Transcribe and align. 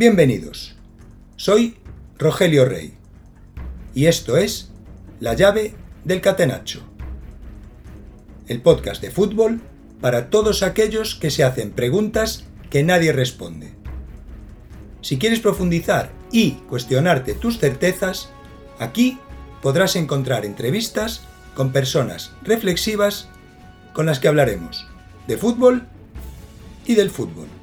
Bienvenidos. 0.00 0.76
Soy 1.36 1.76
Rogelio 2.16 2.64
Rey 2.64 2.94
y 3.94 4.06
esto 4.06 4.38
es 4.38 4.70
La 5.20 5.34
llave 5.34 5.74
del 6.04 6.22
catenacho. 6.22 6.80
El 8.48 8.62
podcast 8.62 9.02
de 9.02 9.10
fútbol 9.10 9.60
para 10.00 10.30
todos 10.30 10.62
aquellos 10.62 11.16
que 11.16 11.30
se 11.30 11.44
hacen 11.44 11.72
preguntas 11.72 12.46
que 12.70 12.82
nadie 12.82 13.12
responde. 13.12 13.74
Si 15.02 15.18
quieres 15.18 15.40
profundizar 15.40 16.10
y 16.32 16.52
cuestionarte 16.52 17.34
tus 17.34 17.58
certezas, 17.58 18.30
aquí 18.78 19.18
podrás 19.60 19.96
encontrar 19.96 20.46
entrevistas 20.46 21.24
con 21.54 21.72
personas 21.72 22.32
reflexivas 22.42 23.28
con 23.92 24.06
las 24.06 24.18
que 24.18 24.28
hablaremos 24.28 24.86
de 25.26 25.36
fútbol 25.36 25.86
y 26.86 26.94
del 26.94 27.10
fútbol. 27.10 27.59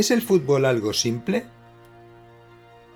¿Es 0.00 0.10
el 0.10 0.22
fútbol 0.22 0.64
algo 0.64 0.94
simple? 0.94 1.44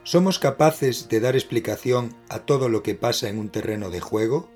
¿Somos 0.04 0.38
capaces 0.38 1.06
de 1.10 1.20
dar 1.20 1.34
explicación 1.34 2.16
a 2.30 2.38
todo 2.38 2.70
lo 2.70 2.82
que 2.82 2.94
pasa 2.94 3.28
en 3.28 3.38
un 3.38 3.50
terreno 3.50 3.90
de 3.90 4.00
juego? 4.00 4.48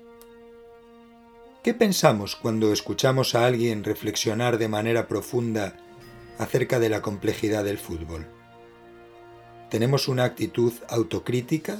¿Qué 1.61 1.75
pensamos 1.75 2.35
cuando 2.35 2.73
escuchamos 2.73 3.35
a 3.35 3.45
alguien 3.45 3.83
reflexionar 3.83 4.57
de 4.57 4.67
manera 4.67 5.07
profunda 5.07 5.77
acerca 6.39 6.79
de 6.79 6.89
la 6.89 7.03
complejidad 7.03 7.63
del 7.65 7.77
fútbol? 7.77 8.25
¿Tenemos 9.69 10.07
una 10.07 10.23
actitud 10.23 10.73
autocrítica? 10.87 11.77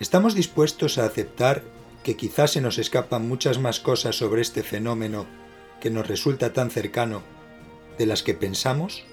¿Estamos 0.00 0.34
dispuestos 0.34 0.98
a 0.98 1.06
aceptar 1.06 1.62
que 2.02 2.14
quizás 2.14 2.50
se 2.50 2.60
nos 2.60 2.76
escapan 2.76 3.26
muchas 3.26 3.58
más 3.58 3.80
cosas 3.80 4.16
sobre 4.16 4.42
este 4.42 4.62
fenómeno 4.62 5.24
que 5.80 5.88
nos 5.88 6.06
resulta 6.06 6.52
tan 6.52 6.70
cercano 6.70 7.37
de 7.98 8.06
las 8.06 8.22
que 8.22 8.34
pensamos? 8.34 9.04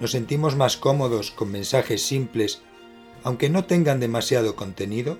¿Nos 0.00 0.12
sentimos 0.12 0.56
más 0.56 0.76
cómodos 0.76 1.30
con 1.30 1.52
mensajes 1.52 2.02
simples, 2.02 2.62
aunque 3.22 3.50
no 3.50 3.64
tengan 3.64 4.00
demasiado 4.00 4.56
contenido? 4.56 5.18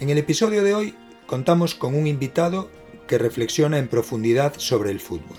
En 0.00 0.08
el 0.08 0.18
episodio 0.18 0.62
de 0.62 0.74
hoy 0.74 0.94
contamos 1.26 1.74
con 1.74 1.94
un 1.94 2.06
invitado 2.06 2.70
que 3.06 3.18
reflexiona 3.18 3.78
en 3.78 3.88
profundidad 3.88 4.54
sobre 4.56 4.90
el 4.90 5.00
fútbol. 5.00 5.36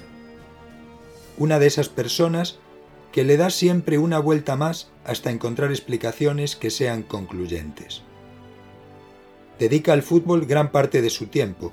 Una 1.38 1.58
de 1.58 1.68
esas 1.68 1.90
personas 1.90 2.60
que 3.12 3.24
le 3.24 3.38
da 3.38 3.50
siempre 3.50 3.98
una 3.98 4.20
vuelta 4.20 4.56
más 4.56 4.92
hasta 5.06 5.32
encontrar 5.32 5.72
explicaciones 5.72 6.56
que 6.56 6.70
sean 6.70 7.04
concluyentes. 7.04 8.04
Dedica 9.60 9.94
al 9.94 10.02
fútbol 10.02 10.46
gran 10.46 10.72
parte 10.72 11.02
de 11.02 11.10
su 11.10 11.28
tiempo 11.28 11.72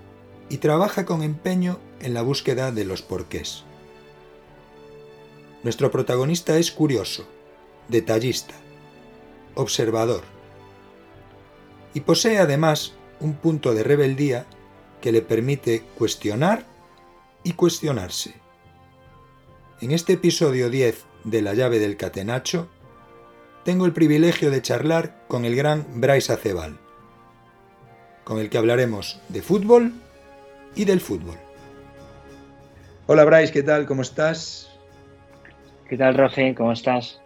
y 0.48 0.58
trabaja 0.58 1.04
con 1.04 1.22
empeño 1.22 1.78
en 2.00 2.14
la 2.14 2.22
búsqueda 2.22 2.72
de 2.72 2.84
los 2.84 3.02
porqués. 3.02 3.64
Nuestro 5.62 5.91
protagonista 5.91 6.56
es 6.56 6.70
curioso, 6.70 7.27
detallista, 7.88 8.54
observador 9.54 10.22
y 11.94 12.00
posee 12.00 12.38
además 12.38 12.92
un 13.20 13.34
punto 13.34 13.74
de 13.74 13.82
rebeldía 13.82 14.46
que 15.00 15.12
le 15.12 15.22
permite 15.22 15.82
cuestionar 15.96 16.64
y 17.42 17.52
cuestionarse. 17.52 18.34
En 19.81 19.91
este 19.91 20.14
episodio 20.14 20.70
10 20.70 21.04
de 21.25 21.42
La 21.42 21.54
llave 21.54 21.78
del 21.78 21.97
catenacho, 21.97 22.69
tengo 23.64 23.87
el 23.87 23.92
privilegio 23.92 24.50
de 24.50 24.62
charlar 24.62 25.25
con 25.28 25.44
el 25.44 25.56
gran 25.56 25.87
Bryce 26.00 26.32
Acebal, 26.32 26.78
con 28.25 28.38
el 28.38 28.50
que 28.50 28.58
hablaremos 28.58 29.20
de 29.28 29.42
fútbol 29.42 29.94
y 30.75 30.84
del 30.84 31.01
fútbol. 31.01 31.37
Hola 33.06 33.25
Bryce, 33.25 33.53
¿qué 33.53 33.62
tal? 33.62 33.87
¿Cómo 33.87 34.03
estás? 34.03 34.71
¿Qué 35.89 35.97
tal, 35.97 36.15
Roge? 36.15 36.55
¿Cómo 36.55 36.73
estás? 36.73 37.21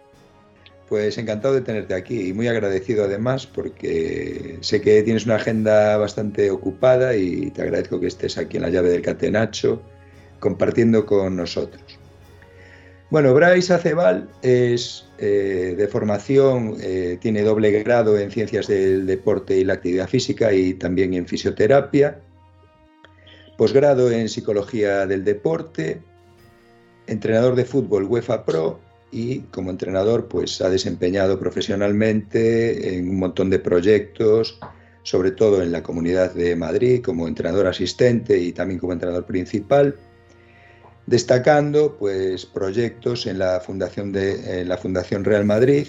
Pues 0.87 1.17
encantado 1.17 1.53
de 1.53 1.61
tenerte 1.61 1.93
aquí 1.93 2.29
y 2.29 2.33
muy 2.33 2.47
agradecido 2.47 3.03
además 3.03 3.45
porque 3.45 4.57
sé 4.61 4.79
que 4.81 5.01
tienes 5.03 5.25
una 5.25 5.35
agenda 5.35 5.97
bastante 5.97 6.51
ocupada 6.51 7.15
y 7.15 7.51
te 7.51 7.61
agradezco 7.61 7.99
que 7.99 8.07
estés 8.07 8.37
aquí 8.37 8.57
en 8.57 8.63
la 8.63 8.69
llave 8.69 8.89
del 8.89 9.01
Catenacho 9.01 9.81
compartiendo 10.39 11.05
con 11.05 11.35
nosotros. 11.35 11.99
Bueno, 13.09 13.33
Bryce 13.33 13.73
Acebal 13.73 14.27
es 14.41 15.05
eh, 15.19 15.75
de 15.77 15.87
formación, 15.87 16.77
eh, 16.81 17.17
tiene 17.21 17.43
doble 17.43 17.71
grado 17.83 18.17
en 18.17 18.31
ciencias 18.31 18.67
del 18.67 19.05
deporte 19.05 19.57
y 19.57 19.63
la 19.63 19.73
actividad 19.73 20.07
física 20.07 20.51
y 20.51 20.73
también 20.73 21.13
en 21.13 21.27
fisioterapia 21.27 22.19
posgrado 23.63 24.11
en 24.11 24.27
Psicología 24.27 25.07
del 25.07 25.23
Deporte, 25.23 26.01
entrenador 27.07 27.55
de 27.55 27.63
fútbol 27.63 28.03
UEFA 28.03 28.43
Pro 28.43 28.81
y 29.09 29.39
como 29.53 29.69
entrenador 29.69 30.27
pues 30.27 30.59
ha 30.59 30.69
desempeñado 30.69 31.39
profesionalmente 31.39 32.97
en 32.97 33.07
un 33.07 33.19
montón 33.19 33.49
de 33.49 33.59
proyectos, 33.59 34.59
sobre 35.03 35.31
todo 35.31 35.63
en 35.63 35.71
la 35.71 35.81
Comunidad 35.81 36.33
de 36.33 36.57
Madrid 36.57 37.01
como 37.01 37.25
entrenador 37.25 37.67
asistente 37.67 38.37
y 38.37 38.51
también 38.51 38.81
como 38.81 38.91
entrenador 38.91 39.25
principal, 39.25 39.95
destacando 41.05 41.95
pues 41.97 42.45
proyectos 42.45 43.27
en 43.27 43.39
la 43.39 43.61
Fundación 43.61 44.11
de 44.11 44.59
en 44.59 44.67
la 44.67 44.75
Fundación 44.75 45.23
Real 45.23 45.45
Madrid, 45.45 45.87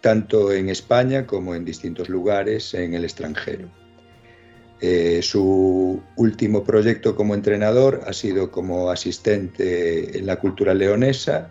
tanto 0.00 0.50
en 0.50 0.70
España 0.70 1.26
como 1.26 1.54
en 1.54 1.66
distintos 1.66 2.08
lugares 2.08 2.72
en 2.72 2.94
el 2.94 3.04
extranjero. 3.04 3.79
Eh, 4.82 5.20
su 5.22 6.02
último 6.16 6.64
proyecto 6.64 7.14
como 7.14 7.34
entrenador 7.34 8.00
ha 8.06 8.14
sido 8.14 8.50
como 8.50 8.90
asistente 8.90 10.16
en 10.16 10.24
la 10.24 10.36
cultura 10.36 10.72
leonesa, 10.72 11.50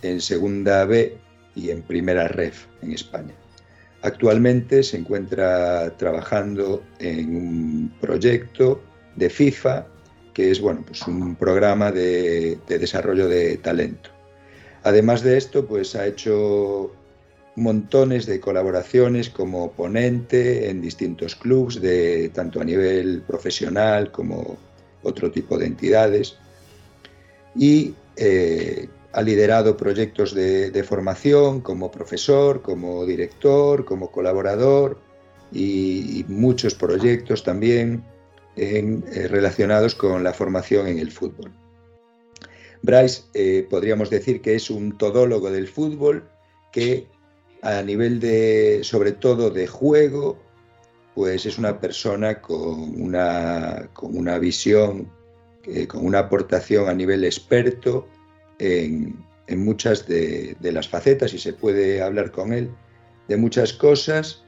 en 0.00 0.20
segunda 0.22 0.86
B 0.86 1.18
y 1.54 1.70
en 1.70 1.82
primera 1.82 2.28
ref 2.28 2.66
en 2.80 2.92
España. 2.92 3.34
Actualmente 4.00 4.82
se 4.82 4.96
encuentra 4.96 5.96
trabajando 5.98 6.82
en 6.98 7.36
un 7.36 7.94
proyecto 8.00 8.80
de 9.16 9.28
FIFA, 9.28 9.86
que 10.32 10.50
es 10.50 10.60
bueno, 10.60 10.82
pues 10.86 11.06
un 11.06 11.36
programa 11.36 11.92
de, 11.92 12.58
de 12.66 12.78
desarrollo 12.78 13.28
de 13.28 13.58
talento. 13.58 14.10
Además 14.82 15.22
de 15.22 15.36
esto, 15.36 15.66
pues 15.66 15.94
ha 15.94 16.06
hecho 16.06 16.90
montones 17.56 18.26
de 18.26 18.40
colaboraciones 18.40 19.28
como 19.28 19.72
ponente 19.72 20.70
en 20.70 20.80
distintos 20.80 21.36
clubs, 21.36 21.80
de, 21.80 22.30
tanto 22.30 22.60
a 22.60 22.64
nivel 22.64 23.22
profesional 23.22 24.10
como 24.10 24.56
otro 25.02 25.30
tipo 25.30 25.58
de 25.58 25.66
entidades. 25.66 26.36
Y 27.54 27.94
eh, 28.16 28.88
ha 29.12 29.22
liderado 29.22 29.76
proyectos 29.76 30.34
de, 30.34 30.84
formación 30.84 31.60
como 31.60 31.90
profesor, 31.90 32.62
como 32.62 33.04
director, 33.04 33.84
como 33.84 34.10
colaborador 34.10 34.98
y, 35.52 36.24
muchos 36.28 36.74
proyectos 36.74 37.42
también 37.42 38.04
eh, 38.56 39.28
relacionados 39.28 39.94
con 39.94 40.24
la 40.24 40.32
formación 40.32 40.86
en 40.86 40.98
el 40.98 41.10
fútbol. 41.10 41.52
Bryce 42.82 43.22
eh, 43.34 43.66
podríamos 43.68 44.10
decir 44.10 44.40
que 44.40 44.54
es 44.54 44.70
un 44.70 44.96
todólogo 44.98 45.50
del 45.50 45.68
fútbol 45.68 46.28
que 46.72 47.06
a 47.62 47.80
nivel 47.82 48.18
de, 48.18 48.80
sobre 48.82 49.12
todo 49.12 49.50
de 49.50 49.68
juego, 49.68 50.38
pues 51.14 51.46
es 51.46 51.58
una 51.58 51.80
persona 51.80 52.40
con 52.40 53.00
una, 53.00 53.88
con 53.92 54.16
una 54.16 54.38
visión, 54.38 55.08
eh, 55.64 55.86
con 55.86 56.04
una 56.04 56.20
aportación 56.20 56.88
a 56.88 56.94
nivel 56.94 57.24
experto 57.24 58.08
en, 58.58 59.24
muchas 59.48 60.06
de, 60.06 60.56
las 60.60 60.88
facetas 60.88 61.34
y 61.34 61.38
se 61.38 61.52
puede 61.52 62.00
hablar 62.00 62.32
con 62.32 62.54
él 62.54 62.70
de 63.28 63.36
muchas 63.36 63.72
cosas 63.74 64.44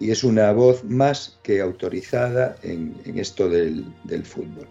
y 0.00 0.10
es 0.10 0.24
una 0.24 0.50
voz 0.52 0.82
más 0.82 1.38
que 1.44 1.60
autorizada 1.60 2.56
en, 2.62 2.96
esto 3.16 3.48
del, 3.48 3.86
del 4.04 4.24
fútbol. 4.24 4.66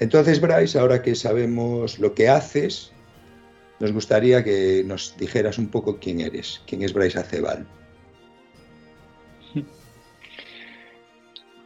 Entonces, 0.00 0.40
Bryce, 0.40 0.78
ahora 0.78 1.02
que 1.02 1.14
sabemos 1.14 1.98
lo 1.98 2.14
que 2.14 2.28
haces, 2.28 2.92
nos 3.80 3.92
gustaría 3.92 4.42
que 4.42 4.82
nos 4.84 5.16
dijeras 5.16 5.58
un 5.58 5.68
poco 5.68 5.98
quién 5.98 6.20
eres, 6.20 6.62
quién 6.66 6.82
es 6.82 6.92
Bryce 6.92 7.18
Acebal. 7.18 7.66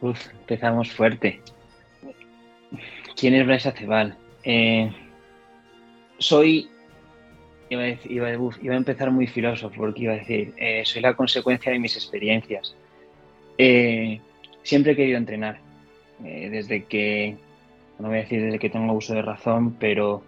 Uf, 0.01 0.27
empezamos 0.41 0.91
fuerte. 0.91 1.41
¿Quién 3.15 3.33
es 3.35 3.45
Bryce 3.45 3.69
Acebal? 3.69 4.17
Eh, 4.43 4.91
soy, 6.19 6.69
iba 7.69 7.83
a, 7.83 7.97
iba, 8.05 8.27
a, 8.27 8.75
empezar 8.75 9.09
muy 9.11 9.27
filósofo 9.27 9.75
porque 9.75 10.03
iba 10.03 10.13
a 10.13 10.17
decir, 10.17 10.53
eh, 10.57 10.83
soy 10.85 11.01
la 11.01 11.15
consecuencia 11.15 11.71
de 11.71 11.79
mis 11.79 11.95
experiencias. 11.95 12.75
Eh, 13.57 14.19
siempre 14.61 14.91
he 14.91 14.95
querido 14.95 15.17
entrenar, 15.17 15.59
desde 16.19 16.83
que, 16.83 17.37
no 17.99 18.09
voy 18.09 18.17
a 18.17 18.21
decir 18.21 18.41
desde 18.41 18.59
que 18.59 18.69
tengo 18.69 18.93
uso 18.93 19.13
de 19.13 19.21
razón, 19.21 19.73
pero 19.79 20.23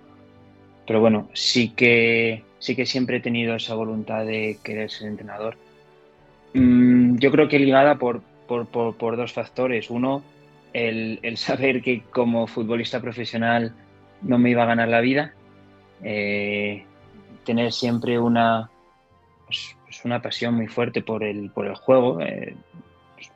pero 0.85 0.99
bueno, 0.99 1.29
sí 1.33 1.69
que, 1.69 2.43
sí 2.59 2.75
que 2.75 2.85
siempre 2.85 3.17
he 3.17 3.21
tenido 3.21 3.55
esa 3.55 3.75
voluntad 3.75 4.25
de 4.25 4.57
querer 4.63 4.89
ser 4.89 5.07
entrenador. 5.07 5.57
Mm, 6.53 7.17
yo 7.17 7.31
creo 7.31 7.47
que 7.49 7.59
ligada 7.59 7.95
por, 7.95 8.21
por, 8.47 9.17
dos 9.17 9.33
factores. 9.33 9.89
Uno, 9.89 10.23
el, 10.73 11.37
saber 11.37 11.81
que 11.81 12.01
como 12.03 12.47
futbolista 12.47 13.01
profesional 13.01 13.73
no 14.21 14.37
me 14.37 14.51
iba 14.51 14.63
a 14.63 14.67
ganar 14.67 14.87
la 14.87 15.01
vida. 15.01 15.33
Eh, 16.03 16.83
tener 17.43 17.71
siempre 17.71 18.19
una, 18.19 18.69
pues, 19.45 19.75
pues 19.85 20.05
una 20.05 20.21
pasión 20.21 20.53
muy 20.55 20.67
fuerte 20.67 21.01
por 21.01 21.23
el, 21.23 21.49
por 21.49 21.65
el 21.65 21.75
juego. 21.75 22.21
Eh, 22.21 22.55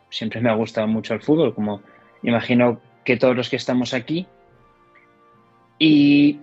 siempre 0.09 0.41
me 0.41 0.49
ha 0.49 0.55
gustado 0.55 0.87
mucho 0.87 1.13
el 1.13 1.21
fútbol, 1.21 1.53
como 1.53 1.81
imagino 2.23 2.79
que 3.03 3.17
todos 3.17 3.35
los 3.35 3.49
que 3.49 3.55
estamos 3.55 3.93
aquí. 3.93 4.27
Y 5.77 6.39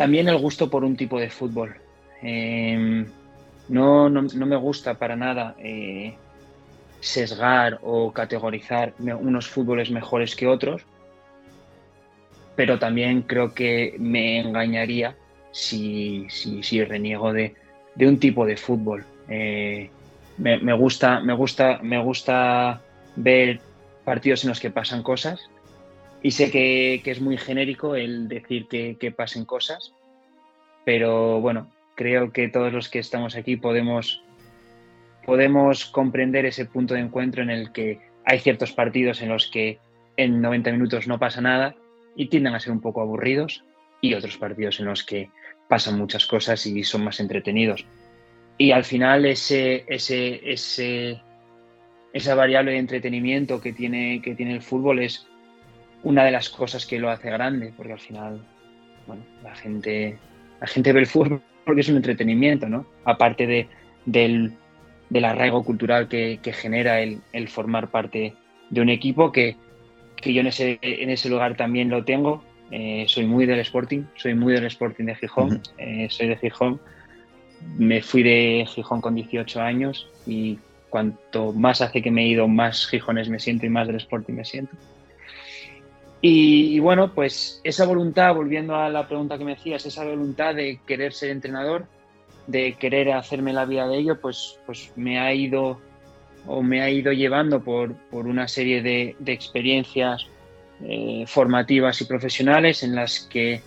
también 0.00 0.28
el 0.28 0.38
gusto 0.38 0.70
por 0.70 0.82
un 0.82 0.96
tipo 0.96 1.20
de 1.20 1.28
fútbol. 1.28 1.76
Em, 2.22 3.04
no, 3.68 4.08
no, 4.08 4.22
me 4.46 4.56
gusta 4.56 4.94
para 4.94 5.14
nada 5.14 5.54
eh, 5.58 6.14
sesgar 7.00 7.78
o 7.82 8.10
categorizar 8.10 8.94
unos 8.98 9.46
fútboles 9.46 9.90
mejores 9.90 10.34
que 10.34 10.46
otros, 10.46 10.86
pero 12.56 12.78
también 12.78 13.20
creo 13.20 13.52
que 13.52 13.94
me 13.98 14.40
engañaría 14.40 15.16
si, 15.52 16.26
si, 16.30 16.82
reniego 16.82 17.34
de, 17.34 17.54
un 17.98 18.18
tipo 18.18 18.46
de 18.46 18.56
fútbol. 18.56 19.04
Eh, 19.28 19.90
me, 20.38 20.72
gusta, 20.72 21.20
me, 21.20 21.34
gusta, 21.34 21.78
me 21.82 22.02
gusta 22.02 22.80
ver 23.16 23.60
partidos 24.06 24.44
en 24.44 24.48
los 24.48 24.60
que 24.60 24.70
pasan 24.70 25.02
cosas 25.02 25.50
y 26.22 26.32
sé 26.32 26.50
que, 26.50 27.02
es 27.04 27.20
muy 27.20 27.36
genérico 27.36 27.94
el 27.94 28.28
decir 28.28 28.66
que, 28.68 29.14
pasen 29.16 29.44
cosas, 29.44 29.94
pero 30.84 31.40
bueno, 31.40 31.70
creo 31.94 32.32
que 32.32 32.48
todos 32.48 32.72
los 32.72 32.88
que 32.88 32.98
estamos 32.98 33.36
aquí 33.36 33.56
podemos, 33.56 34.22
podemos 35.24 35.86
comprender 35.86 36.44
ese 36.46 36.66
punto 36.66 36.94
de 36.94 37.00
encuentro 37.00 37.42
en 37.42 37.50
el 37.50 37.72
que 37.72 38.00
hay 38.24 38.38
ciertos 38.38 38.72
partidos 38.72 39.22
en 39.22 39.30
los 39.30 39.50
que 39.50 39.78
en 40.16 40.42
90 40.42 40.72
minutos 40.72 41.06
no 41.06 41.18
pasa 41.18 41.40
nada 41.40 41.74
y 42.14 42.26
tienden 42.26 42.54
a 42.54 42.60
ser 42.60 42.72
un 42.72 42.80
poco 42.80 43.00
aburridos 43.00 43.64
y 44.02 44.14
otros 44.14 44.36
partidos 44.36 44.80
en 44.80 44.86
los 44.86 45.04
que 45.04 45.30
pasan 45.68 45.96
muchas 45.96 46.26
cosas 46.26 46.66
y 46.66 46.84
son 46.84 47.04
más 47.04 47.20
entretenidos. 47.20 47.86
Y 48.58 48.72
al 48.72 48.84
final 48.84 49.24
ese, 49.24 49.84
ese, 49.88 50.40
ese, 50.50 51.22
esa 52.12 52.34
variable 52.34 52.72
de 52.72 52.78
entretenimiento 52.78 53.60
que 53.60 53.72
tiene, 53.72 54.20
que 54.20 54.34
tiene 54.34 54.52
el 54.52 54.62
fútbol 54.62 54.98
es 54.98 55.29
una 56.02 56.24
de 56.24 56.30
las 56.30 56.48
cosas 56.48 56.86
que 56.86 56.98
lo 56.98 57.10
hace 57.10 57.30
grande, 57.30 57.72
porque 57.76 57.92
al 57.92 58.00
final 58.00 58.40
bueno, 59.06 59.22
la, 59.42 59.54
gente, 59.54 60.18
la 60.60 60.66
gente 60.66 60.92
ve 60.92 61.00
el 61.00 61.06
fútbol 61.06 61.42
porque 61.64 61.82
es 61.82 61.88
un 61.88 61.96
entretenimiento, 61.96 62.68
¿no? 62.68 62.86
Aparte 63.04 63.46
de, 63.46 63.68
del, 64.06 64.52
del 65.08 65.24
arraigo 65.24 65.62
cultural 65.64 66.08
que, 66.08 66.40
que 66.42 66.52
genera 66.52 67.00
el, 67.00 67.20
el, 67.32 67.48
formar 67.48 67.90
parte 67.90 68.34
de 68.70 68.80
un 68.80 68.88
equipo 68.88 69.30
que, 69.30 69.56
que 70.16 70.32
yo 70.32 70.40
en 70.40 70.48
ese, 70.48 70.78
en 70.82 71.10
ese 71.10 71.28
lugar 71.28 71.56
también 71.56 71.90
lo 71.90 72.04
tengo 72.04 72.42
eh, 72.70 73.04
soy 73.08 73.26
muy 73.26 73.46
del 73.46 73.58
Sporting, 73.60 74.04
soy 74.14 74.34
muy 74.34 74.52
del 74.52 74.66
Sporting 74.66 75.04
de 75.04 75.16
Gijón, 75.16 75.60
eh, 75.78 76.06
soy 76.10 76.28
de 76.28 76.36
Gijón. 76.36 76.80
Me 77.76 78.00
fui 78.00 78.22
de 78.22 78.64
Gijón 78.68 79.00
con 79.00 79.14
18 79.14 79.60
años 79.60 80.08
y 80.26 80.58
cuanto 80.88 81.52
más 81.52 81.80
hace 81.80 82.00
que 82.00 82.10
me 82.10 82.22
he 82.22 82.28
ido, 82.28 82.48
más 82.48 82.86
Gijones 82.86 83.28
me 83.28 83.38
siento 83.38 83.66
y 83.66 83.68
más 83.68 83.86
del 83.86 83.96
Sporting 83.96 84.34
me 84.34 84.44
siento. 84.44 84.72
Y, 86.22 86.78
bueno, 86.80 87.14
pues 87.14 87.60
esa 87.64 87.86
voluntad, 87.86 88.34
volviendo 88.34 88.76
a 88.76 88.90
la 88.90 89.08
pregunta 89.08 89.38
que 89.38 89.44
me 89.44 89.54
hacías, 89.54 89.86
esa 89.86 90.04
voluntad 90.04 90.54
de 90.54 90.78
querer 90.86 91.14
ser 91.14 91.30
entrenador, 91.30 91.86
de 92.46 92.74
querer 92.74 93.12
hacerme 93.12 93.54
la 93.54 93.64
vida 93.64 93.88
de 93.88 93.98
ello, 93.98 94.20
pues, 94.20 94.58
pues 94.66 94.92
me 94.96 95.18
ha 95.18 95.32
ido 95.32 95.80
o 96.46 96.62
me 96.62 96.82
ha 96.82 96.90
ido 96.90 97.12
llevando 97.12 97.62
por, 97.62 97.94
por 98.10 98.26
una 98.26 98.48
serie 98.48 98.82
de, 98.82 99.16
experiencias 99.26 100.26
eh, 100.82 101.24
formativas 101.26 102.00
y 102.00 102.04
profesionales 102.04 102.82
en 102.82 102.94
las 102.94 103.20
que 103.20 103.60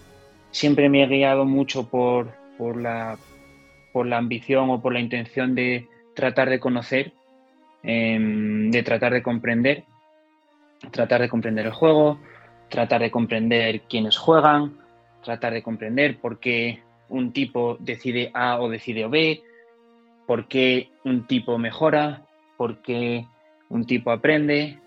siempre 0.52 0.90
me 0.90 1.04
he 1.04 1.08
guiado 1.08 1.46
mucho 1.46 1.88
por, 1.90 2.34
por, 2.58 2.80
la, 2.80 3.18
por 3.92 4.06
la 4.06 4.18
ambición 4.18 4.70
o 4.70 4.82
por 4.82 4.94
la 4.94 5.00
intención 5.00 5.56
de 5.56 5.88
tratar 6.16 6.50
de 6.50 6.60
conocer, 6.60 7.14
em, 7.84 8.70
de 8.70 8.84
tratar 8.84 9.14
de 9.14 9.24
comprender, 9.24 9.84
tratar 10.92 11.22
de 11.22 11.30
comprender 11.30 11.66
el 11.66 11.74
juego, 11.74 12.20
tratar 12.74 13.02
de 13.02 13.12
comprender 13.12 13.82
quiénes 13.82 14.18
juegan, 14.18 14.80
tratar 15.24 15.54
de 15.54 15.62
comprender 15.62 16.20
por 16.20 16.40
qué 16.40 16.82
un 17.08 17.32
tipo 17.32 17.78
decide 17.80 18.32
A 18.34 18.60
o 18.60 18.68
decide 18.68 19.06
B, 19.08 19.44
por 20.26 20.48
qué 20.48 20.90
un 21.06 21.28
tipo 21.28 21.60
mejora, 21.60 22.26
por 22.58 22.82
qué 22.82 23.28
un 23.70 23.86
tipo 23.86 24.10
aprende, 24.10 24.80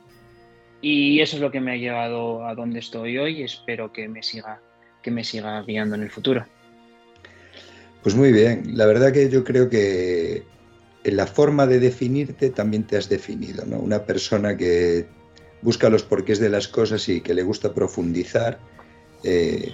y 0.80 1.20
eso 1.20 1.36
es 1.36 1.42
lo 1.42 1.52
que 1.52 1.60
me 1.60 1.74
ha 1.74 1.76
llevado 1.76 2.44
a 2.44 2.56
donde 2.56 2.80
estoy 2.80 3.18
hoy 3.18 3.38
y 3.38 3.44
espero 3.44 3.92
que 3.92 4.08
me 4.08 4.24
siga, 4.24 4.60
que 5.00 5.12
me 5.12 5.22
siga 5.22 5.62
guiando 5.62 5.94
en 5.94 6.02
el 6.02 6.10
futuro. 6.10 6.44
Pues 8.02 8.16
muy 8.16 8.32
bien, 8.32 8.76
la 8.76 8.86
verdad 8.86 9.12
que 9.12 9.30
yo 9.30 9.44
creo 9.44 9.70
que 9.70 10.42
en 11.04 11.16
la 11.16 11.28
forma 11.28 11.68
de 11.68 11.78
definirte 11.78 12.50
también 12.50 12.82
te 12.82 12.96
has 12.96 13.08
definido, 13.08 13.64
¿no? 13.64 13.78
Una 13.78 14.04
persona 14.04 14.56
que 14.56 15.06
busca 15.62 15.88
los 15.88 16.02
porqués 16.02 16.38
de 16.38 16.48
las 16.48 16.68
cosas 16.68 17.08
y 17.08 17.20
que 17.20 17.34
le 17.34 17.42
gusta 17.42 17.74
profundizar 17.74 18.58
eh, 19.24 19.72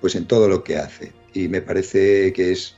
pues 0.00 0.14
en 0.14 0.26
todo 0.26 0.48
lo 0.48 0.64
que 0.64 0.78
hace. 0.78 1.12
Y 1.34 1.48
me 1.48 1.62
parece 1.62 2.32
que 2.32 2.52
es 2.52 2.76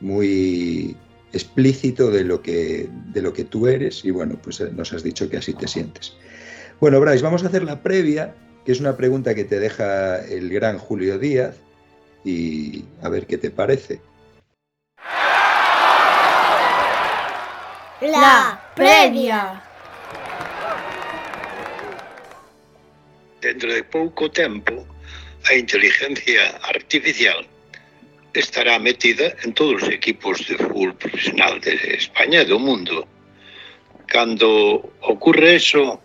muy 0.00 0.96
explícito 1.32 2.10
de 2.10 2.24
lo 2.24 2.40
que, 2.40 2.88
de 3.12 3.22
lo 3.22 3.32
que 3.32 3.44
tú 3.44 3.66
eres 3.66 4.04
y 4.04 4.10
bueno, 4.10 4.38
pues 4.42 4.60
nos 4.72 4.92
has 4.92 5.02
dicho 5.02 5.28
que 5.28 5.36
así 5.36 5.54
te 5.54 5.68
sientes. 5.68 6.14
Bueno, 6.80 7.00
Bryce, 7.00 7.24
vamos 7.24 7.42
a 7.42 7.48
hacer 7.48 7.64
la 7.64 7.82
previa, 7.82 8.34
que 8.64 8.72
es 8.72 8.80
una 8.80 8.96
pregunta 8.96 9.34
que 9.34 9.44
te 9.44 9.58
deja 9.58 10.24
el 10.24 10.48
gran 10.50 10.78
Julio 10.78 11.18
Díaz, 11.18 11.56
y 12.24 12.84
a 13.02 13.08
ver 13.08 13.26
qué 13.26 13.38
te 13.38 13.50
parece. 13.50 14.00
La 18.00 18.60
previa. 18.74 19.67
dentro 23.40 23.72
de 23.72 23.82
pouco 23.82 24.30
tempo, 24.30 24.86
a 25.48 25.54
inteligencia 25.54 26.56
artificial 26.62 27.46
estará 28.34 28.78
metida 28.78 29.34
en 29.42 29.52
todos 29.52 29.82
os 29.82 29.88
equipos 29.88 30.46
de 30.46 30.56
fútbol 30.56 30.94
profesional 30.94 31.58
de 31.60 31.74
España 31.94 32.42
e 32.42 32.46
do 32.46 32.58
mundo. 32.58 33.06
Cando 34.06 34.92
ocurre 35.00 35.56
eso 35.56 36.00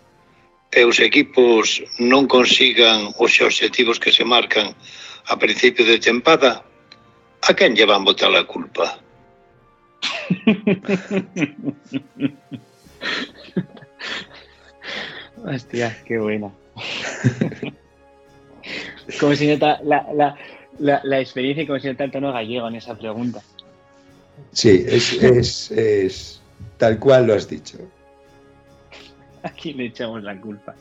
e 0.72 0.84
os 0.84 0.98
equipos 0.98 1.82
non 2.02 2.26
consigan 2.26 3.14
os 3.20 3.40
objetivos 3.40 4.00
que 4.02 4.10
se 4.10 4.24
marcan 4.24 4.74
a 5.30 5.38
principio 5.38 5.86
de 5.86 5.98
tempada, 5.98 6.64
a 7.44 7.54
quen 7.54 7.76
lle 7.76 7.86
van 7.86 8.04
botar 8.04 8.34
a 8.34 8.44
culpa? 8.44 8.98
Hostia, 15.44 15.92
qué 16.08 16.18
buena. 16.18 16.50
como 19.20 19.34
si 19.34 19.46
nota 19.46 19.80
la, 19.82 20.06
la, 20.14 20.36
la, 20.78 21.00
la, 21.04 21.20
experiencia 21.20 21.62
y 21.62 21.66
como 21.66 21.78
si 21.78 21.88
nota 21.88 22.04
el 22.04 22.10
tono 22.10 22.32
gallego 22.32 22.68
en 22.68 22.76
esa 22.76 22.96
pregunta. 22.96 23.42
Sí, 24.52 24.84
es, 24.86 25.12
es, 25.22 25.70
es 25.70 26.42
tal 26.78 26.98
cual 26.98 27.26
lo 27.26 27.34
has 27.34 27.48
dicho. 27.48 27.78
Aquí 29.42 29.72
le 29.72 29.86
echamos 29.86 30.22
la 30.22 30.40
culpa. 30.40 30.74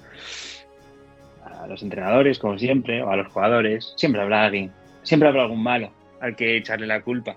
A 1.46 1.68
los 1.68 1.84
entrenadores, 1.84 2.40
como 2.40 2.58
siempre, 2.58 3.04
o 3.04 3.10
a 3.10 3.18
los 3.18 3.32
jugadores. 3.32 3.94
Siempre 3.98 4.22
habrá 4.22 4.46
alguien. 4.46 4.72
Siempre 5.04 5.30
habrá 5.30 5.44
algún 5.44 5.62
malo 5.62 5.92
al 6.22 6.36
que 6.36 6.58
echarle 6.58 6.88
la 6.88 7.02
culpa. 7.02 7.36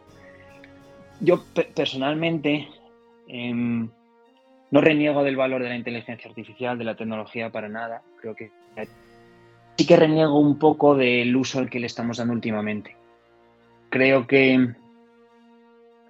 Yo 1.20 1.44
personalmente 1.74 2.68
em, 3.26 3.88
no 4.70 4.80
reniego 4.80 5.24
del 5.24 5.36
valor 5.36 5.62
de 5.62 5.70
la 5.70 5.76
inteligencia 5.76 6.28
artificial, 6.28 6.78
de 6.78 6.84
la 6.84 6.94
tecnología 6.94 7.50
para 7.50 7.68
nada. 7.68 8.02
Creo 8.26 8.34
que 8.34 8.50
sí 9.76 9.86
que 9.86 9.96
reniego 9.96 10.38
un 10.38 10.58
poco 10.58 10.96
del 10.96 11.36
uso 11.36 11.60
al 11.60 11.70
que 11.70 11.78
le 11.78 11.86
estamos 11.86 12.16
dando 12.16 12.32
últimamente. 12.32 12.96
Creo 13.90 14.26
que 14.26 14.74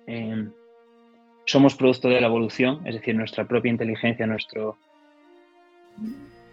em, 0.06 0.50
somos 1.44 1.74
producto 1.74 2.08
de 2.08 2.20
la 2.20 2.28
evolución, 2.28 2.80
es 2.86 2.94
decir, 2.94 3.14
nuestra 3.14 3.44
propia 3.44 3.70
inteligencia, 3.70 4.26
nuestro, 4.26 4.78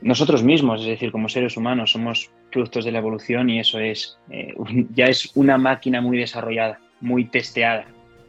nosotros 0.01 0.43
mismos, 0.43 0.81
es 0.81 0.87
decir, 0.87 1.11
como 1.11 1.29
seres 1.29 1.55
humanos, 1.55 1.91
somos 1.91 2.29
productos 2.51 2.83
de 2.83 2.91
la 2.91 2.99
evolución 2.99 3.49
y 3.49 3.59
eso 3.59 3.79
es 3.79 4.17
eh, 4.29 4.53
ya 4.93 5.05
es 5.05 5.31
una 5.35 5.57
máquina 5.57 6.01
muy 6.01 6.17
desarrollada, 6.17 6.79
muy 6.99 7.25
testeada 7.25 7.85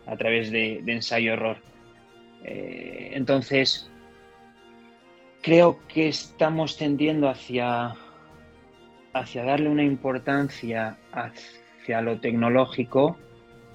a 0.07 0.17
través 0.17 0.53
de, 0.53 0.85
ensayo-error. 0.87 1.57
Eh, 2.45 3.11
entonces, 3.15 3.91
creo 5.45 5.79
que 5.89 6.09
estamos 6.09 6.79
tendiendo 6.79 7.29
hacia, 7.29 7.95
hacia 9.13 9.45
darle 9.45 9.69
una 9.69 9.85
importancia 9.85 10.97
hacia 11.13 12.01
lo 12.01 12.19
tecnológico, 12.19 13.19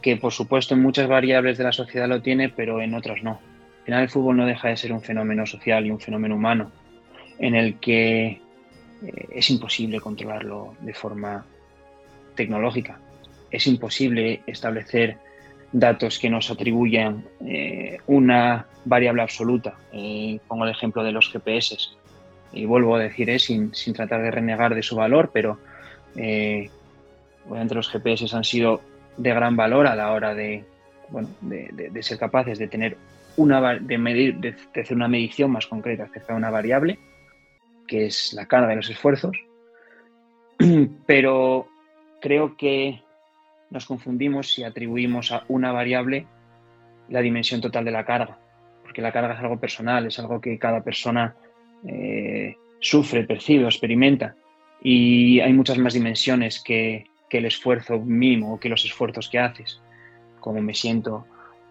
que 0.02 0.18
por 0.18 0.34
supuesto 0.34 0.74
en 0.74 0.82
muchas 0.82 1.08
variables 1.08 1.60
de 1.60 1.66
la 1.66 1.72
sociedad 1.72 2.08
lo 2.08 2.24
tiene, 2.24 2.50
pero 2.50 2.82
en 2.82 2.96
otras 2.96 3.22
no. 3.22 3.40
Al 3.80 3.86
final 3.86 4.02
el 4.02 4.10
fútbol 4.10 4.38
no 4.38 4.48
deja 4.48 4.70
de 4.70 4.78
ser 4.78 4.92
un 4.92 5.04
fenómeno 5.04 5.46
social 5.46 5.86
y 5.86 5.92
un 5.92 6.00
fenómeno 6.00 6.36
humano, 6.36 6.72
en 7.38 7.54
el 7.54 7.80
que 7.80 8.26
eh, 8.26 8.42
es 9.32 9.52
imposible 9.52 10.00
controlarlo 10.00 10.76
de 10.82 10.96
forma 10.96 11.46
tecnológica. 12.34 13.00
Es 13.52 13.68
imposible 13.68 14.42
establecer 14.48 15.18
datos 15.72 16.20
que 16.20 16.30
nos 16.30 16.50
atribuyan 16.50 17.26
eh, 17.46 17.98
una 18.08 18.66
variable 18.86 19.22
absoluta. 19.22 19.76
Eh, 19.92 20.40
pongo 20.48 20.66
el 20.66 20.72
ejemplo 20.72 21.04
de 21.04 21.12
los 21.12 21.32
GPS. 21.32 21.78
Y 22.52 22.66
vuelvo 22.66 22.96
a 22.96 23.00
decir, 23.00 23.30
eh, 23.30 23.40
sin, 23.40 23.72
tratar 23.94 24.24
de 24.24 24.32
renegar 24.32 24.74
de 24.74 24.84
su 24.84 24.96
valor, 24.96 25.30
pero 25.34 25.60
obviamente 26.16 27.76
los 27.76 27.90
GPS 27.90 28.36
han 28.36 28.44
sido 28.44 28.82
de 29.18 29.34
gran 29.34 29.56
valor 29.56 29.88
a 29.88 29.96
la 29.96 30.12
hora 30.12 30.34
de, 30.34 30.66
ser 32.02 32.18
capaces 32.18 32.58
de 32.58 32.68
tener 32.68 32.98
una 33.38 33.76
de 33.76 33.98
medir, 33.98 34.38
de, 34.38 34.56
hacer 34.82 34.98
una 34.98 35.08
medición 35.08 35.52
más 35.52 35.68
concreta 35.68 36.04
acerca 36.04 36.34
de 36.34 36.40
una 36.40 36.50
variable, 36.50 37.00
que 37.88 38.08
es 38.08 38.34
la 38.34 38.48
carga 38.48 38.70
de 38.70 38.76
los 38.78 38.90
esfuerzos. 38.90 39.38
Pero 41.06 41.68
creo 42.20 42.58
que 42.58 43.02
nos 43.70 43.86
confundimos 43.86 44.54
si 44.54 44.64
atribuimos 44.64 45.32
a 45.32 45.44
una 45.48 45.72
variable 45.72 46.26
la 47.10 47.22
dimensión 47.22 47.62
total 47.62 47.86
de 47.86 47.92
la 47.92 48.06
carga, 48.06 48.38
porque 48.84 49.02
la 49.02 49.12
carga 49.12 49.34
es 49.34 49.40
algo 49.40 49.60
personal, 49.60 50.06
es 50.06 50.20
algo 50.20 50.40
que 50.42 50.58
cada 50.58 50.84
persona 50.84 51.36
eh, 51.88 52.56
sufre, 52.80 53.24
percibe 53.24 53.66
o 53.66 53.68
experimenta, 53.68 54.36
y 54.82 55.40
hay 55.40 55.54
muchas 55.54 55.78
más 55.78 55.94
dimensiones 55.94 56.62
que, 56.62 57.06
el 57.32 57.46
esfuerzo 57.46 58.00
mínimo 58.00 58.56
o 58.56 58.60
que 58.60 58.70
los 58.70 58.84
esfuerzos 58.86 59.30
que 59.30 59.38
haces, 59.38 59.80
cómo 60.40 60.64
me 60.64 60.74
siento, 60.74 61.28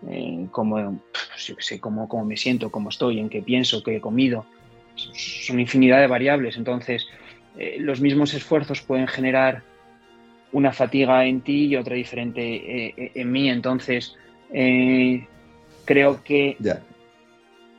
eh, 0.08 0.46
cómo, 0.52 1.00
sé, 1.36 1.80
cómo, 1.80 2.24
me 2.24 2.36
siento, 2.36 2.70
cómo 2.70 2.90
estoy, 2.90 3.18
en 3.18 3.28
qué 3.28 3.42
pienso, 3.42 3.82
qué 3.82 3.96
he 3.96 4.00
comido, 4.00 4.46
son 4.94 5.58
infinidad 5.58 5.98
de 5.98 6.06
variables, 6.06 6.56
entonces 6.56 7.08
eh, 7.56 7.78
los 7.80 8.00
mismos 8.00 8.34
esfuerzos 8.34 8.82
pueden 8.82 9.08
generar 9.08 9.64
una 10.52 10.72
fatiga 10.72 11.24
en 11.26 11.40
ti 11.40 11.66
y 11.66 11.76
otra 11.76 11.94
diferente 11.94 12.40
eh, 12.42 12.94
eh, 12.96 13.12
en 13.14 13.32
mí. 13.32 13.48
Entonces, 13.50 14.16
eh, 14.52 15.26
creo 15.84 16.22
que 16.22 16.56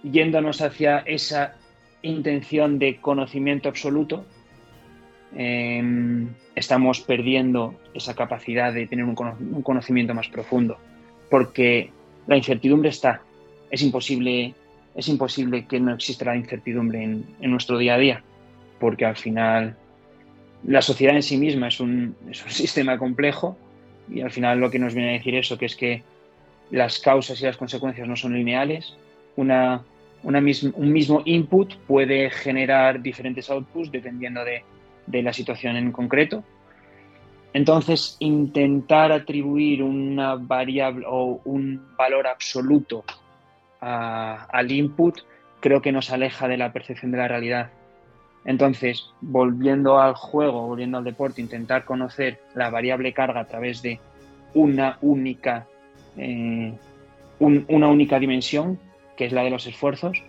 yéndonos 0.03 0.61
hacia 0.61 0.99
esa 0.99 1.55
intención 2.01 2.79
de 2.79 2.97
conocimiento 2.97 3.69
absoluto, 3.69 4.25
em, 5.35 6.29
estamos 6.55 7.01
perdiendo 7.01 7.75
esa 7.93 8.15
capacidad 8.15 8.73
de 8.73 8.87
tener 8.87 9.05
un, 9.05 9.15
conocimiento 9.15 10.13
más 10.13 10.27
profundo, 10.27 10.77
porque 11.29 11.91
la 12.27 12.37
incertidumbre 12.37 12.89
está. 12.89 13.21
Es 13.69 13.81
imposible, 13.81 14.55
es 14.95 15.07
imposible 15.07 15.65
que 15.65 15.79
no 15.79 15.93
exista 15.93 16.25
la 16.25 16.35
incertidumbre 16.35 17.03
en 17.03 17.51
nuestro 17.51 17.77
día 17.77 17.95
a 17.95 17.97
día, 17.97 18.23
porque 18.79 19.05
al 19.05 19.17
final 19.17 19.75
la 20.63 20.81
sociedad 20.81 21.15
en 21.15 21.23
sí 21.23 21.37
misma 21.37 21.67
es 21.67 21.79
un, 21.79 22.15
sistema 22.47 22.97
complejo 22.97 23.57
y 24.09 24.21
al 24.21 24.31
final 24.31 24.59
lo 24.59 24.71
que 24.71 24.79
nos 24.79 24.93
viene 24.93 25.09
a 25.09 25.13
decir 25.13 25.35
eso, 25.35 25.57
que 25.57 25.65
es 25.65 25.75
que 25.75 26.03
las 26.71 26.99
causas 26.99 27.41
y 27.41 27.45
las 27.45 27.57
consecuencias 27.57 28.07
no 28.07 28.15
son 28.15 28.33
lineales. 28.33 28.95
Una, 29.35 29.83
un 30.23 30.91
mismo 30.91 31.21
input 31.25 31.75
puede 31.87 32.29
generar 32.29 33.01
diferentes 33.01 33.49
outputs 33.49 33.91
dependiendo 33.91 34.43
de, 34.43 34.63
la 35.21 35.33
situación 35.33 35.75
en 35.75 35.91
concreto. 35.91 36.43
Entonces, 37.53 38.15
intentar 38.19 39.11
atribuir 39.11 39.81
una 39.81 40.35
variable 40.35 41.05
o 41.07 41.41
un 41.45 41.81
valor 41.97 42.27
absoluto 42.27 43.03
al 43.81 44.71
input 44.71 45.19
creo 45.59 45.81
que 45.81 45.91
nos 45.91 46.11
aleja 46.11 46.47
de 46.47 46.57
la 46.57 46.71
percepción 46.73 47.11
de 47.11 47.17
la 47.17 47.27
realidad. 47.27 47.71
Entonces, 48.45 49.09
volviendo 49.21 49.99
al 49.99 50.15
juego, 50.15 50.67
volviendo 50.67 50.97
al 50.97 51.03
deporte, 51.03 51.41
intentar 51.41 51.85
conocer 51.85 52.39
la 52.55 52.69
variable 52.69 53.13
carga 53.13 53.41
a 53.41 53.45
través 53.45 53.81
de 53.81 53.99
una 54.53 54.97
única, 55.01 55.67
eh, 56.17 56.73
una 57.39 57.87
única 57.87 58.19
dimensión, 58.19 58.79
que 59.17 59.25
es 59.25 59.33
la 59.33 59.43
de 59.43 59.49
los 59.49 59.67
esfuerzos, 59.67 60.23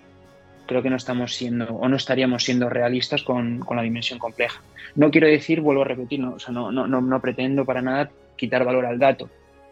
creo 0.67 0.83
que 0.83 0.91
no 0.91 0.97
estamos 0.97 1.35
siendo 1.35 1.67
o 1.67 1.89
no 1.89 1.97
estaríamos 1.97 2.45
siendo 2.45 2.69
realistas 2.69 3.23
con, 3.23 3.61
la 3.75 3.83
dimensión 3.83 4.19
compleja. 4.19 4.61
No 4.95 5.11
quiero 5.11 5.27
decir, 5.27 5.61
vuelvo 5.61 5.83
a 5.83 5.87
repetir, 5.87 6.21
no, 6.21 6.37
no, 6.71 7.21
pretendo 7.21 7.65
para 7.65 7.83
nada 7.83 8.11
quitar 8.37 8.65
valor 8.65 8.87
al 8.87 8.99
dato. 8.99 9.29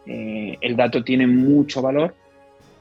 Eh, 0.07 0.57
el 0.61 0.75
dato 0.75 1.05
tiene 1.05 1.27
mucho 1.27 1.83
valor 1.83 2.15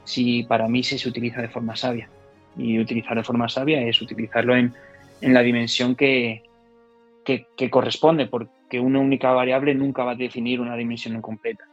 si 0.04 0.44
para 0.44 0.68
mí 0.68 0.84
se 0.84 1.08
utiliza 1.08 1.42
de 1.42 1.50
forma 1.50 1.76
sabia. 1.76 2.10
Y 2.58 2.80
utilizar 2.80 3.18
de 3.18 3.24
forma 3.24 3.50
sabia 3.50 3.82
es 3.82 4.02
utilizarlo 4.02 4.56
en, 4.56 4.74
en 5.22 5.34
la 5.34 5.42
dimensión 5.42 5.96
que, 5.96 6.44
que, 7.24 7.70
corresponde, 7.70 8.28
porque 8.28 8.80
una 8.80 9.00
única 9.00 9.32
variable 9.32 9.74
nunca 9.76 10.04
va 10.04 10.12
a 10.12 10.16
definir 10.16 10.62
una 10.62 10.76
dimensión 10.76 11.16
incompleta. 11.16 11.66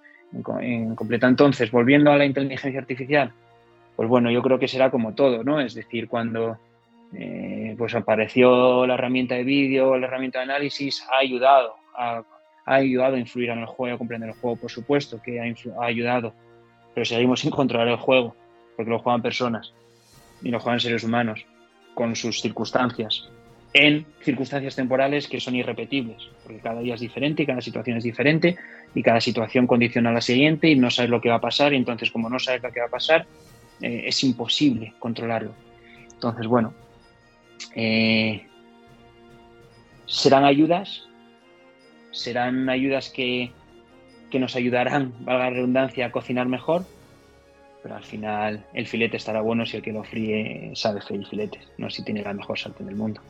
completa. 0.43 1.29
Entonces, 1.29 1.71
volviendo 1.71 2.11
a 2.11 2.17
la 2.17 2.25
inteligencia 2.25 2.81
artificial, 2.81 3.33
pues 3.97 4.09
bueno, 4.09 4.31
yo 4.31 4.43
creo 4.43 4.59
que 4.59 4.69
será 4.69 4.91
como 4.91 5.15
todo, 5.15 5.45
¿no? 5.45 5.61
Es 5.61 5.75
decir, 5.75 6.09
cuando 6.09 6.59
eh, 7.13 7.75
pues 7.79 7.95
apareció 7.95 8.87
la 8.87 8.95
herramienta 8.95 9.37
de 9.37 9.45
vídeo, 9.45 9.97
la 9.97 10.07
herramienta 10.07 10.39
de 10.39 10.45
análisis, 10.45 11.07
ha 11.13 11.19
ayudado, 11.19 11.75
ha, 11.97 12.25
ayudado 12.65 13.15
a 13.15 13.19
influir 13.19 13.51
en 13.51 13.61
el 13.61 13.67
juego, 13.67 13.95
a 13.95 13.99
comprender 13.99 14.31
el 14.31 14.35
juego, 14.35 14.57
por 14.57 14.71
supuesto, 14.71 15.23
que 15.23 15.41
ha, 15.41 15.45
ha 15.45 15.87
ayudado, 15.87 16.35
pero 16.95 17.05
seguimos 17.05 17.41
sin 17.41 17.51
controlar 17.53 17.87
el 17.87 17.97
juego, 17.97 18.35
porque 18.77 18.91
lo 18.91 18.99
juegan 18.99 19.23
personas 19.23 19.73
y 20.43 20.51
lo 20.51 20.59
juegan 20.59 20.81
seres 20.81 21.05
humanos 21.05 21.47
con 21.95 22.17
sus 22.17 22.41
circunstancias, 22.41 23.29
en 23.73 24.07
circunstancias 24.21 24.77
temporales 24.77 25.27
que 25.29 25.41
son 25.41 25.57
irrepetibles, 25.57 26.29
porque 26.43 26.61
cada 26.61 26.81
día 26.81 26.95
es 26.95 27.01
diferente 27.01 27.43
y 27.43 27.47
cada 27.47 27.61
situación 27.61 27.97
es 27.97 28.05
diferente 28.05 28.57
y 28.95 29.03
cada 29.03 29.21
situación 29.21 29.67
condiciona 29.67 30.11
a 30.11 30.15
la 30.15 30.21
siguiente 30.21 30.69
y 30.69 30.77
no 30.77 30.91
sabes 30.91 31.11
lo 31.11 31.21
que 31.21 31.29
va 31.29 31.37
a 31.37 31.41
pasar 31.41 31.73
y 31.73 31.77
entonces 31.77 32.11
como 32.11 32.29
no 32.29 32.39
sabes 32.39 32.63
lo 32.63 32.71
que 32.71 32.81
va 32.81 32.87
a 32.87 32.91
pasar, 32.91 33.27
eh, 33.81 34.05
es 34.07 34.23
imposible 34.23 34.95
controlarlo. 34.99 35.53
Entonces, 36.13 36.47
bueno, 36.47 36.73
eh, 37.75 38.47
serán 40.07 40.45
ayudas, 40.45 41.09
serán 42.13 42.69
ayudas 42.69 43.11
que, 43.11 43.51
que 44.31 44.39
nos 44.39 44.55
ayudarán, 44.55 45.13
valga 45.21 45.45
la 45.45 45.51
redundancia, 45.51 46.07
a 46.07 46.13
cocinar 46.13 46.47
mejor, 46.47 46.87
pero 47.85 47.97
al 47.97 48.03
final 48.03 48.65
el 48.73 48.87
filete 48.87 49.19
estará 49.19 49.43
bueno 49.43 49.67
si 49.67 49.77
el 49.77 49.83
que 49.83 49.93
lo 49.93 50.03
fríe 50.03 50.73
sabe 50.75 51.03
freír 51.03 51.27
filetes, 51.27 51.61
no 51.77 51.91
si 51.91 52.03
tiene 52.03 52.23
la 52.23 52.33
mejor 52.33 52.59
sartén 52.59 52.87
del 52.87 52.97
mundo. 52.97 53.21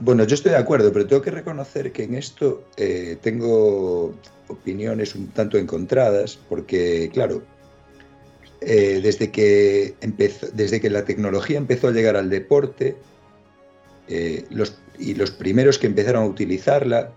bueno, 0.00 0.24
yo 0.24 0.34
estoy 0.34 0.50
de 0.50 0.58
acuerdo, 0.58 0.92
pero 0.92 1.06
tengo 1.06 1.22
que 1.22 1.30
reconocer 1.30 1.92
que 1.92 2.02
en 2.02 2.16
esto 2.16 2.64
eh, 2.76 3.18
tengo 3.22 4.16
opiniones 4.48 5.14
un 5.14 5.28
tanto 5.28 5.58
encontradas, 5.58 6.36
porque 6.48 7.08
claro, 7.12 7.44
eh, 8.60 8.98
desde, 9.00 9.30
que 9.30 9.94
desde 10.52 10.80
que 10.80 10.90
la 10.90 11.04
tecnología 11.04 11.58
empezó 11.58 11.86
a 11.86 11.92
llegar 11.92 12.16
al 12.16 12.30
deporte, 12.30 12.96
eh, 14.08 14.44
los, 14.50 14.82
y 14.98 15.14
los 15.14 15.30
primeros 15.30 15.78
que 15.78 15.86
empezaron 15.86 16.24
a 16.24 16.26
utilizarla 16.26 17.12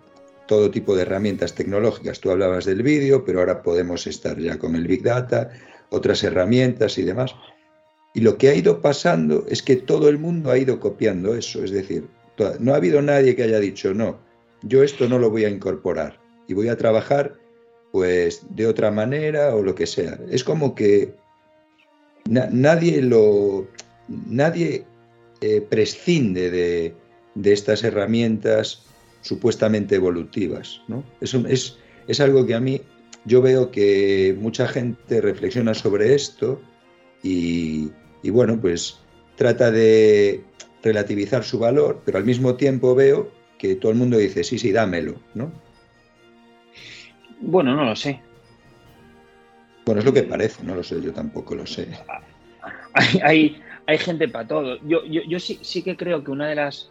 todo 0.47 0.71
tipo 0.71 0.95
de 0.95 1.03
herramientas 1.03 1.55
tecnológicas. 1.55 2.19
Tú 2.19 2.31
hablabas 2.31 2.65
del 2.65 2.83
vídeo, 2.83 3.25
pero 3.25 3.39
ahora 3.39 3.61
podemos 3.61 4.07
estar 4.07 4.37
ya 4.39 4.57
con 4.57 4.75
el 4.75 4.87
Big 4.87 5.03
Data, 5.03 5.51
otras 5.89 6.23
herramientas 6.23 6.97
y 6.97 7.03
demás. 7.03 7.35
Y 8.13 8.21
lo 8.21 8.37
que 8.37 8.49
ha 8.49 8.55
ido 8.55 8.81
pasando 8.81 9.45
es 9.49 9.61
que 9.61 9.75
todo 9.75 10.07
el 10.07 10.17
mundo 10.17 10.51
ha 10.51 10.57
ido 10.57 10.79
copiando 10.79 11.35
eso. 11.35 11.63
Es 11.63 11.71
decir, 11.71 12.07
no 12.59 12.73
ha 12.73 12.77
habido 12.77 13.01
nadie 13.01 13.35
que 13.35 13.43
haya 13.43 13.59
dicho, 13.59 13.93
no, 13.93 14.19
yo 14.63 14.83
esto 14.83 15.07
no 15.07 15.19
lo 15.19 15.29
voy 15.29 15.45
a 15.45 15.49
incorporar 15.49 16.19
y 16.47 16.53
voy 16.53 16.69
a 16.69 16.77
trabajar 16.77 17.35
pues 17.91 18.41
de 18.49 18.67
otra 18.67 18.91
manera 18.91 19.55
o 19.55 19.63
lo 19.63 19.73
que 19.73 19.87
sea. 19.87 20.19
Es 20.29 20.43
como 20.43 20.75
que 20.75 21.13
nadie 22.27 23.01
lo 23.01 23.67
nadie 24.09 24.85
eh, 25.41 25.61
prescinde 25.61 26.51
de, 26.51 26.95
de 27.35 27.53
estas 27.53 27.83
herramientas 27.83 28.83
supuestamente 29.25 29.95
evolutivas. 29.95 30.81
¿no? 30.87 31.03
Es, 31.19 31.33
es, 31.33 31.77
es 32.07 32.19
algo 32.19 32.45
que 32.45 32.53
a 32.53 32.59
mí 32.59 32.79
yo 33.25 33.41
veo 33.41 33.71
que 33.71 34.37
mucha 34.39 34.67
gente 34.67 35.19
reflexiona 35.19 35.73
sobre 35.73 36.13
esto 36.13 36.61
y, 37.23 37.89
bueno, 38.23 38.61
pues 38.61 38.99
trata 39.35 39.71
de 39.71 40.43
relativizar 40.83 41.43
su 41.43 41.57
valor, 41.57 42.03
pero 42.05 42.19
al 42.19 42.23
mismo 42.23 42.53
tiempo 42.53 42.93
veo 42.93 43.31
que 43.57 43.75
todo 43.75 43.91
el 43.91 43.97
mundo 43.97 44.17
dice, 44.17 44.43
sí, 44.43 44.59
sí, 44.59 44.71
dámelo, 44.71 45.15
¿no? 45.33 45.51
Bueno, 47.41 47.75
no 47.75 47.83
lo 47.83 47.95
sé. 47.95 48.21
Bueno, 49.87 49.99
es 49.99 50.05
lo 50.05 50.13
que 50.13 50.21
parece, 50.21 50.63
no 50.63 50.75
lo 50.75 50.83
sé, 50.83 51.01
yo 51.01 51.11
tampoco 51.13 51.55
lo 51.55 51.65
sé. 51.65 51.87
Hay, 53.23 53.61
hay, 53.87 53.97
gente 53.97 54.29
para 54.29 54.47
todo. 54.47 54.77
Yo, 54.87 55.03
yo, 55.05 55.21
yo 55.27 55.37
sí, 55.37 55.59
sí 55.61 55.83
que 55.83 55.97
creo 55.97 56.23
que 56.23 56.31
una 56.31 56.47
de 56.47 56.55
las 56.55 56.89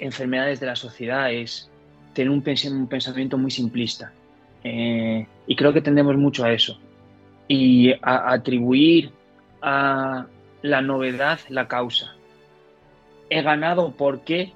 enfermedades 0.00 0.60
de 0.60 0.66
la 0.66 0.76
sociedad 0.76 1.32
es 1.32 1.70
tener 2.12 2.30
un, 2.30 2.42
pensamiento 2.42 3.38
muy 3.38 3.50
simplista. 3.50 4.12
Eh, 4.64 5.26
y 5.46 5.56
creo 5.56 5.72
que 5.72 5.80
tendemos 5.80 6.16
mucho 6.16 6.44
a 6.44 6.52
eso. 6.52 6.78
Y 7.48 7.92
a, 8.02 8.32
atribuir 8.32 9.10
a 9.62 10.26
la 10.62 10.80
novedad 10.82 11.40
la 11.48 11.68
causa. 11.68 12.14
He 13.28 13.42
ganado 13.42 13.92
porque 13.92 14.52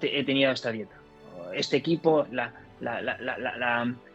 he 0.00 0.24
tenido 0.24 0.52
esta 0.52 0.70
dieta. 0.70 0.94
Este 1.54 1.76
equipo, 1.76 2.26
la, 2.30 2.52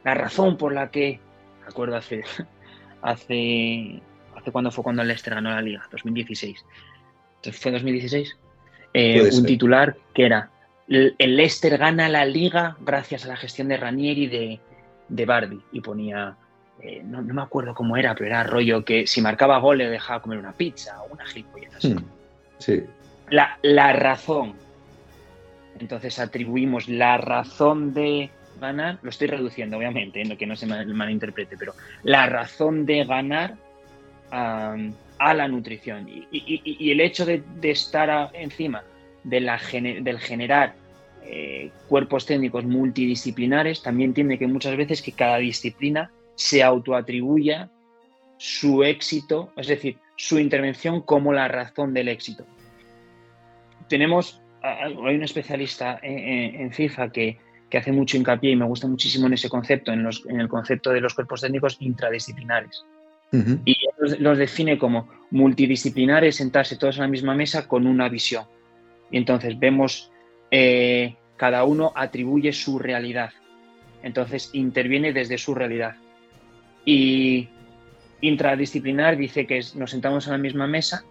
razón 0.04 0.58
por 0.58 0.74
la 0.74 0.92
que, 0.92 1.20
me 1.62 1.68
acuerdo 1.68 1.96
hace, 1.96 2.24
hace, 3.02 4.02
hace 4.36 4.52
cuando 4.52 4.72
fue 4.72 4.84
cuando 4.84 5.02
el 5.02 5.08
Leicester 5.08 5.34
ganó 5.34 5.50
la 5.50 5.62
liga, 5.62 5.88
2016. 5.92 6.66
Entonces, 7.38 7.62
¿Fue 7.62 7.72
2016? 7.72 8.38
Eh, 9.00 9.30
un 9.32 9.46
titular 9.46 9.96
que 10.14 10.26
era 10.26 10.50
el 10.88 11.14
Leicester 11.20 11.78
gana 11.78 12.10
la 12.10 12.26
liga 12.26 12.78
gracias 12.80 13.26
a 13.26 13.28
la 13.28 13.38
gestión 13.38 13.68
de 13.68 13.78
Ranieri 13.78 14.26
de, 14.28 14.60
de 15.08 15.26
Bardi 15.26 15.62
y 15.72 15.82
ponía 15.82 16.36
eh, 16.82 17.02
no, 17.04 17.22
me 17.22 17.42
acuerdo 17.42 17.74
cómo 17.74 17.98
era, 17.98 18.16
pero 18.16 18.28
era 18.28 18.44
rollo 18.44 18.86
que 18.86 19.06
si 19.06 19.22
marcaba 19.22 19.60
gol 19.60 19.80
le 19.80 19.90
dejaba 19.90 20.22
comer 20.22 20.40
una 20.40 20.54
pizza 20.54 21.02
o 21.04 21.14
una 21.14 21.26
gilipollez 21.26 21.76
así. 21.76 21.94
Hmm, 21.94 22.06
sí. 22.60 22.84
La, 23.30 23.58
la, 23.62 23.94
razón. 23.94 24.54
Entonces 25.80 26.18
atribuimos 26.20 26.88
la 26.88 27.18
razón 27.18 27.94
de 27.94 28.30
ganar, 28.60 28.98
lo 29.02 29.10
estoy 29.10 29.28
reduciendo 29.28 29.78
obviamente, 29.78 30.22
¿eh? 30.22 30.38
que 30.38 30.48
no 30.48 30.56
se 30.56 30.66
malinterprete, 30.66 31.58
pero 31.58 31.74
la 32.04 32.26
razón 32.28 32.86
de 32.86 33.04
ganar 33.06 33.56
a 35.20 35.34
la 35.34 35.48
nutrición 35.48 36.08
y, 36.10 36.92
el 36.92 37.02
hecho 37.02 37.26
de, 37.26 37.44
estar 37.64 38.32
encima 38.34 38.84
del 39.24 40.20
generar 40.20 40.76
eh, 41.24 41.72
cuerpos 41.90 42.26
técnicos 42.26 42.64
multidisciplinares 42.64 43.82
también 43.82 44.14
tiene 44.14 44.38
que 44.38 44.48
muchas 44.48 44.78
veces 44.78 45.02
que 45.02 45.12
cada 45.12 45.38
disciplina 45.38 46.12
se 46.36 46.64
autoatribuya 46.64 47.70
su 48.38 48.84
éxito, 48.84 49.52
es 49.58 49.68
decir, 49.68 49.98
su 50.16 50.40
intervención 50.40 51.02
como 51.02 51.34
la 51.34 51.48
razón 51.48 51.94
del 51.94 52.08
éxito. 52.08 52.46
Tenemos, 53.90 54.42
hay 54.62 55.16
un 55.16 55.24
especialista 55.24 56.00
en, 56.02 56.72
FIFA 56.72 57.12
que, 57.12 57.40
hace 57.74 57.92
mucho 57.92 58.18
hincapié 58.18 58.52
y 58.52 58.56
me 58.56 58.66
gusta 58.66 58.88
muchísimo 58.88 59.28
en 59.28 59.34
ese 59.34 59.50
concepto, 59.50 59.92
en, 59.92 60.08
el 60.40 60.48
concepto 60.48 60.92
de 60.92 61.02
los 61.02 61.14
cuerpos 61.14 61.42
técnicos 61.42 61.78
intradisciplinares. 61.80 62.86
Y 63.32 63.76
los, 64.20 64.38
define 64.38 64.78
como 64.78 65.10
multidisciplinares, 65.32 66.38
sentarse 66.38 66.78
todos 66.78 66.96
en 66.96 67.02
la 67.02 67.08
misma 67.08 67.36
mesa 67.36 67.68
con 67.68 67.86
una 67.86 68.08
visión. 68.10 68.46
Y 69.12 69.18
entonces 69.18 69.60
vemos, 69.60 70.12
eh, 70.52 71.16
cada 71.36 71.66
uno 71.66 71.92
atribuye 71.96 72.54
su 72.54 72.80
realidad. 72.80 73.32
Entonces 74.04 74.50
interviene 74.54 75.12
desde 75.12 75.38
su 75.38 75.54
realidad. 75.54 75.96
Y 76.86 77.50
intradisciplinar 78.22 79.18
dice 79.18 79.46
que 79.46 79.62
nos 79.76 79.92
sentamos 79.92 80.26
en 80.28 80.32
la 80.32 80.38
misma 80.38 80.68
mesa, 80.68 81.04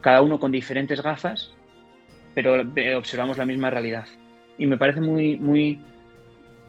cada 0.00 0.22
uno 0.22 0.40
con 0.40 0.50
diferentes 0.50 1.02
gafas, 1.02 1.54
pero 2.34 2.62
observamos 2.98 3.38
la 3.38 3.46
misma 3.46 3.70
realidad. 3.70 4.06
Y 4.58 4.66
me 4.66 4.76
parece 4.76 5.00
muy, 5.00 5.36
muy, 5.36 5.80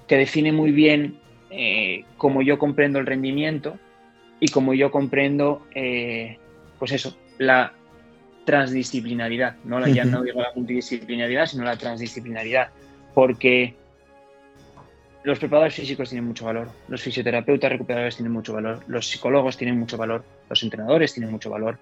que 0.08 0.18
define 0.18 0.52
muy 0.52 0.72
bien 0.72 1.20
eh, 1.50 2.06
cómo 2.18 2.42
yo 2.44 2.60
comprendo 2.60 3.00
el 3.00 3.08
rendimiento 3.08 3.80
y 4.46 4.48
cómo 4.48 4.76
yo 4.76 4.92
comprendo, 4.92 5.66
eh, 5.74 6.38
pues 6.78 6.92
eso, 6.92 7.18
la 7.40 7.74
transdisciplinaridad, 8.46 9.56
no 9.64 9.86
ya 9.88 10.06
no 10.06 10.22
digo 10.22 10.40
la 10.40 10.52
multidisciplinaridad, 10.56 11.48
sino 11.48 11.64
la 11.64 11.78
transdisciplinaridad, 11.78 12.70
porque 13.16 13.74
los 15.24 15.40
preparadores 15.40 15.74
físicos 15.74 16.10
tienen 16.10 16.28
mucho 16.28 16.46
valor, 16.46 16.70
los 16.88 17.02
fisioterapeutas 17.02 17.72
recuperadores 17.72 18.18
tienen 18.18 18.32
mucho 18.32 18.54
valor, 18.54 18.82
los 18.88 19.08
psicólogos 19.08 19.58
tienen 19.58 19.80
mucho 19.80 19.98
valor, 19.98 20.24
los 20.48 20.62
entrenadores 20.62 21.14
tienen 21.16 21.32
mucho 21.32 21.50
valor, 21.50 21.80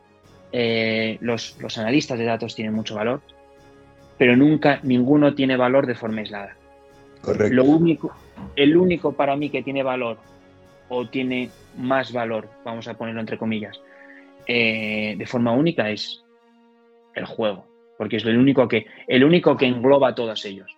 eh, 0.53 1.17
los, 1.19 1.57
analistas 1.77 2.17
de 2.17 2.23
datos 2.23 2.55
tienen 2.55 2.73
mucho 2.73 2.95
valor, 2.95 3.19
pero 4.17 4.37
nunca 4.37 4.79
ninguno 4.83 5.35
tiene 5.35 5.57
valor 5.57 5.85
de 5.85 5.95
forma 5.95 6.21
aislada. 6.21 6.55
Correcto. 7.21 7.53
Lo 7.53 7.65
único, 7.65 8.15
el 8.55 8.77
único 8.77 9.11
para 9.11 9.35
mí 9.35 9.49
que 9.49 9.63
tiene 9.63 9.83
valor 9.83 10.17
o 10.89 11.07
tiene 11.07 11.49
más 11.77 12.11
valor, 12.11 12.49
vamos 12.63 12.87
a 12.87 12.93
ponerlo 12.95 13.21
entre 13.21 13.37
comillas, 13.37 13.79
eh, 14.47 15.15
de 15.17 15.25
forma 15.25 15.51
única 15.51 15.89
es 15.89 16.23
el 17.15 17.25
juego, 17.25 17.65
porque 17.97 18.17
es 18.17 18.25
el 18.25 18.37
único 18.37 18.67
que, 18.67 18.85
el 19.07 19.23
único 19.23 19.55
que 19.57 19.65
engloba 19.65 20.09
a 20.09 20.15
todos 20.15 20.43
ellos 20.45 20.75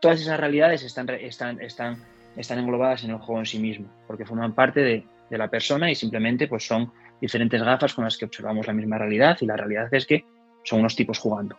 todas 0.00 0.20
esas 0.20 0.40
realidades 0.40 0.82
están, 0.82 1.08
están, 1.10 1.60
están, 1.60 1.98
están 2.36 2.58
englobadas 2.58 3.04
en 3.04 3.10
el 3.10 3.18
juego 3.18 3.40
en 3.40 3.46
sí 3.46 3.58
mismo, 3.58 3.88
porque 4.06 4.24
forman 4.24 4.54
parte 4.54 4.80
de, 4.80 5.04
la 5.30 5.46
persona 5.46 5.88
y 5.88 5.94
simplemente 5.94 6.48
pues, 6.48 6.66
son 6.66 6.90
diferentes 7.20 7.62
gafas 7.62 7.94
con 7.94 8.02
las 8.02 8.18
que 8.18 8.24
observamos 8.24 8.66
la 8.66 8.72
misma 8.72 8.98
realidad 8.98 9.38
y 9.40 9.46
la 9.46 9.56
realidad 9.56 9.86
es 9.94 10.04
que 10.04 10.24
son 10.64 10.80
unos 10.80 10.96
tipos 10.96 11.20
jugando. 11.20 11.56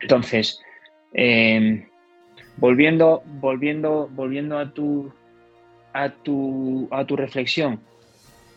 Entonces, 0.00 0.62
em, 1.12 1.88
volviendo, 2.56 3.24
volviendo, 3.26 4.08
volviendo 4.12 4.60
a 4.60 4.72
tu, 4.72 5.12
a 5.96 6.10
tu, 6.10 6.88
a 6.90 7.04
tu 7.06 7.16
reflexión, 7.16 7.80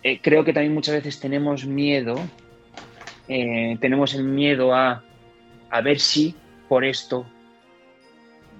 eh, 0.04 0.20
creo 0.22 0.44
que 0.44 0.54
también 0.54 0.74
muchas 0.74 0.96
veces 0.96 1.20
tenemos 1.20 1.66
miedo, 1.66 2.30
eh, 3.28 3.78
tenemos 3.80 4.14
el 4.14 4.24
miedo 4.24 4.74
a, 4.74 5.04
a 5.70 5.82
ver 5.82 6.00
si 6.00 6.36
por 6.68 6.84
esto 6.84 7.26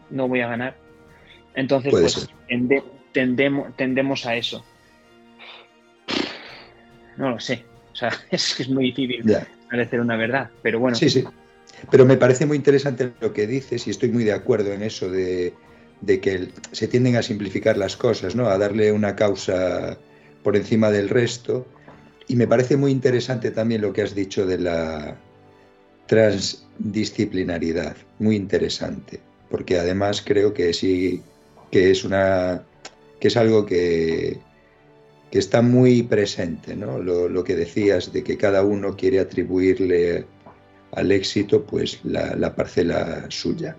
no 0.10 0.28
voy 0.28 0.42
a 0.42 0.48
ganar. 0.48 0.78
Entonces, 1.56 1.92
pues 1.92 2.30
tendemos, 3.12 3.76
tendemos 3.76 4.26
a 4.26 4.36
eso. 4.36 4.64
No 7.18 7.32
lo 7.32 7.40
sé. 7.40 7.66
O 7.92 7.96
sea, 7.96 8.12
es 8.32 8.56
que 8.56 8.64
es 8.64 8.70
muy 8.70 8.92
difícil 8.92 9.26
parecer 9.70 10.00
una 10.00 10.16
verdad, 10.16 10.50
pero 10.62 10.80
bueno. 10.80 10.96
Sí, 10.96 11.10
sí. 11.10 11.26
Pero 11.92 12.06
me 12.06 12.18
parece 12.18 12.46
muy 12.46 12.58
interesante 12.58 13.12
lo 13.20 13.34
que 13.34 13.46
dices 13.46 13.88
y 13.88 13.90
estoy 13.90 14.10
muy 14.10 14.24
de 14.24 14.34
acuerdo 14.34 14.74
en 14.74 14.84
eso 14.84 15.10
de, 15.10 15.54
que 16.06 16.50
se 16.72 16.88
tienden 16.88 17.16
a 17.16 17.24
simplificar 17.24 17.78
las 17.78 17.98
cosas, 17.98 18.36
¿no? 18.36 18.48
A 18.48 18.58
darle 18.58 18.92
una 18.92 19.16
causa 19.16 19.98
por 20.44 20.56
encima 20.56 20.92
del 20.92 21.10
resto. 21.10 21.66
Y 22.28 22.36
me 22.36 22.48
parece 22.48 22.78
muy 22.78 22.92
interesante 22.92 23.52
también 23.52 23.82
lo 23.82 23.94
que 23.94 24.04
has 24.04 24.16
dicho 24.16 24.46
de 24.46 24.60
la 24.60 25.18
transdisciplinaridad, 26.08 27.96
muy 28.20 28.36
interesante 28.36 29.20
porque 29.50 29.80
además 29.80 30.22
creo 30.26 30.54
que 30.54 30.74
sí 30.74 31.22
que 31.72 31.92
es 31.92 32.04
una 32.04 32.64
que 33.20 33.28
es 33.28 33.38
algo 33.38 33.66
que, 33.66 34.40
que 35.30 35.40
está 35.40 35.62
muy 35.62 36.04
presente, 36.04 36.76
¿no? 36.76 37.00
Lo, 37.00 37.44
que 37.44 37.56
decías 37.56 38.14
de 38.14 38.24
que 38.24 38.38
cada 38.38 38.64
uno 38.64 38.96
quiere 38.96 39.20
atribuirle 39.20 40.26
al 40.94 41.12
éxito 41.12 41.66
pues 41.66 42.00
la, 42.06 42.56
parcela 42.56 43.26
suya. 43.30 43.76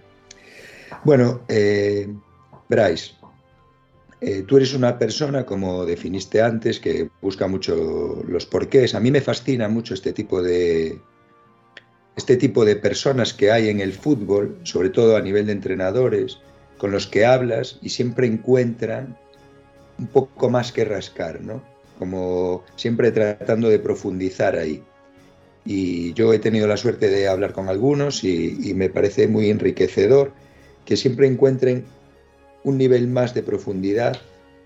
Bueno, 1.05 1.41
eh, 1.49 2.09
Bryce, 2.69 3.13
eh, 4.21 4.45
tú 4.47 4.57
eres 4.57 4.75
una 4.75 4.99
persona, 4.99 5.47
como 5.47 5.87
definiste 5.87 6.43
antes, 6.43 6.79
que 6.79 7.09
busca 7.23 7.47
mucho 7.47 8.23
los 8.27 8.47
porqués. 8.47 8.95
A 8.95 9.01
mí 9.01 9.11
me 9.11 9.21
fascina 9.21 9.69
mucho 9.69 9.95
este 9.95 10.13
tipo 10.13 10.43
de, 10.43 11.01
este 12.17 12.37
tipo 12.37 12.65
de 12.65 12.77
personas 12.77 13.33
que 13.33 13.51
hay 13.51 13.69
en 13.69 13.81
el 13.81 13.93
fútbol, 13.93 14.59
sobre 14.63 14.91
todo 14.91 15.17
a 15.17 15.23
nivel 15.23 15.47
de 15.47 15.53
entrenadores, 15.53 16.39
con 16.77 16.91
los 16.91 17.07
que 17.07 17.25
hablas 17.25 17.79
y 17.83 17.91
siempre 17.91 18.27
encuentran 18.27 19.17
un 19.99 20.07
poco 20.07 20.51
más 20.51 20.73
que 20.73 20.85
rascar, 20.85 21.41
¿no? 21.41 21.63
Como 21.99 22.65
siempre 22.77 23.11
tratando 23.13 23.69
de 23.69 23.79
profundizar 23.79 24.57
ahí. 24.57 24.83
Y 25.65 26.15
yo 26.15 26.33
he 26.33 26.39
tenido 26.39 26.67
la 26.67 26.77
suerte 26.77 27.09
de 27.09 27.29
hablar 27.29 27.53
con 27.53 27.69
algunos 27.69 28.25
y, 28.25 28.73
me 28.75 28.89
parece 28.89 29.29
muy 29.29 29.51
enriquecedor 29.51 30.33
que 30.85 30.97
siempre 30.97 31.27
encuentren 31.27 31.85
un 32.65 32.79
nivel 32.79 33.09
más 33.09 33.35
de 33.35 33.43
profundidad 33.43 34.17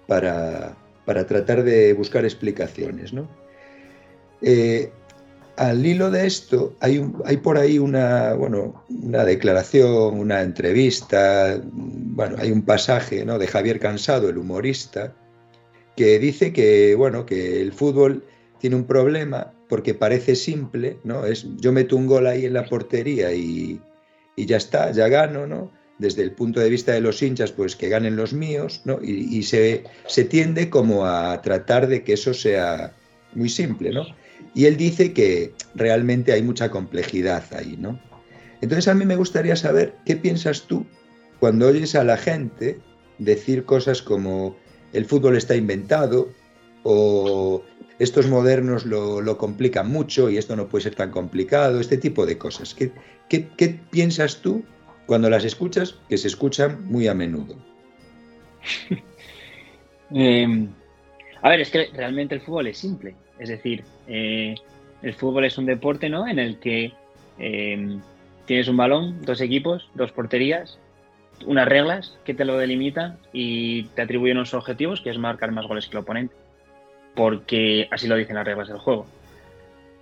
para, 0.06 0.76
tratar 1.04 1.62
de 1.62 1.92
buscar 1.92 2.24
explicaciones, 2.24 3.12
¿no? 3.12 3.28
Eh, 4.42 4.90
al 5.56 5.86
hilo 5.86 6.10
de 6.10 6.26
esto, 6.26 6.74
hay, 6.80 7.04
hay 7.24 7.36
por 7.36 7.58
ahí 7.58 7.78
una, 7.78 8.34
bueno, 8.34 8.84
una 8.88 9.24
declaración, 9.24 10.18
una 10.18 10.42
entrevista, 10.42 11.60
bueno, 11.72 12.36
hay 12.40 12.50
un 12.50 12.62
pasaje 12.62 13.24
¿no? 13.24 13.38
de 13.38 13.46
Javier 13.46 13.78
Cansado, 13.78 14.28
el 14.28 14.38
humorista, 14.38 15.14
que 15.96 16.18
dice 16.18 16.52
que, 16.52 16.94
bueno, 16.96 17.24
que 17.24 17.60
el 17.60 17.72
fútbol 17.72 18.24
tiene 18.58 18.76
un 18.76 18.84
problema 18.84 19.52
porque 19.68 19.94
parece 19.94 20.34
simple, 20.34 20.98
¿no? 21.04 21.24
Es 21.24 21.46
yo 21.56 21.72
meto 21.72 21.96
un 21.96 22.06
gol 22.06 22.26
ahí 22.26 22.44
en 22.46 22.54
la 22.54 22.64
portería 22.64 23.32
y, 23.32 23.80
ya 24.36 24.56
está, 24.56 24.90
ya 24.90 25.08
gano, 25.08 25.46
¿no? 25.46 25.70
Desde 25.98 26.22
el 26.22 26.32
punto 26.32 26.60
de 26.60 26.70
vista 26.70 26.92
de 26.92 27.00
los 27.00 27.22
hinchas, 27.22 27.52
pues 27.52 27.76
que 27.76 27.88
ganen 27.88 28.16
los 28.16 28.32
míos, 28.32 28.82
¿no? 28.84 28.98
Y, 29.02 29.38
y 29.38 29.42
se, 29.44 29.84
se 30.06 30.24
tiende 30.24 30.68
como 30.68 31.06
a 31.06 31.40
tratar 31.42 31.86
de 31.86 32.02
que 32.02 32.14
eso 32.14 32.34
sea 32.34 32.94
muy 33.34 33.48
simple, 33.48 33.90
¿no? 33.90 34.04
Y 34.54 34.66
él 34.66 34.76
dice 34.76 35.12
que 35.12 35.52
realmente 35.74 36.32
hay 36.32 36.42
mucha 36.42 36.70
complejidad 36.70 37.44
ahí, 37.54 37.76
¿no? 37.78 38.00
Entonces 38.60 38.88
a 38.88 38.94
mí 38.94 39.04
me 39.04 39.16
gustaría 39.16 39.56
saber 39.56 39.96
qué 40.04 40.16
piensas 40.16 40.62
tú, 40.62 40.86
cuando 41.38 41.66
oyes 41.66 41.94
a 41.94 42.04
la 42.04 42.16
gente 42.16 42.80
decir 43.18 43.64
cosas 43.64 44.02
como 44.02 44.56
el 44.92 45.04
fútbol 45.04 45.36
está 45.36 45.54
inventado 45.56 46.30
o 46.82 47.62
estos 47.98 48.26
modernos 48.28 48.86
lo, 48.86 49.38
complican 49.38 49.90
mucho 49.90 50.30
y 50.30 50.38
esto 50.38 50.56
no 50.56 50.68
puede 50.68 50.84
ser 50.84 50.94
tan 50.94 51.10
complicado, 51.10 51.80
este 51.80 51.98
tipo 51.98 52.26
de 52.26 52.38
cosas. 52.38 52.74
¿Qué, 52.74 52.92
qué 53.28 53.80
piensas 53.90 54.40
tú 54.40 54.64
cuando 55.06 55.28
las 55.30 55.44
escuchas, 55.44 55.96
que 56.08 56.18
se 56.18 56.28
escuchan 56.28 56.84
muy 56.84 57.06
a 57.08 57.14
menudo? 57.14 57.56
Em, 60.10 60.68
a 61.42 61.48
ver, 61.48 61.60
es 61.60 61.70
que 61.70 61.90
realmente 61.92 62.36
el 62.36 62.40
fútbol 62.40 62.68
es 62.68 62.78
simple. 62.78 63.16
Es 63.38 63.48
decir, 63.48 63.82
eh, 64.06 64.54
el 65.02 65.14
fútbol 65.14 65.44
es 65.44 65.58
un 65.58 65.66
deporte 65.66 66.08
¿no? 66.08 66.28
en 66.28 66.38
el 66.38 66.58
que 66.58 66.92
em, 67.38 68.00
tienes 68.46 68.68
un 68.68 68.76
balón, 68.76 69.20
dos 69.22 69.40
equipos, 69.40 69.90
dos 69.94 70.12
porterías, 70.12 70.78
unas 71.46 71.66
reglas 71.66 72.16
que 72.24 72.34
te 72.34 72.44
lo 72.44 72.56
delimitan 72.58 73.18
y 73.32 73.84
te 73.88 74.02
atribuyen 74.02 74.36
unos 74.36 74.54
objetivos, 74.54 75.00
que 75.00 75.10
es 75.10 75.18
marcar 75.18 75.50
más 75.50 75.66
goles 75.66 75.86
que 75.86 75.96
el 75.96 76.02
oponente. 76.02 76.34
Porque 77.14 77.88
así 77.90 78.06
lo 78.06 78.16
dicen 78.16 78.36
las 78.36 78.46
reglas 78.46 78.68
del 78.68 78.78
juego. 78.78 79.06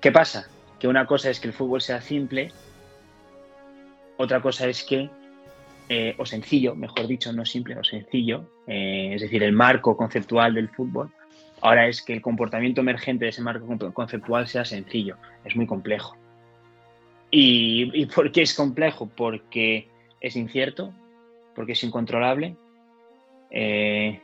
¿Qué 0.00 0.12
pasa? 0.12 0.48
Que 0.78 0.88
una 0.88 1.06
cosa 1.06 1.30
es 1.30 1.40
que 1.40 1.48
el 1.48 1.54
fútbol 1.54 1.80
sea 1.80 2.00
simple, 2.00 2.52
otra 4.16 4.40
cosa 4.40 4.68
es 4.68 4.82
que 4.82 5.10
eh, 5.88 6.14
o 6.16 6.24
sencillo, 6.24 6.74
mejor 6.74 7.06
dicho, 7.06 7.32
no 7.32 7.44
simple 7.44 7.76
o 7.76 7.84
sencillo, 7.84 8.48
eh, 8.66 9.12
es 9.14 9.20
decir, 9.20 9.42
el 9.42 9.52
marco 9.52 9.96
conceptual 9.96 10.54
del 10.54 10.70
fútbol, 10.70 11.10
ahora 11.60 11.86
es 11.86 12.02
que 12.02 12.14
el 12.14 12.22
comportamiento 12.22 12.80
emergente 12.80 13.26
de 13.26 13.30
ese 13.30 13.42
marco 13.42 13.66
conceptual 13.92 14.46
sea 14.46 14.64
sencillo, 14.64 15.16
es 15.44 15.54
muy 15.54 15.66
complejo. 15.66 16.16
¿Y, 17.30 18.06
por 18.06 18.30
qué 18.30 18.42
es 18.42 18.54
complejo? 18.54 19.10
Porque 19.14 19.88
es 20.20 20.36
incierto, 20.36 20.92
porque 21.54 21.72
es 21.72 21.82
incontrolable 21.82 22.56
eh, 23.50 24.20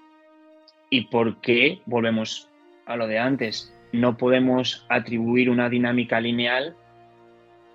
y 0.90 1.02
porque, 1.02 1.80
volvemos 1.86 2.48
a 2.86 2.96
lo 2.96 3.06
de 3.06 3.18
antes, 3.18 3.74
no 3.92 4.16
podemos 4.16 4.86
atribuir 4.88 5.48
una 5.48 5.68
dinámica 5.68 6.20
lineal 6.20 6.76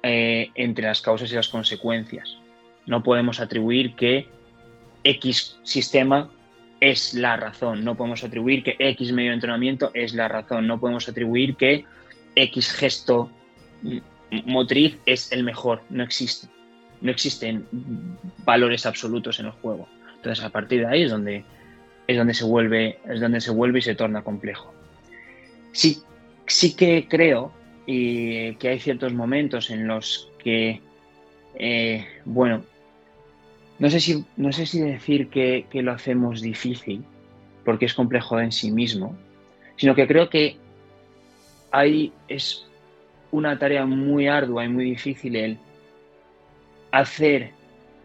entre 0.03 0.85
las 0.85 1.01
causas 1.01 1.31
y 1.31 1.35
las 1.35 1.47
consecuencias. 1.47 2.37
No 2.85 3.01
podemos 3.01 3.39
atribuir 3.39 3.95
que 3.95 4.27
X 5.03 5.57
sistema 5.63 6.29
es 6.81 7.13
la 7.13 7.37
razón, 7.37 7.85
no 7.85 7.95
podemos 7.95 8.23
atribuir 8.23 8.63
que 8.63 8.75
X 8.77 9.13
medio 9.13 9.29
de 9.29 9.35
entrenamiento 9.35 9.91
es 9.93 10.13
la 10.13 10.27
razón, 10.27 10.67
no 10.67 10.79
podemos 10.79 11.07
atribuir 11.07 11.55
que 11.55 11.85
X 12.35 12.71
gesto 12.73 13.31
motriz 14.45 14.97
es 15.05 15.31
el 15.31 15.43
mejor, 15.43 15.81
no 15.89 16.03
existe. 16.03 16.47
No 17.01 17.11
existen 17.11 17.67
valores 18.45 18.85
absolutos 18.85 19.39
en 19.39 19.47
el 19.47 19.51
juego. 19.51 19.87
Entonces, 20.15 20.43
a 20.43 20.49
partir 20.49 20.81
de 20.81 20.87
ahí 20.87 21.03
es 21.03 21.11
donde, 21.11 21.43
es 22.07 22.17
donde, 22.17 22.33
se, 22.33 22.45
vuelve, 22.45 22.99
es 23.09 23.19
donde 23.19 23.41
se 23.41 23.51
vuelve 23.51 23.79
y 23.79 23.81
se 23.81 23.93
torna 23.93 24.21
complejo. 24.21 24.73
Sí, 25.73 26.01
sí 26.47 26.75
que 26.75 27.07
creo 27.09 27.51
y 27.85 28.55
que 28.55 28.69
hay 28.69 28.79
ciertos 28.79 29.13
momentos 29.13 29.69
en 29.69 29.87
los 29.87 30.29
que, 30.39 30.81
eh, 31.55 32.05
bueno, 32.25 32.63
no 33.79 33.89
sé 33.89 33.99
si, 33.99 34.25
no 34.37 34.51
sé 34.51 34.65
si 34.65 34.79
decir 34.79 35.29
que, 35.29 35.65
lo 35.73 35.91
hacemos 35.91 36.41
difícil, 36.41 37.03
porque 37.65 37.85
es 37.85 37.93
complejo 37.93 38.39
en 38.39 38.51
sí 38.51 38.71
mismo, 38.71 39.15
sino 39.75 39.95
que 39.95 40.07
creo 40.07 40.29
que 40.29 40.57
hay, 41.71 42.13
es 42.27 42.65
una 43.31 43.57
tarea 43.57 43.85
muy 43.85 44.27
ardua 44.27 44.63
y 44.63 44.69
muy 44.69 44.85
difícil 44.85 45.35
el 45.35 45.57
hacer 46.91 47.51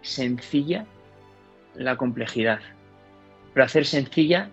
sencilla 0.01 0.87
la 1.75 1.97
complejidad. 1.97 2.61
Pero 3.53 3.65
hacer 3.65 3.85
sencilla 3.85 4.51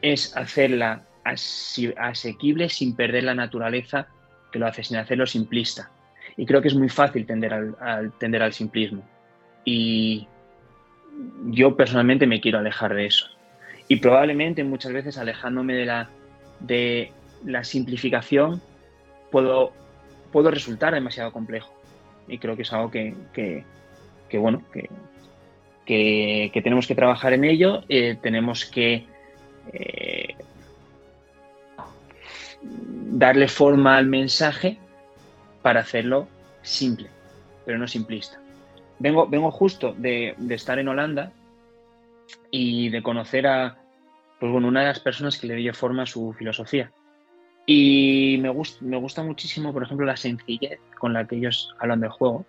es 0.00 0.36
hacerla 0.36 1.04
asequible 1.24 2.68
sin 2.68 2.94
perder 2.94 3.24
la 3.24 3.34
naturaleza 3.34 4.08
que 4.50 4.58
lo 4.58 4.66
hace, 4.66 4.82
sin 4.82 4.96
hacerlo 4.96 5.26
simplista. 5.26 5.90
Y 6.36 6.46
creo 6.46 6.62
que 6.62 6.68
es 6.68 6.74
muy 6.74 6.88
fácil 6.88 7.26
tender 7.26 7.52
al 7.52 8.12
tender 8.18 8.42
al 8.42 8.52
simplismo. 8.52 9.02
Y 9.64 10.26
yo 11.46 11.76
personalmente 11.76 12.26
me 12.26 12.40
quiero 12.40 12.58
alejar 12.58 12.94
de 12.94 13.06
eso. 13.06 13.26
Y 13.88 13.96
probablemente 13.96 14.64
muchas 14.64 14.92
veces 14.92 15.18
alejándome 15.18 15.74
de 15.74 15.86
la, 15.86 16.08
de 16.60 17.12
la 17.44 17.64
simplificación 17.64 18.62
puedo, 19.30 19.72
puedo 20.32 20.50
resultar 20.50 20.94
demasiado 20.94 21.32
complejo. 21.32 21.72
Y 22.28 22.38
creo 22.38 22.56
que 22.56 22.62
es 22.62 22.72
algo 22.72 22.90
que, 22.90 23.64
bueno, 24.34 24.62
que, 24.72 24.88
que, 26.52 26.62
tenemos 26.62 26.86
que 26.86 26.94
trabajar 26.94 27.32
en 27.32 27.44
ello, 27.44 27.82
eh, 27.88 28.16
tenemos 28.22 28.64
que 28.64 29.04
eh, 29.72 30.31
darle 33.12 33.48
forma 33.48 33.96
al 33.96 34.06
mensaje 34.06 34.78
para 35.62 35.80
hacerlo 35.80 36.26
simple, 36.62 37.08
pero 37.64 37.78
no 37.78 37.86
simplista 37.86 38.42
vengo, 39.02 39.26
vengo 39.26 39.50
justo 39.50 39.94
de, 39.98 40.34
estar 40.50 40.78
en 40.78 40.88
Holanda 40.88 41.32
y 42.50 42.88
de 42.88 43.02
conocer 43.02 43.46
a 43.46 43.78
pues 44.38 44.50
bueno, 44.50 44.68
una 44.68 44.80
de 44.80 44.86
las 44.86 45.00
personas 45.00 45.38
que 45.38 45.46
le 45.46 45.56
dio 45.56 45.72
forma 45.72 46.02
a 46.02 46.06
su 46.06 46.32
filosofía. 46.32 46.90
Y 47.64 48.38
me, 48.40 48.48
gusta, 48.48 48.84
me 48.84 48.96
gusta 48.96 49.22
muchísimo, 49.22 49.72
por 49.72 49.84
ejemplo, 49.84 50.04
la 50.04 50.16
sencillez 50.16 50.80
con 50.98 51.12
la 51.12 51.28
que 51.28 51.36
ellos 51.36 51.72
hablan 51.78 52.00
del 52.00 52.10
juego. 52.10 52.44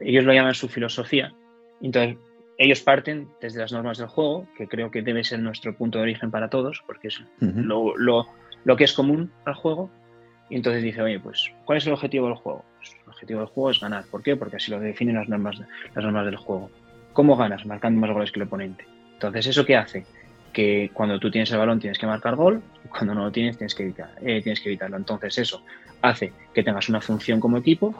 Ellos 0.00 0.24
lo 0.24 0.32
llaman 0.32 0.54
su 0.54 0.68
filosofía. 0.68 1.34
Entonces, 1.82 2.16
ellos 2.56 2.80
parten 2.80 3.28
desde 3.42 3.60
las 3.60 3.72
normas 3.72 3.98
del 3.98 4.06
juego, 4.06 4.48
que 4.56 4.68
creo 4.68 4.90
que 4.90 5.02
debe 5.02 5.22
ser 5.22 5.40
nuestro 5.40 5.76
punto 5.76 5.98
de 5.98 6.04
origen 6.04 6.30
para 6.30 6.48
todos, 6.48 6.82
porque 6.86 7.08
es 7.08 7.20
lo, 7.40 7.94
lo, 7.98 8.26
lo, 8.66 8.76
que 8.76 8.84
es 8.84 8.92
común 8.92 9.30
al 9.44 9.54
juego. 9.54 9.90
Y 10.48 10.56
entonces 10.56 10.82
dice, 10.82 11.02
oye, 11.02 11.18
pues, 11.18 11.50
¿cuál 11.64 11.78
es 11.78 11.86
el 11.86 11.92
objetivo 11.92 12.26
del 12.26 12.36
juego? 12.36 12.64
Pues, 12.76 12.92
el 13.02 13.08
objetivo 13.08 13.40
del 13.40 13.48
juego 13.48 13.70
es 13.70 13.80
ganar. 13.80 14.04
¿Por 14.10 14.22
qué? 14.22 14.36
Porque 14.36 14.56
así 14.56 14.70
lo 14.70 14.78
definen 14.78 15.16
las 15.16 15.28
normas, 15.28 15.60
las 15.94 16.04
normas 16.04 16.26
del 16.26 16.36
juego. 16.36 16.70
¿Cómo 17.12 17.36
ganas? 17.36 17.64
Marcando 17.64 18.00
más 18.00 18.10
goles 18.10 18.30
que 18.30 18.40
el 18.40 18.46
oponente. 18.46 18.84
Entonces, 19.14 19.46
¿eso 19.46 19.64
qué 19.64 19.76
hace? 19.76 20.04
Que 20.52 20.90
cuando 20.92 21.18
tú 21.18 21.30
tienes 21.30 21.50
el 21.50 21.58
balón 21.58 21.80
tienes 21.80 21.98
que 21.98 22.06
marcar 22.06 22.36
gol 22.36 22.62
y 22.84 22.88
cuando 22.88 23.14
no 23.14 23.24
lo 23.24 23.32
tienes 23.32 23.56
tienes 23.56 23.74
que, 23.74 23.84
evitar, 23.84 24.10
eh, 24.20 24.42
tienes 24.42 24.60
que 24.60 24.68
evitarlo. 24.68 24.96
Entonces, 24.96 25.38
eso 25.38 25.62
hace 26.02 26.32
que 26.54 26.62
tengas 26.62 26.88
una 26.88 27.00
función 27.00 27.40
como 27.40 27.56
equipo, 27.56 27.94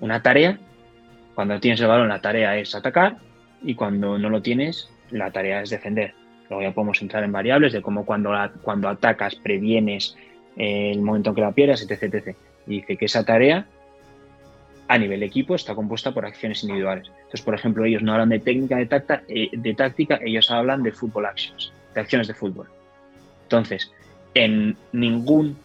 una 0.00 0.22
tarea. 0.22 0.58
Cuando 1.34 1.60
tienes 1.60 1.80
el 1.80 1.88
balón, 1.88 2.08
la 2.08 2.20
tarea 2.20 2.56
es 2.56 2.74
atacar 2.74 3.18
y 3.62 3.74
cuando 3.74 4.18
no 4.18 4.30
lo 4.30 4.42
tienes, 4.42 4.88
la 5.10 5.30
tarea 5.30 5.62
es 5.62 5.70
defender. 5.70 6.14
Luego 6.48 6.62
ya 6.62 6.72
podemos 6.72 7.00
entrar 7.00 7.24
en 7.24 7.32
variables 7.32 7.72
de 7.72 7.82
cómo 7.82 8.04
cuando, 8.04 8.32
cuando 8.62 8.88
atacas 8.88 9.34
previenes 9.34 10.16
el 10.56 11.00
momento 11.00 11.30
en 11.30 11.36
que 11.36 11.40
la 11.40 11.52
pierdas, 11.52 11.82
etc, 11.82 12.14
etc. 12.14 12.36
Y 12.66 12.80
dice 12.80 12.96
que 12.96 13.06
esa 13.06 13.24
tarea 13.24 13.66
a 14.86 14.98
nivel 14.98 15.22
equipo 15.22 15.54
está 15.54 15.74
compuesta 15.74 16.12
por 16.12 16.26
acciones 16.26 16.62
individuales. 16.62 17.08
Entonces, 17.08 17.42
por 17.42 17.54
ejemplo, 17.54 17.84
ellos 17.84 18.02
no 18.02 18.12
hablan 18.12 18.28
de 18.28 18.38
técnica 18.38 18.76
de, 18.76 18.88
eh, 19.28 19.48
de 19.52 19.74
táctica, 19.74 20.18
ellos 20.22 20.50
hablan 20.50 20.82
de 20.82 20.92
fútbol 20.92 21.26
actions, 21.26 21.72
de 21.94 22.00
acciones 22.00 22.28
de 22.28 22.34
fútbol. 22.34 22.68
Entonces, 23.44 23.90
en 24.34 24.76
ningún... 24.92 25.56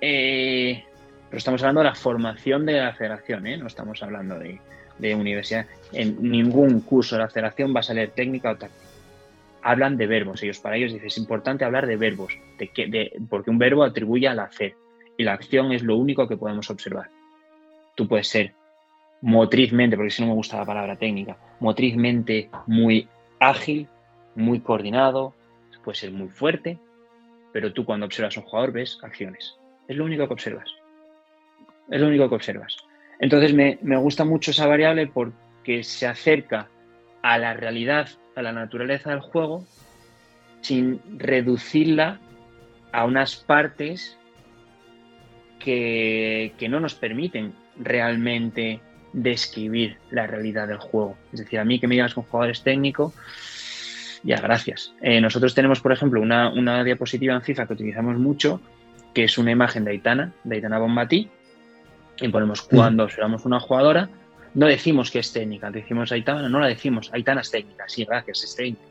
Eh, 0.00 0.84
pero 1.30 1.38
estamos 1.38 1.62
hablando 1.62 1.80
de 1.80 1.86
la 1.86 1.94
formación 1.94 2.66
de 2.66 2.74
la 2.74 2.92
federación, 2.92 3.46
¿eh? 3.46 3.56
no 3.56 3.66
estamos 3.66 4.02
hablando 4.02 4.38
de, 4.38 4.60
de 4.98 5.14
universidad. 5.14 5.66
En 5.92 6.30
ningún 6.30 6.80
curso 6.80 7.16
de 7.16 7.22
la 7.22 7.28
federación 7.28 7.74
va 7.74 7.80
a 7.80 7.82
salir 7.82 8.10
técnica 8.10 8.50
o 8.50 8.56
táctica 8.56 8.83
hablan 9.64 9.96
de 9.96 10.06
verbos. 10.06 10.42
Ellos 10.42 10.60
para 10.60 10.76
ellos 10.76 10.92
dicen, 10.92 11.08
es 11.08 11.18
importante 11.18 11.64
hablar 11.64 11.86
de 11.86 11.96
verbos, 11.96 12.38
de 12.58 12.68
que, 12.68 12.86
de, 12.86 13.12
porque 13.28 13.50
un 13.50 13.58
verbo 13.58 13.82
atribuye 13.82 14.28
al 14.28 14.38
hacer 14.38 14.74
y 15.16 15.24
la 15.24 15.32
acción 15.32 15.72
es 15.72 15.82
lo 15.82 15.96
único 15.96 16.28
que 16.28 16.36
podemos 16.36 16.70
observar. 16.70 17.08
Tú 17.94 18.06
puedes 18.06 18.28
ser 18.28 18.52
motrizmente, 19.22 19.96
porque 19.96 20.10
si 20.10 20.22
no 20.22 20.28
me 20.28 20.34
gusta 20.34 20.58
la 20.58 20.66
palabra 20.66 20.96
técnica, 20.96 21.36
motrizmente 21.60 22.50
muy 22.66 23.08
ágil, 23.40 23.88
muy 24.34 24.60
coordinado, 24.60 25.34
puede 25.84 25.96
ser 25.96 26.10
muy 26.10 26.28
fuerte, 26.28 26.78
pero 27.52 27.72
tú 27.72 27.84
cuando 27.84 28.06
observas 28.06 28.36
a 28.36 28.40
un 28.40 28.46
jugador 28.46 28.72
ves 28.72 28.98
acciones. 29.02 29.56
Es 29.86 29.96
lo 29.96 30.04
único 30.04 30.26
que 30.26 30.32
observas. 30.32 30.70
Es 31.90 32.00
lo 32.00 32.08
único 32.08 32.28
que 32.28 32.34
observas. 32.34 32.76
Entonces 33.20 33.54
me, 33.54 33.78
me 33.82 33.96
gusta 33.96 34.24
mucho 34.24 34.50
esa 34.50 34.66
variable 34.66 35.06
porque 35.06 35.84
se 35.84 36.06
acerca 36.06 36.68
a 37.22 37.38
la 37.38 37.54
realidad 37.54 38.08
a 38.36 38.42
la 38.42 38.52
naturaleza 38.52 39.10
del 39.10 39.20
juego 39.20 39.64
sin 40.60 41.00
reducirla 41.18 42.18
a 42.92 43.04
unas 43.04 43.36
partes 43.36 44.16
que, 45.58 46.52
no 46.68 46.80
nos 46.80 46.94
permiten 46.94 47.52
realmente 47.78 48.80
describir 49.12 49.98
la 50.10 50.26
realidad 50.26 50.68
del 50.68 50.78
juego. 50.78 51.16
Es 51.32 51.40
decir, 51.40 51.58
a 51.58 51.64
mí 51.64 51.78
que 51.78 51.86
me 51.86 51.94
digas 51.94 52.14
con 52.14 52.24
jugadores 52.24 52.62
técnicos, 52.62 53.14
ya, 54.22 54.40
gracias. 54.40 54.94
Eh, 55.02 55.20
nosotros 55.20 55.54
tenemos, 55.54 55.80
por 55.80 55.92
ejemplo, 55.92 56.20
una, 56.20 56.84
diapositiva 56.84 57.34
en 57.34 57.42
FIFA 57.42 57.66
que 57.66 57.72
utilizamos 57.74 58.16
mucho, 58.16 58.60
que 59.12 59.24
es 59.24 59.38
una 59.38 59.50
imagen 59.50 59.84
de 59.84 59.92
Aitana, 59.92 60.32
de 60.44 60.56
Aitana 60.56 60.78
Bombati, 60.78 61.28
y 62.20 62.28
ponemos 62.28 62.62
cuando 62.62 63.04
observamos 63.04 63.44
una 63.44 63.60
jugadora, 63.60 64.08
no 64.54 64.66
decimos 64.66 65.10
que 65.10 65.18
es 65.18 65.32
técnica, 65.32 65.70
decimos 65.70 66.12
Aitana, 66.12 66.48
no 66.48 66.60
la 66.60 66.68
decimos, 66.68 67.10
Aitana 67.12 67.40
es 67.40 67.50
técnica, 67.50 67.84
sí, 67.88 68.04
gracias, 68.04 68.44
es 68.44 68.56
técnica. 68.56 68.82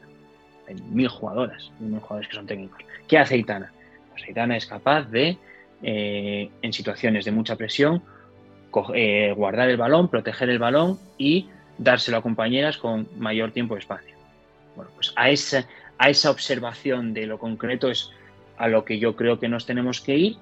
Hay 0.68 0.76
mil 0.76 1.08
jugadoras, 1.08 1.72
mil 1.80 2.00
jugadores 2.00 2.28
que 2.28 2.36
son 2.36 2.46
técnicos. 2.46 2.80
¿Qué 3.08 3.18
hace 3.18 3.36
Aitana? 3.36 3.72
Pues 4.12 4.24
Aitana 4.28 4.58
es 4.58 4.66
capaz 4.66 5.04
de, 5.10 5.38
eh, 5.82 6.50
en 6.62 6.74
situaciones 6.74 7.26
de 7.26 7.32
mucha 7.32 7.56
presión, 7.56 8.04
eh, 8.94 9.34
guardar 9.36 9.70
el 9.70 9.78
balón, 9.78 10.10
proteger 10.10 10.50
el 10.50 10.60
balón 10.60 11.00
y 11.18 11.50
dárselo 11.78 12.18
a 12.18 12.22
compañeras 12.22 12.78
con 12.78 13.08
mayor 13.18 13.52
tiempo 13.52 13.76
de 13.76 13.82
espacio. 13.82 14.16
Bueno, 14.76 14.92
pues 14.96 15.14
a 15.16 15.30
esa, 15.30 15.68
a 15.98 16.10
esa 16.10 16.32
observación 16.32 17.14
de 17.14 17.26
lo 17.26 17.38
concreto 17.38 17.90
es 17.90 18.12
a 18.58 18.68
lo 18.68 18.84
que 18.84 19.00
yo 19.00 19.16
creo 19.16 19.40
que 19.40 19.48
nos 19.48 19.66
tenemos 19.66 20.02
que 20.02 20.18
ir 20.18 20.38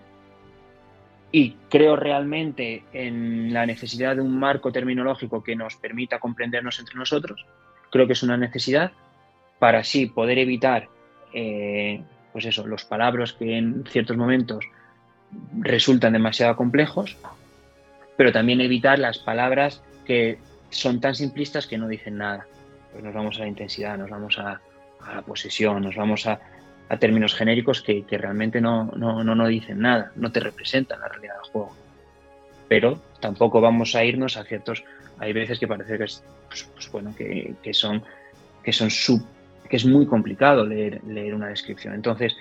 y 1.31 1.51
creo 1.69 1.95
realmente 1.95 2.83
en 2.91 3.53
la 3.53 3.65
necesidad 3.65 4.15
de 4.15 4.21
un 4.21 4.37
marco 4.37 4.71
terminológico 4.71 5.43
que 5.43 5.55
nos 5.55 5.75
permita 5.75 6.19
comprendernos 6.19 6.79
entre 6.79 6.95
nosotros. 6.95 7.45
Creo 7.89 8.05
que 8.05 8.13
es 8.13 8.23
una 8.23 8.37
necesidad 8.37 8.91
para 9.59 9.79
así 9.79 10.07
poder 10.07 10.39
evitar, 10.39 10.89
eh, 11.33 12.01
pues 12.33 12.45
eso, 12.45 12.67
los 12.67 12.83
palabras 12.83 13.33
que 13.33 13.57
en 13.57 13.85
ciertos 13.85 14.17
momentos 14.17 14.65
resultan 15.59 16.13
demasiado 16.13 16.55
complejos, 16.55 17.15
pero 18.17 18.31
también 18.31 18.59
evitar 18.59 18.99
las 18.99 19.19
palabras 19.19 19.81
que 20.05 20.39
son 20.69 20.99
tan 20.99 21.15
simplistas 21.15 21.67
que 21.67 21.77
no 21.77 21.87
dicen 21.87 22.17
nada. 22.17 22.45
Pues 22.91 23.03
nos 23.03 23.13
vamos 23.13 23.37
a 23.37 23.41
la 23.41 23.47
intensidad, 23.47 23.97
nos 23.97 24.09
vamos 24.09 24.37
a, 24.37 24.59
la 25.13 25.21
posesión, 25.21 25.81
nos 25.81 25.95
vamos 25.95 26.27
a, 26.27 26.39
términos 26.97 27.33
genéricos 27.33 27.81
que, 27.81 28.05
realmente 28.09 28.59
no, 28.59 28.91
no, 28.95 29.23
no, 29.23 29.47
dicen 29.47 29.79
nada, 29.79 30.11
no 30.15 30.31
te 30.31 30.39
representan 30.39 30.99
la 30.99 31.07
realidad 31.07 31.35
del 31.35 31.51
juego. 31.51 31.75
Pero 32.67 33.01
tampoco 33.19 33.61
vamos 33.61 33.95
a 33.95 34.03
irnos 34.03 34.37
a 34.37 34.43
ciertos. 34.43 34.83
Hay 35.19 35.33
veces 35.33 35.59
que 35.59 35.67
parece 35.67 35.97
que 35.97 36.03
es, 36.05 36.23
pues, 36.47 36.63
pues 36.73 36.91
bueno, 36.91 37.13
que, 37.15 37.55
que, 37.61 37.73
son 37.73 38.03
que 38.63 38.73
son 38.73 38.89
sub, 38.89 39.25
que 39.69 39.77
es 39.77 39.85
muy 39.85 40.05
complicado 40.05 40.65
leer, 40.65 41.03
leer 41.05 41.33
una 41.33 41.47
descripción. 41.47 41.93
Entonces, 41.93 42.35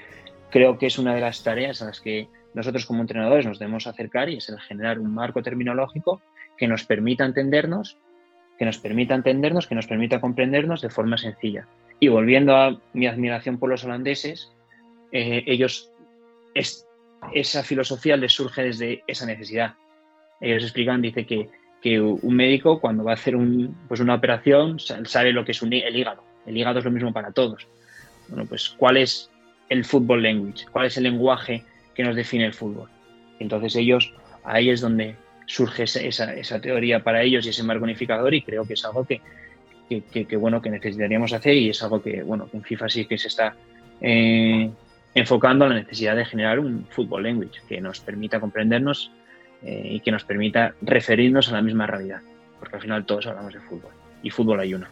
creo 0.51 0.79
que 0.79 0.87
es 0.87 0.99
una 0.99 1.15
de 1.15 1.21
las 1.21 1.43
tareas 1.43 1.83
a 1.83 1.87
las 1.87 2.01
que 2.01 2.29
nosotros 2.55 2.87
como 2.87 3.01
entrenadores 3.01 3.47
nos 3.47 3.59
debemos 3.59 3.87
acercar 3.87 4.29
y 4.29 4.37
es 4.37 4.49
el 4.49 4.61
generar 4.61 4.99
un 4.99 5.15
marco 5.15 5.43
terminológico 5.43 6.21
que 6.57 6.67
nos 6.67 6.85
permita 6.85 7.25
entendernos, 7.25 7.97
que 8.59 8.65
nos 8.65 8.79
permita 8.79 9.15
entendernos, 9.15 9.67
que 9.67 9.75
nos 9.75 9.87
permita 9.87 10.21
comprendernos 10.21 10.83
de 10.83 10.91
forma 10.91 11.17
sencilla. 11.17 11.67
Y 12.01 12.09
volviendo 12.09 12.57
a 12.57 12.81
mi 12.95 13.07
admiración 13.07 13.59
por 13.59 13.69
los 13.69 13.85
holandeses, 13.85 14.51
eh, 15.13 15.45
ellos, 15.47 15.93
esa 16.55 17.63
filosofía 17.63 18.17
les 18.17 18.33
surge 18.33 18.63
desde 18.63 19.05
esa 19.07 19.27
necesidad. 19.27 19.75
Ellos 20.41 20.63
explican, 20.63 21.03
dice 21.03 21.27
que, 21.27 21.49
un 22.01 22.35
médico 22.35 22.79
cuando 22.79 23.05
va 23.05 23.13
a 23.13 23.15
hacer 23.15 23.35
pues 23.89 24.01
una 24.01 24.15
operación 24.15 24.79
sabe 24.79 25.33
lo 25.33 25.45
que 25.45 25.53
es 25.53 25.63
el 25.63 25.97
hígado. 25.97 26.23
El 26.45 26.57
hígado 26.57 26.79
es 26.79 26.85
lo 26.85 26.91
mismo 26.91 27.13
para 27.13 27.33
todos. 27.33 27.67
Bueno, 28.29 28.45
pues 28.47 28.69
¿cuál 28.69 28.99
es 28.99 29.31
el 29.71 29.85
football 29.85 30.23
language? 30.23 30.67
¿Cuál 30.73 30.87
es 30.87 30.97
el 30.99 31.05
lenguaje 31.05 31.65
que 31.95 32.03
nos 32.03 32.17
define 32.17 32.45
el 32.45 32.53
fútbol? 32.53 32.89
Entonces 33.39 33.77
ellos, 33.77 34.13
ahí 34.45 34.69
es 34.69 34.83
donde 34.83 35.17
surge 35.47 35.85
esa, 35.85 36.61
teoría 36.61 37.03
para 37.03 37.23
ellos 37.23 37.45
y 37.45 37.49
ese 37.49 37.65
marco 37.65 37.85
unificador 37.85 38.33
y 38.35 38.43
creo 38.43 38.65
que 38.67 38.75
es 38.75 38.85
algo 38.85 39.05
que, 39.05 39.21
que, 39.98 40.37
bueno, 40.37 40.62
que 40.62 40.70
necesitaríamos 40.70 41.33
hacer 41.33 41.55
y 41.55 41.70
es 41.70 41.83
algo 41.83 42.00
que, 42.00 42.22
bueno, 42.22 42.48
en 42.53 42.62
FIFA 42.62 42.88
sí 42.88 43.07
que 43.07 43.18
se 43.18 43.29
está 43.29 43.57
eh, 44.00 44.70
enfocando 45.14 45.64
a 45.64 45.68
la 45.68 45.74
necesidad 45.74 46.14
de 46.14 46.24
generar 46.24 46.61
un 46.61 46.87
fútbol 46.90 47.24
language 47.24 47.61
que 47.68 47.81
nos 47.81 48.00
permita 48.00 48.38
comprendernos 48.38 49.11
eh, 49.62 49.88
y 49.92 50.00
que 50.00 50.12
nos 50.12 50.24
permita 50.24 50.74
referirnos 50.81 51.48
a 51.48 51.53
la 51.53 51.62
misma 51.62 51.87
realidad, 51.87 52.20
porque 52.61 52.76
al 52.76 52.83
final 52.83 53.05
todos 53.05 53.26
hablamos 53.26 53.53
de 53.53 53.61
fútbol 53.61 53.90
y 54.22 54.31
fútbol 54.31 54.61
hay 54.61 54.74
uno. 54.74 54.87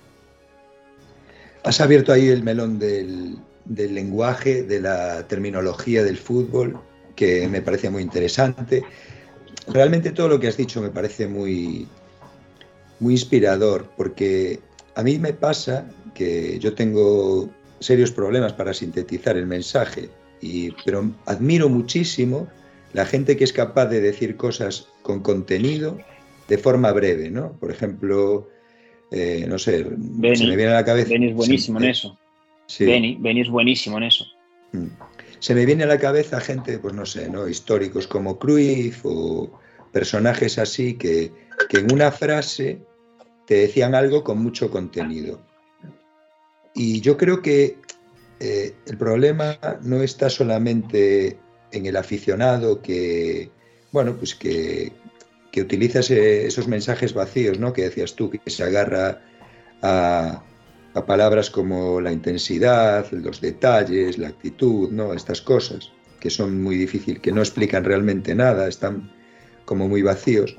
Has 1.63 1.81
abierto 1.81 2.13
ahí 2.13 2.29
el 2.29 2.43
melón 2.43 2.79
del, 2.79 3.37
del 3.65 3.95
lenguaje, 3.95 4.63
de 4.63 4.81
la 4.81 5.27
terminología 5.29 6.03
del 6.03 6.17
fútbol, 6.17 6.81
que 7.15 7.47
me 7.49 7.63
parece 7.63 7.91
muy 7.91 8.03
interesante. 8.03 8.83
Realmente 9.69 10.11
todo 10.13 10.29
lo 10.29 10.41
que 10.41 10.49
has 10.49 10.57
dicho 10.57 10.81
me 10.81 10.89
parece 10.89 11.29
muy, 11.29 11.87
muy 13.01 13.15
inspirador, 13.15 13.91
porque 13.97 14.61
a 14.99 15.03
mí 15.05 15.17
me 15.21 15.33
pasa 15.33 15.89
que 16.13 16.59
yo 16.59 16.75
tengo 16.75 17.49
serios 17.79 18.11
problemas 18.11 18.53
para 18.53 18.75
sintetizar 18.75 19.37
el 19.37 19.47
mensaje, 19.47 20.11
y, 20.41 20.73
pero 20.85 21.09
admiro 21.25 21.69
muchísimo 21.69 22.49
la 22.93 23.07
gente 23.07 23.37
que 23.37 23.45
es 23.45 23.53
capaz 23.53 23.87
de 23.87 24.01
decir 24.01 24.37
cosas 24.37 24.89
con 25.03 25.21
contenido 25.21 25.99
de 26.49 26.59
forma 26.59 26.91
breve, 26.91 27.31
¿no? 27.31 27.53
Por 27.61 27.71
ejemplo, 27.71 28.49
eh, 29.13 29.47
no 29.49 29.57
sé, 29.61 29.85
se 29.85 30.47
me 30.49 30.57
viene 30.57 30.73
a 30.73 30.75
la 30.75 30.85
cabeza... 30.85 31.11
Benny 31.11 31.29
es 31.29 31.37
buenísimo 31.37 31.79
en 31.79 31.85
eso. 31.91 32.19
Sí. 32.67 32.85
Benny, 32.85 33.41
es 33.41 33.49
buenísimo 33.49 33.99
en 33.99 34.03
eso. 34.03 34.25
Mm. 34.73 34.87
Se 35.39 35.55
me 35.55 35.65
viene 35.65 35.85
a 35.85 35.87
la 35.87 35.99
cabeza 36.01 36.41
gente, 36.41 36.77
pues 36.81 36.93
no 36.93 37.07
sé, 37.07 37.31
¿no? 37.31 37.47
Históricos 37.47 38.09
como 38.09 38.37
Cruyff 38.37 39.03
o 39.05 39.61
personajes 39.93 40.59
así 40.59 40.95
que, 40.95 41.31
en 41.71 41.93
una 41.93 42.11
frase 42.11 42.81
te 43.49 43.55
decían 43.55 43.95
algo 43.95 44.23
con 44.23 44.43
mucho 44.43 44.71
contenido. 44.71 45.41
Y 46.75 47.01
yo 47.01 47.17
creo 47.17 47.41
que 47.41 47.79
eh, 48.41 48.75
el 48.87 48.99
problema 48.99 49.59
no 49.81 50.03
está 50.03 50.29
solamente 50.29 51.39
en 51.73 51.87
el 51.87 51.97
aficionado 51.97 52.83
que, 52.83 53.51
bueno, 53.91 54.15
pues 54.19 54.35
que, 54.35 54.93
que 55.51 55.63
utiliza 55.63 56.01
esos 56.01 56.69
mensajes 56.69 57.15
vacíos, 57.15 57.59
¿no? 57.59 57.73
Que 57.73 57.85
decías 57.85 58.15
tú, 58.15 58.29
que 58.29 58.39
se 58.51 58.65
agarra 58.65 59.23
a, 59.81 60.43
a, 60.93 61.07
palabras 61.07 61.49
como 61.49 62.03
la 62.03 62.13
intensidad, 62.13 63.11
los 63.13 63.41
detalles, 63.41 64.19
la 64.19 64.29
actitud, 64.29 64.91
¿no? 64.91 65.15
Estas 65.15 65.41
cosas 65.41 65.91
que 66.21 66.29
son 66.29 66.63
muy 66.63 66.77
difíciles, 66.77 67.23
que 67.23 67.33
no 67.33 67.41
explican 67.41 67.85
realmente 67.85 68.35
nada, 68.35 68.69
están 68.69 69.11
como 69.65 69.89
muy 69.89 70.03
vacíos. 70.03 70.55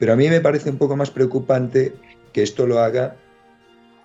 Pero 0.00 0.12
a 0.12 0.16
mí 0.16 0.28
me 0.28 0.40
parece 0.40 0.70
un 0.70 0.76
poco 0.76 0.96
más 0.96 1.10
preocupante 1.10 1.94
que 2.36 2.42
esto 2.42 2.66
lo 2.66 2.80
haga 2.80 3.16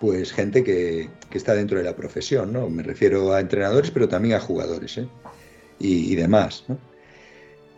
pues 0.00 0.32
gente 0.32 0.64
que, 0.64 1.10
está 1.32 1.54
dentro 1.54 1.76
de 1.76 1.84
la 1.84 1.94
profesión, 1.94 2.50
¿no? 2.50 2.70
Me 2.70 2.82
refiero 2.82 3.34
a 3.34 3.40
entrenadores, 3.40 3.90
pero 3.90 4.08
también 4.08 4.34
a 4.34 4.40
jugadores, 4.40 4.96
¿eh? 4.96 5.06
y, 5.78 6.14
demás, 6.14 6.64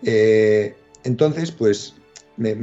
eh, 0.05 0.77
entonces, 1.03 1.51
pues 1.51 1.95
me, 2.37 2.55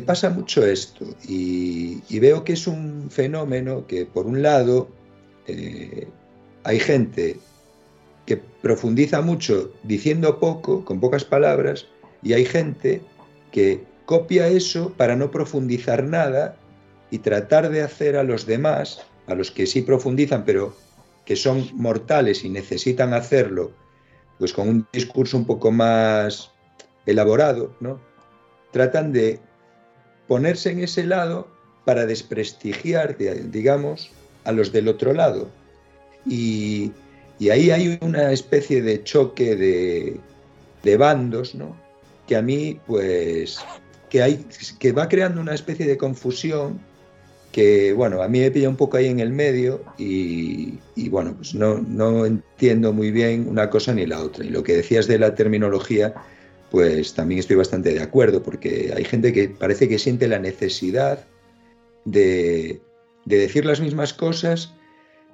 pasa 0.00 0.30
mucho 0.30 0.66
esto 0.66 1.06
y, 1.28 2.18
veo 2.18 2.42
que 2.42 2.54
es 2.54 2.66
un 2.66 3.08
fenómeno 3.08 3.86
que, 3.86 4.04
por 4.04 4.26
un 4.26 4.42
lado, 4.42 4.88
eh, 5.46 6.08
hay 6.64 6.80
gente 6.80 7.36
que 8.26 8.36
profundiza 8.36 9.20
mucho 9.22 9.72
diciendo 9.84 10.40
poco, 10.40 10.84
con 10.84 10.98
pocas 10.98 11.24
palabras, 11.24 11.86
y 12.24 12.32
hay 12.32 12.44
gente 12.44 13.00
que 13.52 13.84
copia 14.06 14.48
eso 14.48 14.92
para 14.96 15.14
no 15.14 15.30
profundizar 15.30 16.02
nada 16.02 16.56
y 17.16 17.18
tratar 17.18 17.70
de 17.70 17.80
hacer 17.80 18.14
a 18.14 18.22
los 18.22 18.44
demás, 18.44 19.00
a 19.26 19.34
los 19.34 19.50
que 19.50 19.66
sí 19.66 19.80
profundizan, 19.80 20.44
pero 20.44 20.76
que 21.24 21.34
son 21.34 21.70
mortales 21.72 22.44
y 22.44 22.50
necesitan 22.50 23.14
hacerlo, 23.14 23.72
pues 24.38 24.52
con 24.52 24.68
un 24.68 24.86
discurso 24.92 25.38
un 25.38 25.46
poco 25.46 25.72
más 25.72 26.50
elaborado, 27.06 27.74
¿no? 27.80 27.98
Tratan 28.70 29.12
de 29.12 29.40
ponerse 30.28 30.70
en 30.72 30.80
ese 30.80 31.04
lado 31.04 31.48
para 31.86 32.04
desprestigiar, 32.04 33.16
digamos, 33.16 34.10
a 34.44 34.52
los 34.52 34.72
del 34.72 34.88
otro 34.88 35.14
lado. 35.14 35.48
Y, 36.26 36.92
ahí 37.50 37.70
hay 37.70 37.98
una 38.02 38.30
especie 38.30 38.82
de 38.82 39.02
choque 39.04 39.56
de, 39.56 40.20
de 40.82 40.96
bandos, 40.98 41.54
¿no? 41.54 41.74
que 42.26 42.36
a 42.36 42.42
mí, 42.42 42.78
pues, 42.86 43.58
que, 44.10 44.22
hay, 44.22 44.44
que 44.78 44.92
va 44.92 45.08
creando 45.08 45.40
una 45.40 45.54
especie 45.54 45.86
de 45.86 45.96
confusión 45.96 46.78
que, 47.56 47.94
bueno, 47.94 48.20
a 48.20 48.28
mí 48.28 48.40
me 48.40 48.50
pilla 48.50 48.68
un 48.68 48.76
poco 48.76 48.98
ahí 48.98 49.06
en 49.06 49.18
el 49.18 49.30
medio 49.30 49.82
y, 49.96 50.78
bueno, 51.08 51.32
pues 51.38 51.54
no, 51.54 51.78
no 51.78 52.26
entiendo 52.26 52.92
muy 52.92 53.10
bien 53.10 53.48
una 53.48 53.70
cosa 53.70 53.94
ni 53.94 54.04
la 54.04 54.20
otra. 54.20 54.44
Y 54.44 54.50
lo 54.50 54.62
que 54.62 54.76
decías 54.76 55.06
de 55.06 55.18
la 55.18 55.34
terminología, 55.34 56.12
pues 56.70 57.14
también 57.14 57.40
estoy 57.40 57.56
bastante 57.56 57.94
de 57.94 58.02
acuerdo, 58.02 58.42
porque 58.42 58.92
hay 58.94 59.04
gente 59.04 59.32
que 59.32 59.48
parece 59.48 59.88
que 59.88 59.98
siente 59.98 60.28
la 60.28 60.38
necesidad 60.38 61.26
de, 62.04 62.82
de 63.24 63.38
decir 63.38 63.64
las 63.64 63.80
mismas 63.80 64.12
cosas 64.12 64.74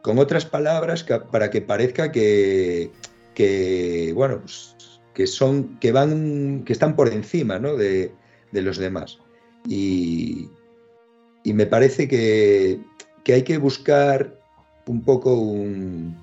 con 0.01 0.21
otras 0.21 0.47
palabras 0.47 1.05
para 1.33 1.51
que 1.51 1.61
parezca 1.61 2.13
que, 2.13 2.93
que 3.35 4.13
bueno, 4.15 4.43
pues 4.43 4.77
que 5.13 5.27
son, 5.27 5.77
que 5.81 5.91
van, 5.91 6.63
que 6.65 6.73
están 6.73 6.95
por 6.95 7.09
encima 7.09 7.59
de, 7.59 8.13
los 8.53 8.79
demás. 8.79 9.19
Y, 9.69 10.51
me 11.45 11.67
parece 11.67 12.09
que, 12.09 12.81
hay 13.27 13.43
que 13.43 13.59
buscar 13.59 14.39
un 14.87 15.03
poco 15.03 15.35
un, 15.35 16.17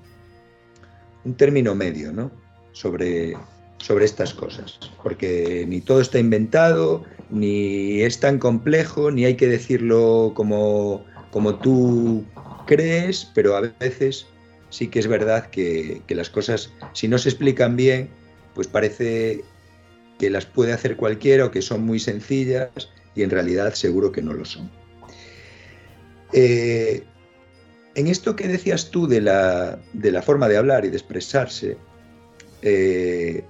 término 1.36 1.74
medio 1.74 2.30
sobre, 2.72 3.36
sobre 3.78 4.04
estas 4.04 4.34
cosas, 4.34 4.78
porque 5.02 5.64
ni 5.68 5.80
todo 5.80 6.00
está 6.00 6.18
inventado 6.18 7.04
ni 7.30 8.02
es 8.02 8.20
tan 8.20 8.38
complejo, 8.38 9.10
ni 9.10 9.24
hay 9.24 9.36
que 9.36 9.46
decirlo 9.46 10.32
como, 10.34 11.04
como 11.30 11.56
tú 11.56 12.24
crees, 12.66 13.30
pero 13.34 13.56
a 13.56 13.60
veces 13.60 14.26
sí 14.70 14.88
que 14.88 14.98
es 14.98 15.06
verdad 15.06 15.50
que, 15.50 16.02
las 16.08 16.30
cosas, 16.30 16.72
si 16.92 17.08
no 17.08 17.18
se 17.18 17.28
explican 17.28 17.76
bien, 17.76 18.08
pues 18.54 18.66
parece 18.66 19.44
que 20.18 20.30
las 20.30 20.46
puede 20.46 20.72
hacer 20.72 20.96
cualquiera 20.96 21.46
o 21.46 21.50
que 21.50 21.62
son 21.62 21.84
muy 21.84 21.98
sencillas 21.98 22.70
y 23.14 23.22
en 23.22 23.30
realidad 23.30 23.74
seguro 23.74 24.12
que 24.12 24.22
no 24.22 24.32
lo 24.32 24.44
son. 24.44 24.70
Eh, 26.32 27.04
en 27.94 28.06
esto 28.06 28.36
que 28.36 28.48
decías 28.48 28.90
tú 28.90 29.06
de 29.06 29.20
la, 29.20 29.78
de 29.92 30.12
la, 30.12 30.22
forma 30.22 30.48
de 30.48 30.56
hablar 30.56 30.84
y 30.84 30.90
de 30.90 30.96
expresarse, 30.96 31.76
eh, 32.62 33.44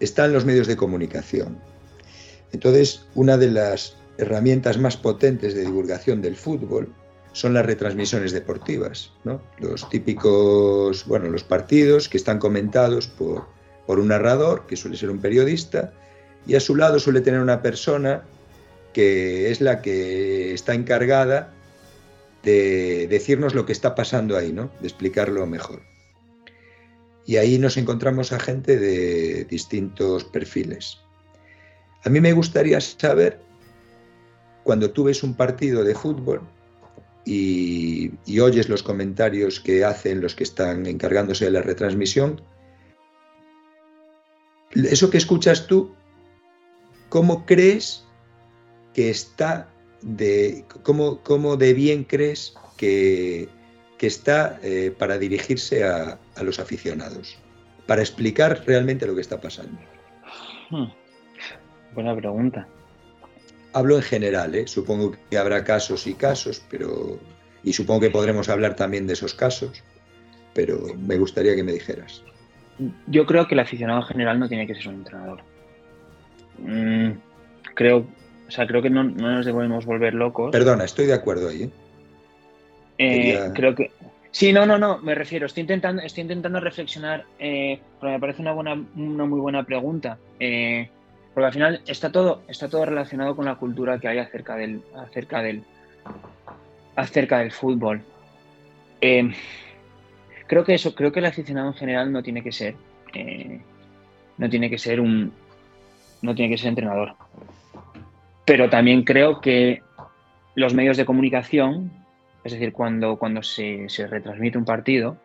están 0.00 0.32
los 0.32 0.44
medios 0.44 0.66
de 0.66 0.76
comunicación. 0.76 1.58
Entonces, 2.52 3.06
una 3.14 3.36
de 3.36 3.50
las 3.50 3.96
herramientas 4.18 4.78
más 4.78 4.96
potentes 4.96 5.54
de 5.54 5.62
divulgación 5.62 6.20
del 6.20 6.36
fútbol 6.36 6.92
son 7.32 7.54
las 7.54 7.64
retransmisiones 7.64 8.32
deportivas, 8.32 9.12
¿no? 9.24 9.40
los 9.58 9.88
típicos, 9.90 11.06
bueno, 11.06 11.28
los 11.28 11.44
partidos 11.44 12.08
que 12.08 12.16
están 12.16 12.38
comentados 12.38 13.06
por, 13.06 13.46
por 13.86 13.98
un 13.98 14.08
narrador, 14.08 14.66
que 14.66 14.76
suele 14.76 14.96
ser 14.96 15.10
un 15.10 15.20
periodista, 15.20 15.92
y 16.46 16.56
a 16.56 16.60
su 16.60 16.74
lado 16.74 16.98
suele 16.98 17.20
tener 17.20 17.40
una 17.40 17.62
persona 17.62 18.22
que 18.92 19.50
es 19.50 19.60
la 19.60 19.82
que 19.82 20.52
está 20.52 20.74
encargada 20.74 21.54
de 22.42 23.06
decirnos 23.08 23.54
lo 23.54 23.66
que 23.66 23.72
está 23.72 23.94
pasando 23.94 24.36
ahí, 24.36 24.52
¿no? 24.52 24.70
de 24.80 24.86
explicarlo 24.86 25.46
mejor. 25.46 25.82
Y 27.26 27.36
ahí 27.36 27.58
nos 27.58 27.76
encontramos 27.76 28.32
a 28.32 28.40
gente 28.40 28.78
de 28.78 29.44
distintos 29.44 30.24
perfiles. 30.24 30.98
A 32.04 32.10
mí 32.10 32.20
me 32.20 32.32
gustaría 32.32 32.80
saber, 32.80 33.40
cuando 34.64 34.90
tú 34.90 35.04
ves 35.04 35.22
un 35.22 35.34
partido 35.34 35.84
de 35.84 35.94
fútbol 35.94 36.40
y, 37.24 38.12
y 38.24 38.40
oyes 38.40 38.68
los 38.68 38.82
comentarios 38.82 39.60
que 39.60 39.84
hacen 39.84 40.20
los 40.20 40.34
que 40.34 40.44
están 40.44 40.86
encargándose 40.86 41.44
de 41.44 41.50
la 41.50 41.62
retransmisión, 41.62 42.40
eso 44.74 45.10
que 45.10 45.18
escuchas 45.18 45.66
tú, 45.66 45.94
¿cómo 47.08 47.44
crees 47.44 48.04
que 48.94 49.10
está 49.10 49.68
de, 50.02 50.64
cómo, 50.82 51.20
cómo 51.22 51.56
de 51.56 51.74
bien 51.74 52.04
crees 52.04 52.54
que, 52.76 53.48
que 53.98 54.06
está 54.06 54.58
eh, 54.62 54.94
para 54.96 55.18
dirigirse 55.18 55.84
a, 55.84 56.18
a, 56.36 56.42
los 56.42 56.58
aficionados, 56.58 57.36
para 57.86 58.02
explicar 58.02 58.62
realmente 58.66 59.06
lo 59.06 59.14
que 59.14 59.20
está 59.20 59.40
pasando? 59.40 59.78
Hmm. 60.70 60.86
Buena 61.94 62.14
pregunta. 62.14 62.68
Hablo 63.72 63.96
en 63.96 64.02
general, 64.02 64.54
¿eh? 64.54 64.66
supongo 64.66 65.14
que 65.30 65.38
habrá 65.38 65.64
casos 65.64 66.06
y 66.06 66.14
casos, 66.14 66.62
pero 66.70 67.18
y 67.62 67.72
supongo 67.72 68.00
que 68.00 68.10
podremos 68.10 68.48
hablar 68.48 68.76
también 68.76 69.06
de 69.06 69.12
esos 69.14 69.34
casos, 69.34 69.82
pero 70.54 70.78
me 70.96 71.18
gustaría 71.18 71.54
que 71.54 71.62
me 71.62 71.72
dijeras. 71.72 72.22
Yo 73.06 73.26
creo 73.26 73.46
que 73.46 73.54
el 73.54 73.60
aficionado 73.60 74.02
general 74.02 74.38
no 74.38 74.48
tiene 74.48 74.66
que 74.66 74.74
ser 74.74 74.88
un 74.88 74.94
entrenador. 74.94 75.42
Mm, 76.58 77.10
creo, 77.74 78.06
o 78.48 78.50
sea, 78.50 78.66
creo 78.66 78.80
que 78.82 78.90
no, 78.90 79.04
no, 79.04 79.30
nos 79.30 79.46
debemos 79.46 79.84
volver 79.84 80.14
locos. 80.14 80.50
Perdona, 80.50 80.84
estoy 80.84 81.06
de 81.06 81.12
acuerdo 81.12 81.48
ahí. 81.48 81.64
¿eh? 81.64 81.70
Eh, 82.98 83.14
Quería... 83.14 83.52
Creo 83.52 83.74
que 83.74 83.90
sí, 84.30 84.52
no, 84.52 84.64
no, 84.66 84.78
no. 84.78 84.98
Me 84.98 85.14
refiero. 85.14 85.46
Estoy 85.46 85.60
intentando, 85.62 86.02
estoy 86.02 86.22
intentando 86.22 86.58
reflexionar. 86.58 87.24
Eh, 87.38 87.78
porque 88.00 88.14
me 88.14 88.20
parece 88.20 88.42
una 88.42 88.52
buena, 88.52 88.82
una 88.96 89.24
muy 89.26 89.38
buena 89.38 89.64
pregunta. 89.64 90.18
Eh, 90.40 90.88
porque 91.34 91.46
al 91.46 91.52
final 91.52 91.82
está 91.86 92.10
todo, 92.10 92.42
está 92.48 92.68
todo 92.68 92.84
relacionado 92.84 93.36
con 93.36 93.44
la 93.44 93.54
cultura 93.54 94.00
que 94.00 94.08
hay 94.08 94.18
acerca 94.18 94.56
del, 94.56 94.82
acerca 94.96 95.42
del, 95.42 95.62
acerca 96.96 97.38
del 97.38 97.52
fútbol. 97.52 98.02
Eh, 99.00 99.30
creo 100.48 100.64
que 100.64 100.74
eso, 100.74 100.94
creo 100.94 101.12
que 101.12 101.20
el 101.20 101.26
aficionado 101.26 101.68
en 101.68 101.74
general 101.74 102.10
no 102.10 102.22
tiene 102.22 102.42
que 102.42 102.50
ser, 102.50 102.74
eh, 103.14 103.60
no 104.36 104.50
tiene 104.50 104.68
que 104.68 104.78
ser 104.78 105.00
un, 105.00 105.32
no 106.22 106.34
tiene 106.34 106.50
que 106.50 106.58
ser 106.58 106.70
entrenador. 106.70 107.14
Pero 108.48 108.70
también 108.70 109.04
creo 109.04 109.42
que 109.42 109.82
los 110.54 110.72
medios 110.72 110.96
de 110.96 111.04
comunicación, 111.04 111.92
es 112.44 112.52
decir, 112.52 112.72
cuando, 112.72 113.18
cuando 113.18 113.42
se, 113.42 113.90
se 113.90 114.06
retransmite 114.06 114.56
un 114.56 114.64
partido, 114.64 115.18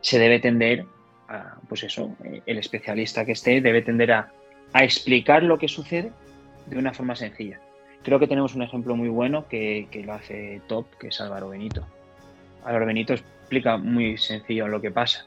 se 0.00 0.18
debe 0.18 0.40
tender 0.40 0.84
a, 1.28 1.58
pues 1.68 1.84
eso, 1.84 2.16
el 2.44 2.58
especialista 2.58 3.24
que 3.24 3.32
esté 3.32 3.60
debe 3.60 3.82
tender 3.82 4.10
a, 4.10 4.32
a 4.72 4.82
explicar 4.82 5.44
lo 5.44 5.58
que 5.58 5.68
sucede 5.68 6.10
de 6.66 6.76
una 6.76 6.92
forma 6.92 7.14
sencilla. 7.14 7.60
Creo 8.02 8.18
que 8.18 8.26
tenemos 8.26 8.56
un 8.56 8.62
ejemplo 8.62 8.96
muy 8.96 9.08
bueno 9.08 9.46
que, 9.46 9.86
que 9.92 10.02
lo 10.02 10.14
hace 10.14 10.60
top, 10.66 10.86
que 10.98 11.08
es 11.08 11.20
Álvaro 11.20 11.50
Benito. 11.50 11.86
Álvaro 12.64 12.86
Benito 12.86 13.12
explica 13.12 13.76
muy 13.76 14.18
sencillo 14.18 14.66
lo 14.66 14.80
que 14.80 14.90
pasa. 14.90 15.24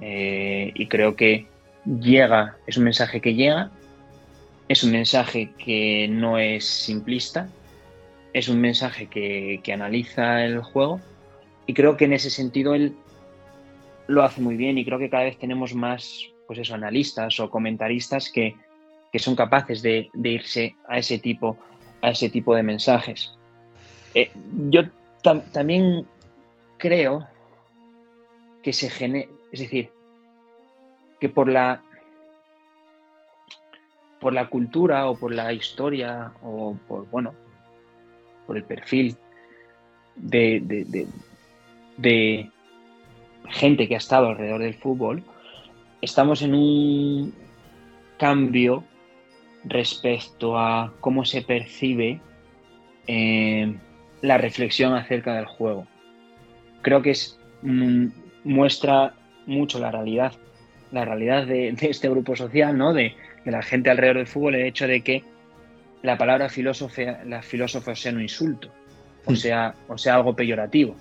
Eh, 0.00 0.72
y 0.74 0.86
creo 0.86 1.16
que 1.16 1.46
llega, 1.84 2.56
es 2.66 2.78
un 2.78 2.84
mensaje 2.84 3.20
que 3.20 3.34
llega, 3.34 3.70
es 4.72 4.82
un 4.82 4.92
mensaje 4.92 5.50
que 5.58 6.08
no 6.08 6.38
es 6.38 6.64
simplista, 6.64 7.48
es 8.32 8.48
un 8.48 8.58
mensaje 8.58 9.06
que, 9.06 9.60
que, 9.62 9.72
analiza 9.72 10.44
el 10.44 10.62
juego 10.62 10.98
y 11.66 11.74
creo 11.74 11.98
que 11.98 12.06
en 12.06 12.14
ese 12.14 12.30
sentido 12.30 12.74
él 12.74 12.94
lo 14.06 14.22
hace 14.22 14.40
muy 14.40 14.56
bien 14.56 14.78
y 14.78 14.84
creo 14.86 14.98
que 14.98 15.10
cada 15.10 15.24
vez 15.24 15.38
tenemos 15.38 15.74
más 15.74 16.32
pues 16.46 16.58
eso, 16.58 16.74
analistas 16.74 17.38
o 17.38 17.50
comentaristas 17.50 18.30
que, 18.30 18.56
que 19.12 19.18
son 19.18 19.36
capaces 19.36 19.82
de, 19.82 20.10
irse 20.24 20.74
a 20.88 20.98
ese 20.98 21.18
tipo, 21.18 21.58
a 22.00 22.10
ese 22.10 22.30
tipo 22.30 22.54
de 22.54 22.62
mensajes. 22.62 23.34
Eh, 24.14 24.30
yo 24.70 24.84
tam 25.22 25.42
también 25.52 26.06
creo 26.78 27.26
que 28.62 28.72
se 28.72 28.88
genera, 28.88 29.28
es 29.52 29.60
decir, 29.60 29.90
que 31.20 31.28
por 31.28 31.48
la 31.48 31.82
por 34.22 34.32
la 34.32 34.46
cultura 34.46 35.10
o 35.10 35.16
por 35.16 35.34
la 35.34 35.52
historia 35.52 36.30
o 36.42 36.76
por 36.86 37.10
bueno 37.10 37.34
por 38.46 38.56
el 38.56 38.62
perfil 38.62 39.16
de, 40.14 40.60
de, 40.62 41.06
de, 41.96 42.50
gente 43.48 43.88
que 43.88 43.96
ha 43.96 43.98
estado 43.98 44.28
alrededor 44.28 44.62
del 44.62 44.74
fútbol, 44.74 45.24
estamos 46.00 46.42
en 46.42 46.54
un 46.54 47.34
cambio 48.18 48.84
respecto 49.64 50.56
a 50.56 50.92
cómo 51.00 51.24
se 51.24 51.42
percibe 51.42 52.20
eh, 53.08 53.74
la 54.20 54.38
reflexión 54.38 54.94
acerca 54.94 55.34
del 55.34 55.46
juego. 55.46 55.88
Creo 56.82 57.02
que 57.02 57.10
es 57.10 57.40
mm, 57.62 58.06
muestra 58.44 59.14
mucho 59.46 59.80
la 59.80 59.90
realidad, 59.90 60.32
la 60.92 61.04
realidad 61.04 61.46
de, 61.46 61.72
de 61.72 61.90
este 61.90 62.08
grupo 62.08 62.36
social, 62.36 62.78
¿no? 62.78 62.92
De, 62.92 63.16
de, 63.44 63.50
la 63.50 63.62
gente 63.62 63.90
alrededor 63.90 64.18
del 64.18 64.26
fútbol, 64.26 64.54
el 64.54 64.66
hecho 64.66 64.86
de 64.86 65.02
que 65.02 65.24
la 66.02 66.18
palabra 66.18 66.48
filósofo, 66.48 67.02
la 67.26 67.42
filósofo 67.42 67.94
sea 67.94 68.12
un 68.12 68.22
insulto, 68.22 68.68
o 69.24 69.36
sea, 69.36 69.74
o 69.88 69.96
sea 69.96 70.16
algo 70.16 70.34
peyorativo, 70.34 70.96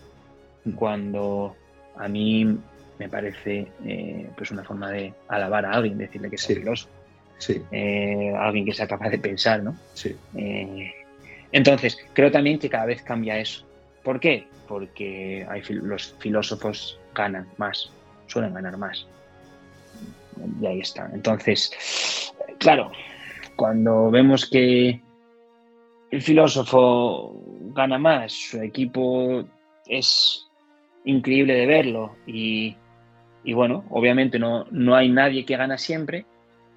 cuando 0.75 1.55
a 1.97 2.07
mí 2.07 2.57
me 2.99 3.09
parece 3.09 3.67
eh, 3.85 4.29
pues 4.37 4.51
una 4.51 4.63
forma 4.63 4.91
de 4.91 5.13
alabar 5.27 5.65
a 5.65 5.71
alguien, 5.71 5.97
decirle 5.97 6.29
que 6.29 6.37
sea 6.37 6.55
sí. 6.55 6.61
filósofo. 6.61 6.93
Sí. 7.39 7.61
Eh, 7.71 8.31
alguien 8.37 8.65
que 8.65 8.73
sea 8.73 8.87
capaz 8.87 9.09
de 9.09 9.17
pensar, 9.17 9.63
¿no? 9.63 9.75
Sí. 9.95 10.15
Eh, 10.35 10.93
entonces, 11.51 11.97
creo 12.13 12.31
también 12.31 12.59
que 12.59 12.69
cada 12.69 12.85
vez 12.85 13.01
cambia 13.01 13.39
eso. 13.39 13.65
¿Por 14.03 14.19
qué? 14.19 14.47
Porque 14.67 15.45
hay 15.49 15.61
los 15.69 16.15
filósofos 16.19 16.99
ganan 17.15 17.47
más, 17.57 17.91
suelen 18.27 18.53
ganar 18.53 18.77
más. 18.77 19.07
Y 20.61 20.65
ahí 20.65 20.79
está. 20.79 21.09
Entonces, 21.13 21.71
claro, 22.57 22.91
cuando 23.55 24.09
vemos 24.11 24.49
que 24.49 25.01
el 26.11 26.21
filósofo 26.21 27.41
gana 27.73 27.97
más, 27.97 28.33
su 28.33 28.61
equipo 28.61 29.43
es 29.87 30.47
increíble 31.05 31.53
de 31.53 31.65
verlo 31.65 32.15
y, 32.27 32.75
y 33.43 33.53
bueno, 33.53 33.85
obviamente 33.89 34.37
no, 34.39 34.65
no 34.71 34.95
hay 34.95 35.09
nadie 35.09 35.45
que 35.45 35.57
gana 35.57 35.77
siempre, 35.77 36.25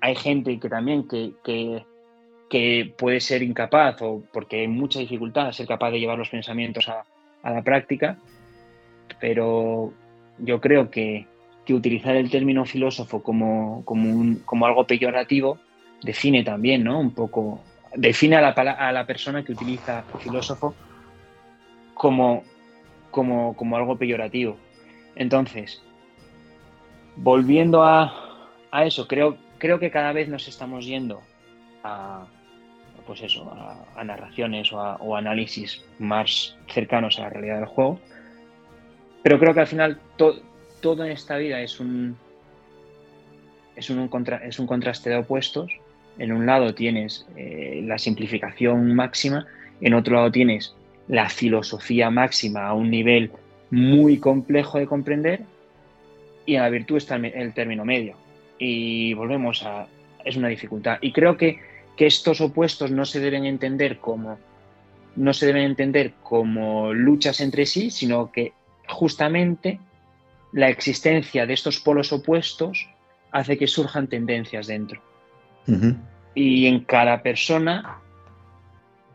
hay 0.01 0.15
gente 0.15 0.59
que 0.59 0.69
también 0.69 1.09
que, 1.09 1.33
que, 1.43 1.85
puede 2.97 3.19
ser 3.19 3.43
incapaz 3.43 4.01
o 4.03 4.23
porque 4.33 4.61
hay 4.61 4.69
mucha 4.69 5.01
dificultad 5.01 5.51
ser 5.51 5.67
capaz 5.67 5.91
de 5.91 5.99
llevar 5.99 6.17
los 6.17 6.29
pensamientos 6.29 6.89
a, 6.89 7.05
a 7.43 7.51
la 7.51 7.63
práctica, 7.63 8.17
pero 9.19 9.93
yo 10.39 10.61
creo 10.61 10.91
que, 10.91 11.27
que 11.65 11.75
utilizar 11.75 12.17
el 12.17 12.31
término 12.31 12.65
filósofo 12.65 13.23
como, 13.23 13.85
como, 13.85 14.11
un, 14.11 14.37
como, 14.45 14.67
algo 14.67 14.87
peyorativo 14.87 15.59
define 16.03 16.45
también, 16.45 16.85
¿no? 16.85 17.01
Un 17.01 17.13
poco, 17.13 17.61
define 17.95 18.37
a 18.37 18.41
la, 18.41 18.51
a 18.51 18.93
la 18.93 19.07
persona 19.07 19.43
que 19.45 19.53
utiliza 19.53 20.05
filósofo 20.19 20.75
como, 21.95 22.45
como, 23.11 23.57
como 23.57 23.77
algo 23.77 23.97
peyorativo. 23.97 24.57
Entonces, 25.17 25.83
volviendo 27.17 27.83
a, 27.83 28.51
a 28.71 28.85
eso, 28.85 29.07
creo, 29.07 29.39
creo 29.59 29.79
que 29.79 29.91
cada 29.91 30.13
vez 30.13 30.29
nos 30.29 30.49
estamos 30.49 30.85
yendo 30.85 31.23
a, 31.83 32.27
pues 33.07 33.23
eso, 33.23 33.51
a, 33.97 34.05
narraciones 34.05 34.73
o, 34.73 35.17
análisis 35.17 35.85
más 35.99 36.57
cercanos 36.69 37.19
a 37.19 37.23
la 37.23 37.31
realidad 37.31 37.57
del 37.57 37.67
juego. 37.67 38.01
Pero 39.23 39.39
creo 39.39 39.55
que 39.55 39.61
al 39.61 39.67
final 39.67 40.01
todo 40.85 41.07
en 41.07 41.13
esta 41.13 41.39
vida 41.39 41.63
es 41.63 41.81
un, 41.81 42.15
es 43.75 43.89
un, 43.89 44.11
es 44.43 44.59
un 44.59 44.67
contraste 44.67 45.09
de 45.09 45.17
opuestos. 45.17 45.73
En 46.19 46.31
un 46.31 46.45
lado 46.45 46.75
tienes 46.75 47.27
eh, 47.37 47.81
la 47.87 47.97
simplificación 47.97 48.95
máxima, 48.95 49.47
en 49.81 49.95
otro 49.95 50.17
lado 50.17 50.31
tienes 50.31 50.75
la 51.09 51.31
filosofía 51.31 52.11
máxima 52.11 52.67
a 52.67 52.75
un 52.75 52.91
nivel 52.91 53.31
muy 53.71 54.19
complejo 54.19 54.79
de 54.79 54.87
comprender 54.87 55.41
y 56.45 56.57
en 56.57 56.61
la 56.61 56.69
virtud 56.69 56.99
está 56.99 57.17
el, 57.17 57.55
término 57.55 57.87
medio. 57.87 58.17
Y 58.59 59.15
volvemos 59.15 59.63
a... 59.63 59.87
es 60.23 60.37
una 60.37 60.49
dificultad. 60.49 60.99
Y 61.01 61.13
creo 61.13 61.39
que, 61.39 61.61
que 61.97 62.05
estos 62.05 62.43
opuestos 62.43 62.91
no 62.91 63.07
se 63.07 63.21
deben 63.21 63.47
entender 63.47 64.01
como 64.01 64.37
no 65.17 65.33
se 65.33 65.47
deben 65.47 65.63
entender 65.63 66.13
como 66.23 66.93
luchas 66.93 67.41
entre 67.41 67.65
sí, 67.65 67.89
sino 67.89 68.31
que 68.31 68.53
justamente 68.87 69.79
la 70.55 70.69
existencia 70.69 71.47
de 71.47 71.53
estos 71.53 71.81
polos 71.81 72.13
opuestos 72.13 72.89
hace 73.33 73.59
que 73.59 73.67
surjan 73.67 74.07
tendencias 74.07 74.69
dentro. 74.69 75.03
Y 76.35 76.67
en 76.67 76.85
cada 76.85 77.23
persona, 77.23 77.99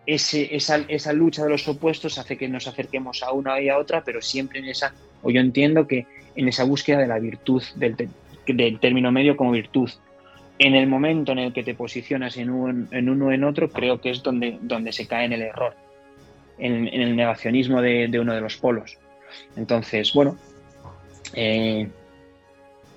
ese, 0.05 0.53
esa, 0.53 1.13
lucha 1.13 1.43
de 1.45 1.49
los 1.49 1.65
opuestos 1.67 2.17
hace 2.17 2.37
que 2.37 2.49
nos 2.49 2.67
acerquemos 2.67 3.23
a 3.23 3.31
una 3.31 3.61
y 3.61 3.69
a 3.69 3.77
otra, 3.77 4.03
pero 4.03 4.21
siempre 4.21 4.59
en 4.59 4.65
esa, 4.65 4.93
o 5.23 5.31
yo 5.31 5.39
entiendo 5.39 5.87
que 5.87 6.05
en 6.35 6.49
esa 6.49 6.65
búsqueda 6.65 6.97
de 6.97 7.07
la 7.07 7.19
virtud, 7.19 7.63
del, 7.75 8.79
término 8.79 9.11
medio 9.11 9.37
como 9.37 9.51
virtud. 9.51 9.89
En 10.57 10.75
el 10.75 10.87
momento 10.87 11.31
en 11.31 11.39
el 11.39 11.53
que 11.53 11.63
te 11.63 11.73
posicionas 11.73 12.35
en, 12.35 12.49
uno 12.49 13.25
o 13.27 13.31
en 13.31 13.43
otro, 13.45 13.69
creo 13.69 14.01
que 14.01 14.09
es 14.09 14.23
donde, 14.23 14.57
donde 14.61 14.91
se 14.91 15.07
cae 15.07 15.23
en 15.23 15.31
el 15.31 15.43
error, 15.43 15.73
en, 16.57 16.87
el 16.87 17.15
negacionismo 17.15 17.81
de, 17.81 18.19
uno 18.19 18.33
de 18.33 18.41
los 18.41 18.57
polos. 18.57 18.97
Entonces, 19.55 20.11
bueno, 20.13 20.37
eh, 21.33 21.89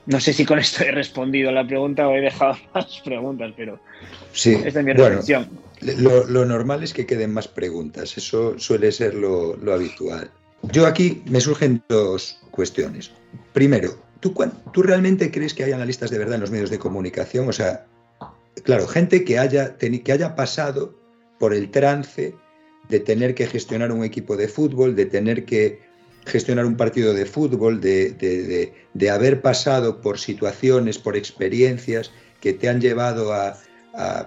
no 0.07 0.21
sé 0.21 0.33
si 0.33 0.45
con 0.45 0.59
esto 0.59 0.83
he 0.85 0.91
respondido 0.91 1.51
a 1.51 1.53
la 1.53 1.67
pregunta 1.67 2.09
o 2.09 2.15
he 2.15 2.21
dejado 2.21 2.57
más 2.75 3.01
preguntas, 3.05 3.53
pero 3.57 3.79
sí, 4.33 4.55
esta 4.65 4.81
es 4.81 4.85
mi 4.85 4.93
reflexión. 4.93 5.49
Lo, 5.81 6.45
normal 6.45 6.83
es 6.83 6.93
que 6.93 7.07
queden 7.07 7.33
más 7.33 7.49
preguntas, 7.49 8.17
eso 8.17 8.59
suele 8.59 8.93
ser 8.93 9.15
lo, 9.15 9.57
habitual. 9.73 10.31
Yo 10.71 10.87
aquí 10.87 11.23
me 11.27 11.41
surgen 11.41 11.83
dos 11.89 12.39
cuestiones. 12.53 13.11
Primero, 13.53 13.97
¿tú, 14.21 14.33
¿tú 14.73 14.83
realmente 14.83 15.31
crees 15.31 15.55
que 15.55 15.65
hay 15.65 15.73
analistas 15.73 16.11
de 16.11 16.19
verdad 16.19 16.37
en 16.37 16.43
los 16.43 16.53
medios 16.53 16.71
de 16.71 16.79
comunicación? 16.79 17.49
O 17.49 17.53
sea, 17.53 17.87
claro, 18.63 18.87
gente 18.87 19.25
que 19.25 19.41
haya, 19.41 19.77
que 19.77 20.13
haya 20.13 20.37
pasado 20.37 20.95
por 21.41 21.53
el 21.53 21.71
trance 21.73 22.33
de 22.89 23.01
tener 23.01 23.35
que 23.35 23.49
gestionar 23.49 23.91
un 23.91 24.05
equipo 24.05 24.37
de 24.37 24.47
fútbol, 24.47 24.95
de 24.95 25.07
tener 25.07 25.45
que 25.45 25.81
gestionar 26.27 26.67
un 26.67 26.77
partido 26.77 27.15
de 27.15 27.27
fútbol, 27.27 27.81
de, 27.81 28.73
haber 29.11 29.43
pasado 29.43 30.01
por 30.01 30.19
situaciones, 30.19 30.99
por 30.99 31.17
experiencias 31.17 32.13
que 32.41 32.53
te 32.53 32.69
han 32.69 32.81
llevado 32.81 33.33
a, 33.33 33.59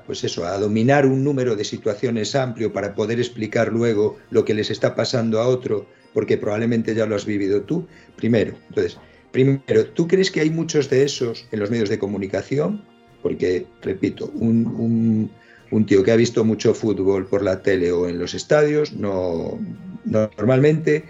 pues 0.06 0.24
eso, 0.24 0.46
a 0.46 0.58
dominar 0.58 1.06
un 1.06 1.24
número 1.24 1.56
de 1.56 1.64
situaciones 1.64 2.36
amplio 2.36 2.72
para 2.72 2.94
poder 2.94 3.20
explicar 3.20 3.72
luego 3.72 4.18
lo 4.30 4.46
que 4.46 4.54
les 4.54 4.70
está 4.70 4.96
pasando 4.96 5.40
a 5.40 5.48
otro, 5.48 5.88
porque 6.14 6.38
probablemente 6.38 6.94
ya 6.94 7.06
lo 7.06 7.16
has 7.16 7.26
vivido 7.26 7.62
tú. 7.62 7.88
Primero, 8.16 8.56
entonces, 8.70 8.98
primero, 9.32 9.86
¿tú 9.88 10.08
crees 10.08 10.32
que 10.32 10.42
hay 10.42 10.50
muchos 10.50 10.90
de 10.90 11.04
esos 11.04 11.48
en 11.52 11.60
los 11.60 11.72
medios 11.72 11.90
de 11.90 12.00
comunicación? 12.00 12.86
Porque, 13.22 13.66
repito, 13.82 14.30
un, 14.36 15.32
un 15.72 15.86
tío 15.86 16.04
que 16.04 16.12
ha 16.12 16.16
visto 16.16 16.44
mucho 16.44 16.74
fútbol 16.74 17.26
por 17.26 17.44
la 17.44 17.62
tele 17.62 17.92
o 17.92 18.08
en 18.08 18.20
los 18.20 18.34
estadios, 18.34 18.94
no, 18.94 19.60
normalmente 20.06 21.04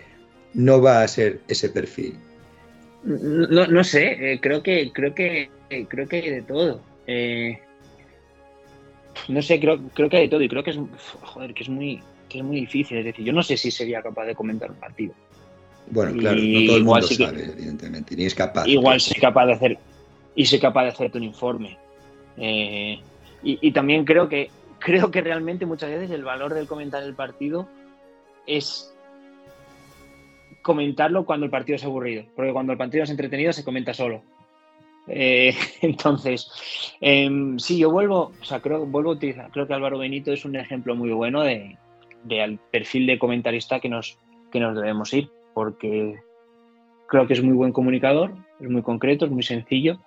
no 0.55 0.81
va 0.81 1.03
a 1.03 1.07
ser 1.07 1.41
ese 1.47 1.69
perfil. 1.69 2.15
No, 3.03 3.83
sé, 3.83 4.33
eh, 4.33 4.39
creo 4.41 4.63
que 4.63 4.91
creo 4.91 5.13
que 5.13 5.49
creo 5.87 6.07
que 6.07 6.15
hay 6.15 6.29
de 6.29 6.41
todo. 6.41 6.81
Eh, 7.05 7.59
no 9.27 9.41
sé, 9.41 9.59
creo, 9.59 9.79
creo 9.93 10.09
que 10.09 10.17
hay 10.17 10.23
de 10.23 10.29
todo 10.29 10.41
y 10.41 10.49
creo 10.49 10.63
que 10.63 10.71
es 10.71 10.79
joder, 11.21 11.53
que 11.53 11.63
es 11.63 11.69
muy 11.69 12.01
que 12.29 12.39
es 12.39 12.43
muy 12.43 12.61
difícil. 12.61 12.97
Es 12.97 13.05
decir, 13.05 13.23
yo 13.23 13.33
no 13.33 13.43
sé 13.43 13.57
si 13.57 13.69
sería 13.69 14.01
capaz 14.01 14.25
de 14.25 14.33
comentar 14.33 14.71
un 14.71 14.77
partido. 14.77 15.13
Bueno, 15.91 16.17
claro, 16.17 16.37
no 16.41 16.65
todo 16.65 16.77
el 16.77 16.83
mundo 16.83 17.07
sabe, 17.07 17.43
evidentemente, 17.43 18.15
ni 18.15 18.25
es 18.25 18.33
capaz. 18.33 18.65
Igual 18.67 18.99
soy 18.99 19.21
capaz 19.21 19.45
de 19.45 19.53
hacer 19.53 19.77
y 20.33 20.45
soy 20.45 20.59
capaz 20.59 20.83
de 20.83 20.89
hacerte 20.89 21.17
un 21.19 21.25
informe. 21.25 21.77
Eh, 22.37 22.99
y, 23.43 23.59
y, 23.61 23.71
también 23.71 24.03
creo 24.03 24.27
que 24.27 24.49
creo 24.79 25.11
que 25.11 25.21
realmente 25.21 25.67
muchas 25.67 25.91
veces 25.91 26.09
el 26.09 26.23
valor 26.23 26.55
del 26.55 26.65
comentar 26.65 27.03
el 27.03 27.13
partido 27.13 27.69
es 28.47 28.94
comentarlo 30.65 31.27
cuando 31.27 31.45
el 31.45 31.51
partido 31.51 31.75
es 31.75 31.85
aburrido, 31.85 32.25
porque 32.35 32.51
cuando 32.51 32.71
el 32.71 32.77
partido 32.79 33.03
es 33.03 33.11
entretenido 33.11 33.53
se 33.53 33.63
comenta 33.63 33.93
solo. 33.93 34.23
Eh, 35.07 35.53
entonces, 35.81 36.49
em, 36.99 37.59
sí, 37.59 37.77
yo 37.77 37.91
vuelvo, 37.91 38.31
o 38.41 38.43
sea, 38.43 38.61
creo, 38.61 38.83
vuelvo 38.87 39.11
a 39.11 39.13
utilizar, 39.13 39.51
creo 39.51 39.67
que 39.67 39.75
Álvaro 39.75 39.99
Benito 39.99 40.33
es 40.33 40.43
un 40.43 40.55
ejemplo 40.55 40.95
muy 40.95 41.11
bueno 41.11 41.43
de, 41.43 41.77
al 42.41 42.57
perfil 42.71 43.05
de 43.05 43.19
comentarista 43.19 43.79
que 43.79 43.89
nos, 43.89 44.17
que 44.51 44.59
nos 44.59 44.75
debemos 44.75 45.13
ir, 45.13 45.29
porque 45.53 46.15
creo 47.09 47.27
que 47.27 47.33
es 47.33 47.43
muy 47.43 47.53
buen 47.53 47.71
comunicador, 47.71 48.33
es 48.59 48.67
muy 48.67 48.81
concreto, 48.81 49.25
es 49.25 49.31
muy 49.31 49.43
sencillo 49.43 49.99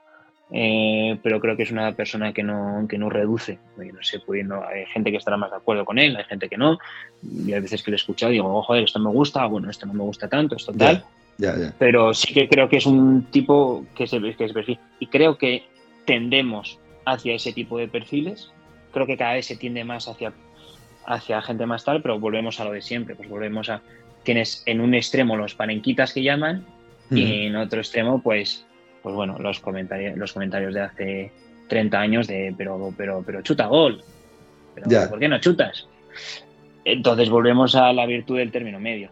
eh, 0.51 1.19
pero 1.23 1.41
creo 1.41 1.57
que 1.57 1.65
es 1.65 1.71
una 1.71 1.93
persona 1.93 2.33
que 2.33 2.43
no, 2.43 2.87
que 2.89 2.99
no 2.99 3.11
reduce. 3.11 3.59
No 3.77 4.03
sé, 4.03 4.21
pudiendo, 4.21 4.67
hay 4.67 4.87
gente 4.87 5.11
que 5.11 5.19
estará 5.19 5.37
más 5.37 5.51
de 5.51 5.57
acuerdo 5.57 5.85
con 5.85 5.99
él, 5.99 6.17
hay 6.17 6.25
gente 6.25 6.49
que 6.49 6.57
no. 6.57 6.79
Y 7.23 7.53
hay 7.53 7.61
veces 7.61 7.83
que 7.83 7.91
le 7.91 7.97
he 7.97 8.01
escuchado 8.01 8.33
y 8.33 8.37
digo, 8.37 8.55
oh, 8.55 8.63
joder, 8.63 8.85
esto 8.85 8.99
me 8.99 9.11
gusta, 9.11 9.45
bueno, 9.47 9.71
esto 9.71 9.87
no 9.87 9.95
me 9.95 10.03
gusta 10.03 10.29
tanto, 10.29 10.57
esto 10.57 10.73
tal. 10.73 11.05
Pero 11.79 12.15
sí 12.15 12.35
que 12.35 12.49
creo 12.49 12.69
que 12.69 12.79
es 12.79 12.87
un 12.87 13.25
tipo 13.31 13.87
que, 13.95 14.07
se, 14.07 14.21
que 14.21 14.45
es 14.45 14.53
perfil. 14.53 14.79
Y 14.99 15.07
creo 15.07 15.39
que 15.39 15.65
tendemos 16.05 16.79
hacia 17.05 17.35
ese 17.35 17.53
tipo 17.53 17.79
de 17.79 17.89
perfiles. 17.89 18.51
Creo 18.93 19.07
que 19.07 19.17
cada 19.17 19.35
vez 19.35 19.47
se 19.47 19.57
tiende 19.57 19.85
más 19.85 20.09
hacia, 20.09 20.33
hacia 21.07 21.43
gente 21.43 21.67
más 21.67 21.85
tal, 21.85 22.03
pero 22.03 22.19
volvemos 22.19 22.59
a 22.59 22.65
lo 22.65 22.73
de 22.73 22.83
siempre. 22.83 23.15
Pues 23.15 23.29
volvemos 23.29 23.69
a. 23.69 23.83
Tienes 24.25 24.63
en 24.67 24.81
un 24.81 24.95
extremo 24.95 25.37
los 25.37 25.55
panenquitas 25.55 26.13
que 26.13 26.23
llaman, 26.23 26.67
y 27.11 27.47
en 27.47 27.57
otro 27.57 27.81
extremo, 27.81 28.21
pues 28.21 28.67
pues 29.03 29.15
bueno, 29.15 29.39
los 29.39 29.61
comentarios, 29.61 30.17
los 30.17 30.33
comentarios 30.33 30.75
de 30.75 30.81
hace 30.81 31.33
30 31.69 31.99
años 32.01 32.27
de 32.27 32.55
pero, 32.57 32.93
pero, 32.97 33.23
pero 33.25 33.43
chuta 33.43 33.67
gol. 33.67 34.03
Pero, 34.75 35.09
¿Por 35.09 35.19
qué 35.19 35.29
no 35.29 35.41
chutas? 35.41 35.87
Entonces 36.85 37.29
volvemos 37.29 37.75
a 37.75 37.93
la 37.93 38.07
virtud 38.07 38.39
del 38.39 38.51
término 38.51 38.81
medio. 38.81 39.11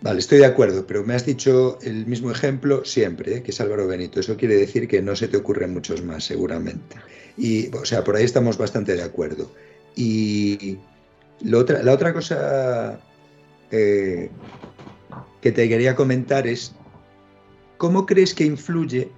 Vale, 0.00 0.18
estoy 0.18 0.38
de 0.38 0.46
acuerdo, 0.46 0.86
pero 0.86 1.04
me 1.04 1.14
has 1.14 1.24
dicho 1.24 1.78
el 1.82 2.06
mismo 2.06 2.30
ejemplo 2.30 2.84
siempre, 2.84 3.36
¿eh? 3.36 3.42
que 3.42 3.50
es 3.50 3.60
Álvaro 3.60 3.86
Benito. 3.86 4.20
Eso 4.20 4.36
quiere 4.36 4.54
decir 4.54 4.86
que 4.86 5.00
no 5.00 5.16
se 5.16 5.28
te 5.28 5.36
ocurren 5.36 5.72
muchos 5.72 6.02
más, 6.02 6.24
seguramente. 6.24 6.96
Y, 7.36 7.74
o 7.74 7.84
sea, 7.84 8.04
por 8.04 8.16
ahí 8.16 8.24
estamos 8.24 8.58
bastante 8.58 8.94
de 8.94 9.02
acuerdo. 9.02 9.50
Y 9.94 10.78
la 11.42 11.58
otra, 11.58 11.82
la 11.82 11.92
otra 11.92 12.12
cosa 12.12 13.00
eh, 13.70 14.30
que 15.40 15.52
te 15.52 15.68
quería 15.68 15.96
comentar 15.96 16.46
es 16.46 16.74
¿Cómo 17.76 18.06
crees 18.06 18.34
que 18.34 18.44
influye 18.44 19.10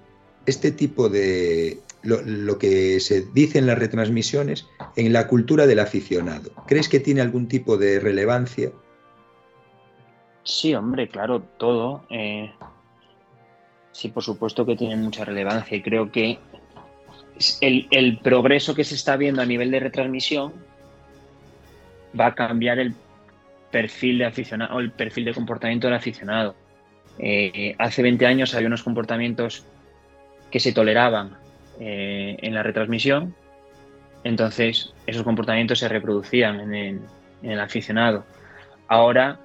este 0.45 0.71
tipo 0.71 1.09
de 1.09 1.79
lo, 2.03 2.57
que 2.57 2.99
se 2.99 3.21
dice 3.33 3.59
en 3.59 3.67
las 3.67 3.77
retransmisiones 3.77 4.67
en 4.95 5.13
la 5.13 5.27
cultura 5.27 5.67
del 5.67 5.79
aficionado? 5.79 6.51
¿Crees 6.67 6.89
que 6.89 6.99
tiene 6.99 7.21
algún 7.21 7.47
tipo 7.47 7.77
de 7.77 7.99
relevancia? 7.99 8.71
Sí, 10.43 10.73
hombre, 10.73 11.07
claro, 11.07 11.41
todo. 11.57 12.05
Eh, 12.09 12.51
sí, 13.91 14.09
por 14.09 14.23
supuesto 14.23 14.65
que 14.65 14.75
tiene 14.75 14.95
mucha 14.95 15.25
relevancia 15.25 15.77
y 15.77 15.81
creo 15.81 16.11
que 16.11 16.39
el, 17.61 17.87
el, 17.91 18.17
progreso 18.19 18.75
que 18.75 18.83
se 18.83 18.95
está 18.95 19.15
viendo 19.15 19.41
a 19.41 19.45
nivel 19.45 19.71
de 19.71 19.79
retransmisión 19.79 20.53
va 22.19 22.27
a 22.27 22.35
cambiar 22.35 22.79
el 22.79 22.93
perfil 23.71 24.17
de 24.17 24.25
aficionado 24.25 24.79
el 24.79 24.91
perfil 24.91 25.25
de 25.25 25.33
comportamiento 25.33 25.87
del 25.87 25.95
aficionado. 25.95 26.55
Eh, 27.19 27.75
hace 27.77 28.01
20 28.01 28.25
años 28.25 28.55
había 28.55 28.67
unos 28.67 28.83
comportamientos 28.83 29.65
que 30.49 30.61
se 30.61 30.71
toleraban 30.71 31.37
eh, 31.79 32.37
en 32.41 32.53
la 32.53 32.63
retransmisión, 32.63 33.35
entonces 34.23 34.93
esos 35.05 35.23
comportamientos 35.23 35.79
se 35.79 35.89
reproducían 35.89 36.73
en 36.73 37.01
el, 37.43 37.59
aficionado. 37.59 38.25
Ahora 38.87 39.39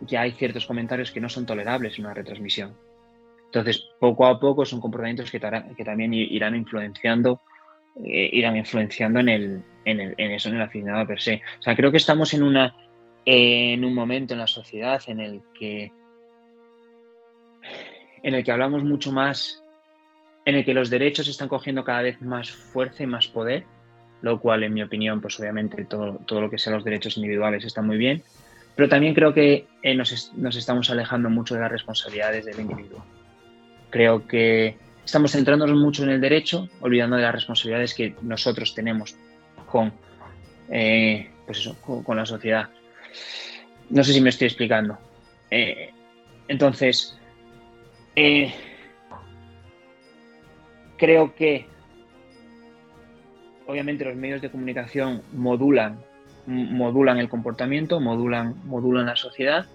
ya 0.00 0.22
hay 0.22 0.32
ciertos 0.32 0.66
comentarios 0.66 1.10
que 1.10 1.20
no 1.20 1.28
son 1.28 1.46
tolerables 1.46 1.98
en 1.98 2.06
una 2.06 2.14
retransmisión. 2.14 2.74
Entonces, 3.46 3.88
poco 3.98 4.26
a 4.26 4.38
poco 4.38 4.64
son 4.64 4.80
comportamientos 4.80 5.30
que, 5.30 5.40
también 5.40 6.14
irán 6.14 6.54
influenciando, 6.54 7.40
eh, 8.04 8.28
irán 8.32 8.56
influenciando 8.56 9.20
en, 9.20 9.28
el, 9.28 9.62
eso, 9.84 10.48
en 10.48 10.56
el 10.56 10.62
aficionado 10.62 11.06
per 11.06 11.20
se. 11.20 11.42
O 11.58 11.62
sea, 11.62 11.76
creo 11.76 11.90
que 11.90 11.96
estamos 11.96 12.34
en 12.34 12.42
un 13.84 13.94
momento 13.94 14.34
en 14.34 14.40
la 14.40 14.46
sociedad 14.46 15.00
en 15.06 15.20
el 15.20 15.42
que 15.58 15.92
en 18.26 18.34
el 18.34 18.42
que 18.42 18.50
hablamos 18.50 18.82
mucho 18.82 19.12
más, 19.12 19.62
en 20.44 20.56
el 20.56 20.64
que 20.64 20.74
los 20.74 20.90
derechos 20.90 21.28
están 21.28 21.46
cogiendo 21.46 21.84
cada 21.84 22.02
vez 22.02 22.20
más 22.20 22.50
fuerza 22.50 23.04
y 23.04 23.06
más 23.06 23.28
poder, 23.28 23.64
lo 24.20 24.40
cual 24.40 24.64
en 24.64 24.74
mi 24.74 24.82
opinión, 24.82 25.20
pues 25.20 25.38
obviamente 25.38 25.84
todo, 25.84 26.18
todo 26.26 26.40
lo 26.40 26.50
que 26.50 26.58
sea 26.58 26.72
los 26.72 26.82
derechos 26.82 27.16
individuales 27.16 27.64
está 27.64 27.82
muy 27.82 27.96
bien, 27.96 28.24
pero 28.74 28.88
también 28.88 29.14
creo 29.14 29.32
que 29.32 29.68
eh, 29.80 29.94
nos, 29.94 30.32
nos, 30.34 30.56
estamos 30.56 30.90
alejando 30.90 31.30
mucho 31.30 31.54
de 31.54 31.60
las 31.60 31.70
responsabilidades 31.70 32.44
del 32.46 32.58
individuo. 32.58 33.04
Creo 33.90 34.26
que 34.26 34.76
estamos 35.04 35.30
centrándonos 35.30 35.78
mucho 35.78 36.02
en 36.02 36.10
el 36.10 36.20
derecho, 36.20 36.68
olvidando 36.80 37.14
de 37.14 37.22
las 37.22 37.32
responsabilidades 37.32 37.94
que 37.94 38.16
nosotros 38.22 38.74
tenemos 38.74 39.14
con, 39.70 39.92
eh, 40.68 41.30
pues 41.46 41.58
eso, 41.58 41.76
con, 41.80 42.16
la 42.16 42.26
sociedad. 42.26 42.70
No 43.88 44.02
sé 44.02 44.12
si 44.12 44.20
me 44.20 44.30
estoy 44.30 44.48
explicando. 44.48 44.98
Eh, 45.48 45.90
entonces, 46.48 47.16
creo 50.96 51.34
que 51.34 51.66
obviamente 53.66 54.04
los 54.04 54.16
medios 54.16 54.40
de 54.40 54.50
comunicación 54.50 55.22
modulan, 55.32 55.98
modulan 56.46 57.18
el 57.18 57.28
comportamiento, 57.28 58.00
modulan, 58.00 58.54
modulan 58.64 59.06
la 59.06 59.16
sociedad. 59.16 59.66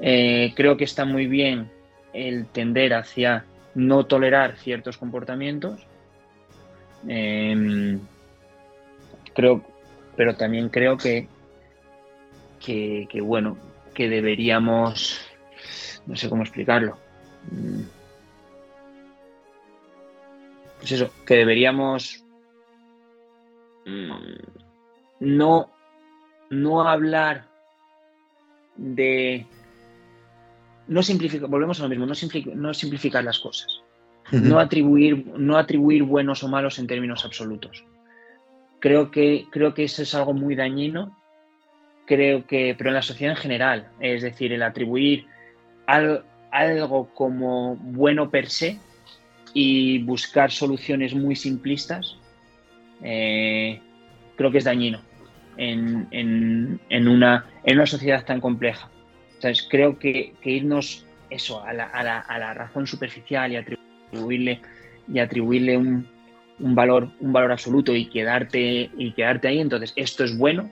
Eh, 0.00 0.52
creo 0.54 0.76
que 0.76 0.84
está 0.84 1.04
muy 1.04 1.26
bien 1.26 1.70
el 2.12 2.46
tender 2.46 2.94
hacia 2.94 3.44
no 3.74 4.04
tolerar 4.04 4.56
ciertos 4.56 4.96
comportamientos. 4.98 5.86
Em, 7.06 8.00
creo, 9.34 9.62
pero 10.16 10.34
también 10.34 10.68
creo 10.68 10.96
que, 10.96 11.28
que, 12.58 13.20
bueno, 13.20 13.56
que 13.94 14.08
deberíamos, 14.08 15.20
no 16.06 16.16
sé 16.16 16.28
cómo 16.28 16.42
explicarlo. 16.42 16.98
Pues 20.78 20.92
eso, 20.92 21.10
que 21.24 21.36
deberíamos 21.36 22.26
Mm, 23.86 24.10
no, 25.20 25.70
no 26.50 26.88
hablar 26.88 27.46
de... 28.76 29.46
No 30.88 31.02
simplificar, 31.02 31.48
volvemos 31.48 31.80
a 31.80 31.84
lo 31.84 31.88
mismo, 31.88 32.06
no, 32.06 32.74
simplificar 32.74 33.24
las 33.24 33.38
cosas. 33.38 33.82
no, 34.32 34.58
atribuir, 34.58 35.26
no 35.36 35.56
atribuir 35.56 36.02
buenos 36.02 36.42
o 36.44 36.48
malos 36.48 36.78
en 36.78 36.86
términos 36.86 37.24
absolutos. 37.24 37.84
Creo 38.80 39.10
que, 39.10 39.46
creo 39.50 39.74
que 39.74 39.84
eso 39.84 40.02
es 40.02 40.14
algo 40.14 40.32
muy 40.32 40.54
dañino, 40.54 41.16
creo 42.06 42.46
que, 42.46 42.74
pero 42.76 42.90
en 42.90 42.94
la 42.94 43.02
sociedad 43.02 43.34
en 43.34 43.40
general, 43.40 43.88
es 43.98 44.22
decir, 44.22 44.52
el 44.52 44.62
atribuir 44.62 45.26
algo 46.56 47.08
como 47.14 47.76
bueno 47.76 48.30
per 48.30 48.48
se 48.48 48.78
y 49.52 50.02
buscar 50.02 50.50
soluciones 50.50 51.14
muy 51.14 51.36
simplistas, 51.36 52.16
eh, 53.02 53.80
creo 54.36 54.50
que 54.50 54.58
es 54.58 54.64
dañino 54.64 55.00
en, 55.56 56.08
una, 56.90 57.46
en 57.64 57.76
una 57.76 57.86
sociedad 57.86 58.24
tan 58.24 58.40
compleja. 58.40 58.90
Entonces, 59.34 59.66
creo 59.70 59.98
que, 59.98 60.34
irnos 60.44 61.04
eso 61.30 61.62
a 61.62 61.72
la, 61.72 62.54
razón 62.54 62.86
superficial 62.86 63.52
y 63.52 63.56
atribuirle, 63.56 64.60
y 65.12 65.18
atribuirle 65.18 65.76
un, 65.76 66.06
valor, 66.58 67.10
un 67.20 67.32
valor 67.32 67.52
absoluto 67.52 67.94
y 67.94 68.06
quedarte, 68.06 68.90
y 68.96 69.12
quedarte 69.12 69.48
ahí, 69.48 69.60
entonces 69.60 69.92
esto 69.96 70.24
es 70.24 70.36
bueno 70.36 70.70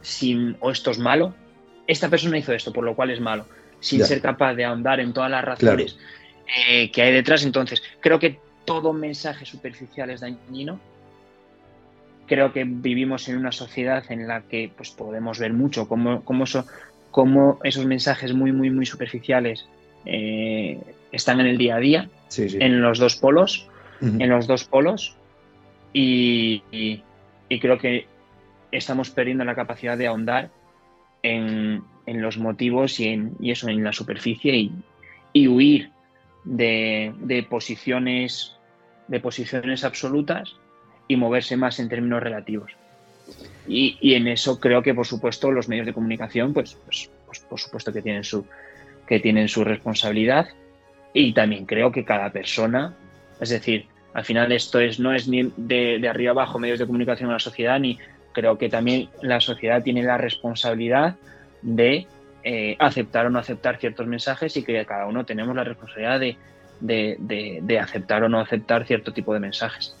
sin, 0.00 0.56
o 0.60 0.70
esto 0.70 0.90
es 0.90 0.98
malo. 0.98 1.34
Esta 1.86 2.08
persona 2.08 2.38
hizo 2.38 2.52
esto, 2.52 2.72
por 2.72 2.84
lo 2.84 2.94
cual 2.94 3.10
es 3.10 3.20
malo, 3.20 3.46
sin 3.80 4.04
ser 4.04 4.20
capaz 4.20 4.54
de 4.54 4.64
ahondar 4.64 5.00
en 5.00 5.12
todas 5.12 5.30
las 5.30 5.44
razones 5.44 5.98
eh, 6.68 6.90
que 6.90 7.02
hay 7.02 7.12
detrás. 7.12 7.44
Entonces, 7.44 7.82
creo 8.00 8.18
que 8.18 8.38
todo 8.64 8.92
mensaje 8.92 9.44
superficial 9.46 10.10
es 10.10 10.20
dañino. 10.20 10.80
Creo 12.26 12.52
que 12.52 12.64
vivimos 12.64 13.28
en 13.28 13.38
una 13.38 13.52
sociedad 13.52 14.04
en 14.10 14.26
la 14.26 14.42
que 14.42 14.70
pues, 14.76 14.90
podemos 14.90 15.38
ver 15.38 15.52
mucho 15.52 15.88
cómo, 15.88 16.24
cómo, 16.24 17.60
esos 17.62 17.86
mensajes 17.86 18.34
muy, 18.34 18.52
muy, 18.52 18.70
muy 18.70 18.84
superficiales 18.84 19.66
eh, 20.04 20.80
están 21.12 21.40
en 21.40 21.46
el 21.46 21.56
día 21.56 21.76
a 21.76 21.78
día, 21.78 22.08
en 22.36 22.82
los 22.82 22.98
dos 22.98 23.16
polos, 23.16 23.68
en 24.00 24.28
los 24.28 24.46
dos 24.46 24.64
polos, 24.64 25.16
y, 25.92 27.02
creo 27.60 27.78
que 27.78 28.06
estamos 28.70 29.10
perdiendo 29.10 29.44
la 29.44 29.54
capacidad 29.54 29.96
de 29.96 30.08
ahondar 30.08 30.50
en, 31.22 31.82
los 32.06 32.38
motivos 32.38 33.00
y, 33.00 33.08
en, 33.08 33.36
eso, 33.42 33.68
en 33.68 33.82
la 33.82 33.92
superficie 33.92 34.70
y, 35.32 35.48
huir 35.48 35.90
de, 36.44 37.12
de, 37.18 37.42
posiciones 37.42 38.56
de 39.08 39.20
posiciones 39.20 39.84
absolutas 39.84 40.56
y 41.08 41.16
moverse 41.16 41.56
más 41.56 41.78
en 41.78 41.88
términos 41.88 42.22
relativos. 42.22 42.72
Y, 43.68 44.14
en 44.14 44.28
eso 44.28 44.60
creo 44.60 44.82
que, 44.82 44.94
por 44.94 45.06
supuesto, 45.06 45.50
los 45.50 45.68
medios 45.68 45.86
de 45.86 45.92
comunicación, 45.92 46.52
pues, 46.52 46.76
pues, 46.84 47.10
pues, 47.26 47.40
por 47.40 47.58
supuesto 47.58 47.92
que 47.92 48.02
tienen, 48.02 48.24
su, 48.24 48.46
que 49.06 49.20
tienen 49.20 49.48
su 49.48 49.64
responsabilidad. 49.64 50.48
Y 51.12 51.32
también 51.32 51.66
creo 51.66 51.90
que 51.90 52.04
cada 52.04 52.30
persona, 52.30 52.94
es 53.40 53.48
decir, 53.48 53.86
al 54.14 54.24
final 54.24 54.52
esto 54.52 54.78
es, 54.78 55.00
no 55.00 55.12
es 55.12 55.28
ni 55.28 55.50
de, 55.56 56.06
arriba 56.08 56.30
abajo 56.30 56.58
medios 56.58 56.78
de 56.78 56.86
comunicación 56.86 57.30
en 57.30 57.34
la 57.34 57.38
sociedad, 57.40 57.80
ni 57.80 57.98
creo 58.32 58.58
que 58.58 58.68
también 58.68 59.08
la 59.22 59.40
sociedad 59.40 59.82
tiene 59.82 60.02
la 60.02 60.18
responsabilidad 60.18 61.16
de 61.66 62.06
eh, 62.44 62.76
aceptar 62.78 63.26
o 63.26 63.30
no 63.30 63.40
aceptar 63.40 63.78
ciertos 63.78 64.06
mensajes 64.06 64.56
y 64.56 64.62
que 64.62 64.86
cada 64.86 65.06
uno 65.06 65.26
tenemos 65.26 65.54
la 65.54 65.64
responsabilidad 65.64 66.20
de, 66.20 66.36
de, 66.80 67.78
aceptar 67.80 68.22
o 68.22 68.28
no 68.28 68.40
aceptar 68.40 68.86
cierto 68.86 69.12
tipo 69.12 69.34
de 69.34 69.40
mensajes. 69.40 69.94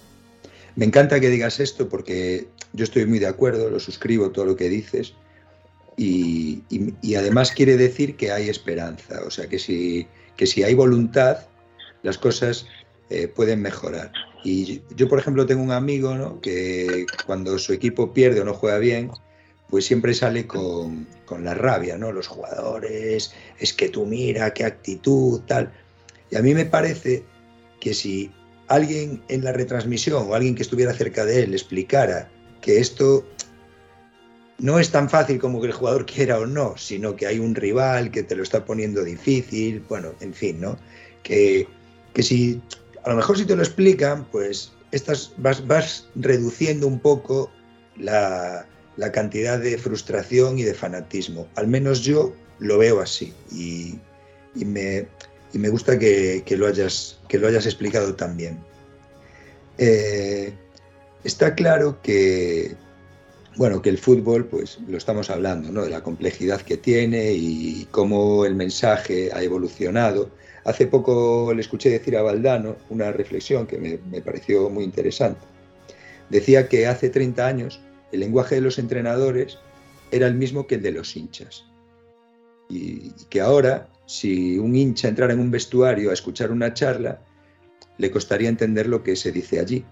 Me 0.76 0.84
encanta 0.84 1.18
que 1.18 1.28
digas 1.28 1.58
esto 1.58 1.88
porque 1.88 2.46
yo 2.72 2.84
estoy 2.84 3.04
muy 3.06 3.18
de 3.18 3.26
acuerdo, 3.26 3.68
lo 3.68 3.80
suscribo 3.80 4.30
todo 4.30 4.44
lo 4.44 4.56
que 4.56 4.68
dices 4.68 5.14
y, 5.96 6.62
además 7.16 7.50
quiere 7.50 7.76
decir 7.76 8.16
que 8.16 8.30
hay 8.30 8.48
esperanza, 8.48 9.22
o 9.26 9.30
sea 9.30 9.48
que 9.48 9.58
si, 9.58 10.06
que 10.36 10.46
si 10.46 10.62
hay 10.62 10.74
voluntad 10.74 11.38
las 12.02 12.18
cosas 12.18 12.66
eh, 13.10 13.26
pueden 13.26 13.60
mejorar. 13.60 14.12
Y 14.44 14.82
yo, 14.94 15.08
por 15.08 15.18
ejemplo, 15.18 15.46
tengo 15.46 15.62
un 15.62 15.72
amigo 15.72 16.40
que 16.40 17.06
cuando 17.26 17.58
su 17.58 17.72
equipo 17.72 18.12
pierde 18.12 18.42
o 18.42 18.44
no 18.44 18.54
juega 18.54 18.78
bien, 18.78 19.10
pues 19.70 19.84
siempre 19.84 20.14
sale 20.14 20.46
con, 20.46 21.06
con, 21.24 21.44
la 21.44 21.54
rabia, 21.54 21.98
¿no? 21.98 22.12
Los 22.12 22.28
jugadores, 22.28 23.32
es 23.58 23.72
que 23.72 23.88
tú 23.88 24.06
mira, 24.06 24.52
qué 24.54 24.64
actitud, 24.64 25.40
tal. 25.46 25.72
Y 26.30 26.36
a 26.36 26.42
mí 26.42 26.54
me 26.54 26.66
parece 26.66 27.24
que 27.80 27.94
si 27.94 28.30
alguien 28.68 29.22
en 29.28 29.44
la 29.44 29.52
retransmisión 29.52 30.28
o 30.28 30.34
alguien 30.34 30.54
que 30.54 30.62
estuviera 30.62 30.92
cerca 30.92 31.24
de 31.24 31.42
él 31.42 31.52
explicara 31.52 32.28
que 32.60 32.78
esto 32.78 33.24
no 34.58 34.78
es 34.78 34.90
tan 34.90 35.08
fácil 35.10 35.38
como 35.38 35.60
que 35.60 35.68
el 35.68 35.72
jugador 35.72 36.06
quiera 36.12 36.38
o 36.38 36.46
no, 36.46 36.76
sino 36.76 37.16
que 37.16 37.26
hay 37.26 37.38
un 37.38 37.54
rival 37.54 38.10
que 38.10 38.22
te 38.22 38.36
lo 38.36 38.42
está 38.42 38.64
poniendo 38.64 39.04
difícil, 39.04 39.84
bueno, 39.88 40.12
en 40.20 40.32
fin, 40.32 40.60
¿no? 40.60 40.78
Que, 41.22 41.66
si, 42.20 42.62
a 43.04 43.10
lo 43.10 43.16
mejor 43.16 43.36
si 43.36 43.44
te 43.44 43.56
lo 43.56 43.62
explican, 43.62 44.24
pues 44.30 44.72
estas, 44.92 45.32
vas, 45.38 45.66
vas 45.66 46.08
reduciendo 46.14 46.86
un 46.86 47.00
poco 47.00 47.50
la, 47.96 48.66
cantidad 49.12 49.58
de 49.58 49.78
frustración 49.78 50.58
y 50.58 50.62
de 50.62 50.74
fanatismo. 50.74 51.46
Al 51.54 51.68
menos 51.68 52.00
yo 52.00 52.34
lo 52.58 52.78
veo 52.78 53.00
así 53.00 53.32
y 53.50 53.98
me, 54.64 55.06
y 55.56 55.58
me 55.58 55.70
gusta 55.70 55.98
que, 55.98 56.44
lo, 56.50 56.66
hayas, 56.66 57.18
que 57.28 57.38
lo 57.38 57.48
hayas 57.48 57.64
explicado 57.64 58.14
también. 58.14 58.58
Eh, 59.78 60.52
está 61.24 61.54
claro 61.54 62.00
que, 62.02 62.74
bueno, 63.56 63.80
que 63.80 63.88
el 63.88 63.98
fútbol, 63.98 64.44
pues 64.46 64.78
lo 64.86 64.98
estamos 64.98 65.30
hablando, 65.30 65.70
¿no? 65.72 65.82
De 65.82 65.90
la 65.90 66.02
complejidad 66.02 66.60
que 66.60 66.76
tiene 66.76 67.32
y 67.32 67.88
cómo 67.90 68.44
el 68.44 68.54
mensaje 68.54 69.30
ha 69.32 69.42
evolucionado. 69.42 70.30
Hace 70.64 70.86
poco 70.86 71.52
le 71.54 71.60
escuché 71.60 71.90
decir 71.90 72.16
a 72.16 72.22
Valdano 72.22 72.76
una 72.90 73.12
reflexión 73.12 73.66
que 73.66 73.78
me, 73.78 73.98
me 74.10 74.20
pareció 74.20 74.68
muy 74.68 74.84
interesante. 74.84 75.40
Decía 76.28 76.68
que 76.68 76.86
hace 76.86 77.08
30 77.08 77.46
años 77.46 77.80
el 78.12 78.20
lenguaje 78.20 78.56
de 78.56 78.60
los 78.60 78.78
entrenadores 78.78 79.58
era 80.10 80.26
el 80.26 80.34
mismo 80.34 80.66
que 80.66 80.76
el 80.76 80.82
de 80.82 80.92
los 80.92 81.16
hinchas. 81.16 81.64
Y 82.68 83.10
que 83.28 83.40
ahora 83.40 83.88
si 84.06 84.56
un 84.58 84.74
hincha 84.74 85.08
entrara 85.08 85.32
en 85.32 85.40
un 85.40 85.50
vestuario 85.50 86.10
a 86.10 86.14
escuchar 86.14 86.50
una 86.50 86.72
charla, 86.72 87.20
le 87.98 88.10
costaría 88.10 88.48
entender 88.48 88.86
lo 88.86 89.02
que 89.02 89.16
se 89.16 89.32
dice 89.32 89.58
allí. 89.58 89.84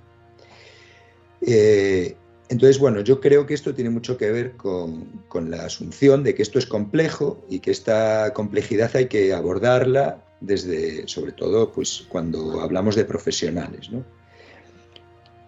Eh, 1.41 2.17
entonces, 2.49 2.79
bueno, 2.79 3.01
yo 3.01 3.21
creo 3.21 3.47
que 3.47 3.55
esto 3.55 3.75
tiene 3.75 3.91
mucho 3.91 4.17
que 4.17 4.31
ver 4.31 4.53
con, 4.57 5.23
la 5.51 5.65
asunción 5.65 6.23
de 6.23 6.35
que 6.35 6.43
esto 6.43 6.59
es 6.59 6.67
complejo 6.67 7.45
y 7.49 7.59
que 7.59 7.71
esta 7.71 8.33
complejidad 8.33 8.95
hay 8.95 9.07
que 9.07 9.33
abordarla 9.33 10.25
desde, 10.41 11.09
sobre 11.09 11.33
todo, 11.33 11.73
pues 11.73 12.07
cuando 12.09 12.61
hablamos 12.61 12.95
de 12.95 13.05
profesionales. 13.05 13.91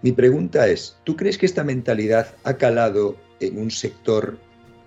Mi 0.07 0.13
pregunta 0.13 0.69
es, 0.69 0.95
¿tú 1.03 1.17
crees 1.17 1.37
que 1.37 1.47
esta 1.47 1.65
mentalidad 1.65 2.37
ha 2.45 2.57
calado 2.59 3.17
en 3.41 3.59
un 3.59 3.73
sector 3.73 4.39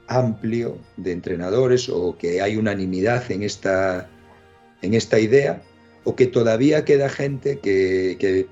amplio 0.08 0.78
de 0.96 1.12
entrenadores 1.12 1.90
o 1.90 2.18
que 2.18 2.42
hay 2.42 2.56
unanimidad 2.56 3.30
en 3.30 3.44
esta, 3.44 4.10
en 4.82 4.94
esta 4.94 5.20
idea 5.20 5.62
o 6.06 6.16
que 6.16 6.26
todavía 6.26 6.86
queda 6.86 7.10
gente 7.10 7.60
que, 7.60 8.48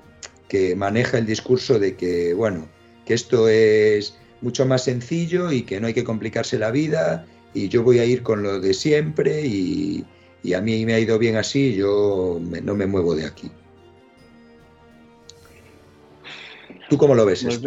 que 0.46 0.76
maneja 0.76 1.16
el 1.16 1.24
discurso 1.24 1.78
de 1.78 1.96
que, 1.96 2.34
bueno, 2.34 2.68
que 3.06 3.14
esto 3.14 3.48
es 3.48 4.18
mucho 4.42 4.66
más 4.66 4.84
sencillo 4.84 5.50
y 5.50 5.62
que 5.62 5.80
no 5.80 5.86
hay 5.86 5.94
que 5.94 6.04
complicarse 6.04 6.58
la 6.58 6.70
vida 6.70 7.24
y 7.54 7.70
yo 7.70 7.82
voy 7.82 7.98
a 7.98 8.04
ir 8.04 8.22
con 8.22 8.42
lo 8.42 8.60
de 8.60 8.74
siempre 8.74 9.40
y, 9.40 10.04
a 10.54 10.60
mí 10.60 10.84
me 10.84 10.92
ha 10.92 11.00
ido 11.00 11.18
bien 11.18 11.36
así, 11.36 11.74
yo 11.74 12.38
no 12.62 12.74
me 12.74 12.86
muevo 12.86 13.14
de 13.14 13.24
aquí. 13.24 13.50
¿Tú 16.88 16.96
cómo 16.96 17.14
lo 17.14 17.26
ves? 17.26 17.44
Pues 17.44 17.62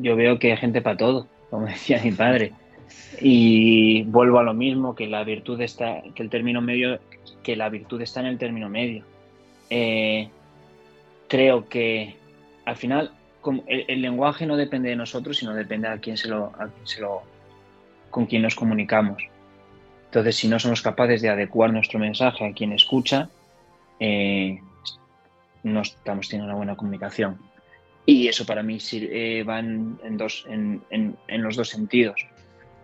yo 0.00 0.16
veo 0.16 0.38
que 0.38 0.52
hay 0.52 0.58
gente 0.58 0.80
para 0.80 0.96
todo, 0.96 1.26
como 1.50 1.66
decía 1.66 2.00
mi 2.02 2.12
padre. 2.12 2.52
Y 3.20 4.02
vuelvo 4.04 4.38
a 4.38 4.42
lo 4.42 4.54
mismo, 4.54 4.94
que 4.94 5.06
la 5.06 5.24
virtud 5.24 5.60
está, 5.60 6.02
que 6.14 6.22
el 6.22 6.30
término 6.30 6.60
medio, 6.60 7.00
que 7.42 7.56
la 7.56 7.68
virtud 7.68 8.00
está 8.00 8.20
en 8.20 8.26
el 8.26 8.38
término 8.38 8.68
medio. 8.68 9.04
Eh, 9.70 10.28
creo 11.28 11.68
que 11.68 12.16
al 12.64 12.76
final 12.76 13.12
el, 13.66 14.02
lenguaje 14.02 14.46
no 14.46 14.56
depende 14.56 14.90
de 14.90 14.96
nosotros, 14.96 15.36
sino 15.36 15.54
depende 15.54 15.88
a 15.88 15.98
quién 15.98 16.16
se 16.16 16.28
lo, 16.28 16.52
se 16.84 17.00
lo, 17.00 17.22
con 18.10 18.26
quién 18.26 18.42
nos 18.42 18.54
comunicamos. 18.54 19.22
Entonces, 20.06 20.36
si 20.36 20.48
no 20.48 20.58
somos 20.58 20.82
capaces 20.82 21.22
de 21.22 21.28
adecuar 21.28 21.72
nuestro 21.72 21.98
mensaje 21.98 22.46
a 22.46 22.52
quien 22.52 22.72
escucha, 22.72 23.28
eh, 23.98 24.60
no 25.62 25.80
estamos 25.80 26.28
teniendo 26.28 26.46
una 26.46 26.56
buena 26.56 26.76
comunicación. 26.76 27.38
Y 28.06 28.28
eso 28.28 28.44
para 28.44 28.62
mí 28.62 28.78
eh, 28.92 29.44
va 29.48 29.60
en, 29.60 29.98
los 31.28 31.56
dos 31.56 31.68
sentidos. 31.70 32.26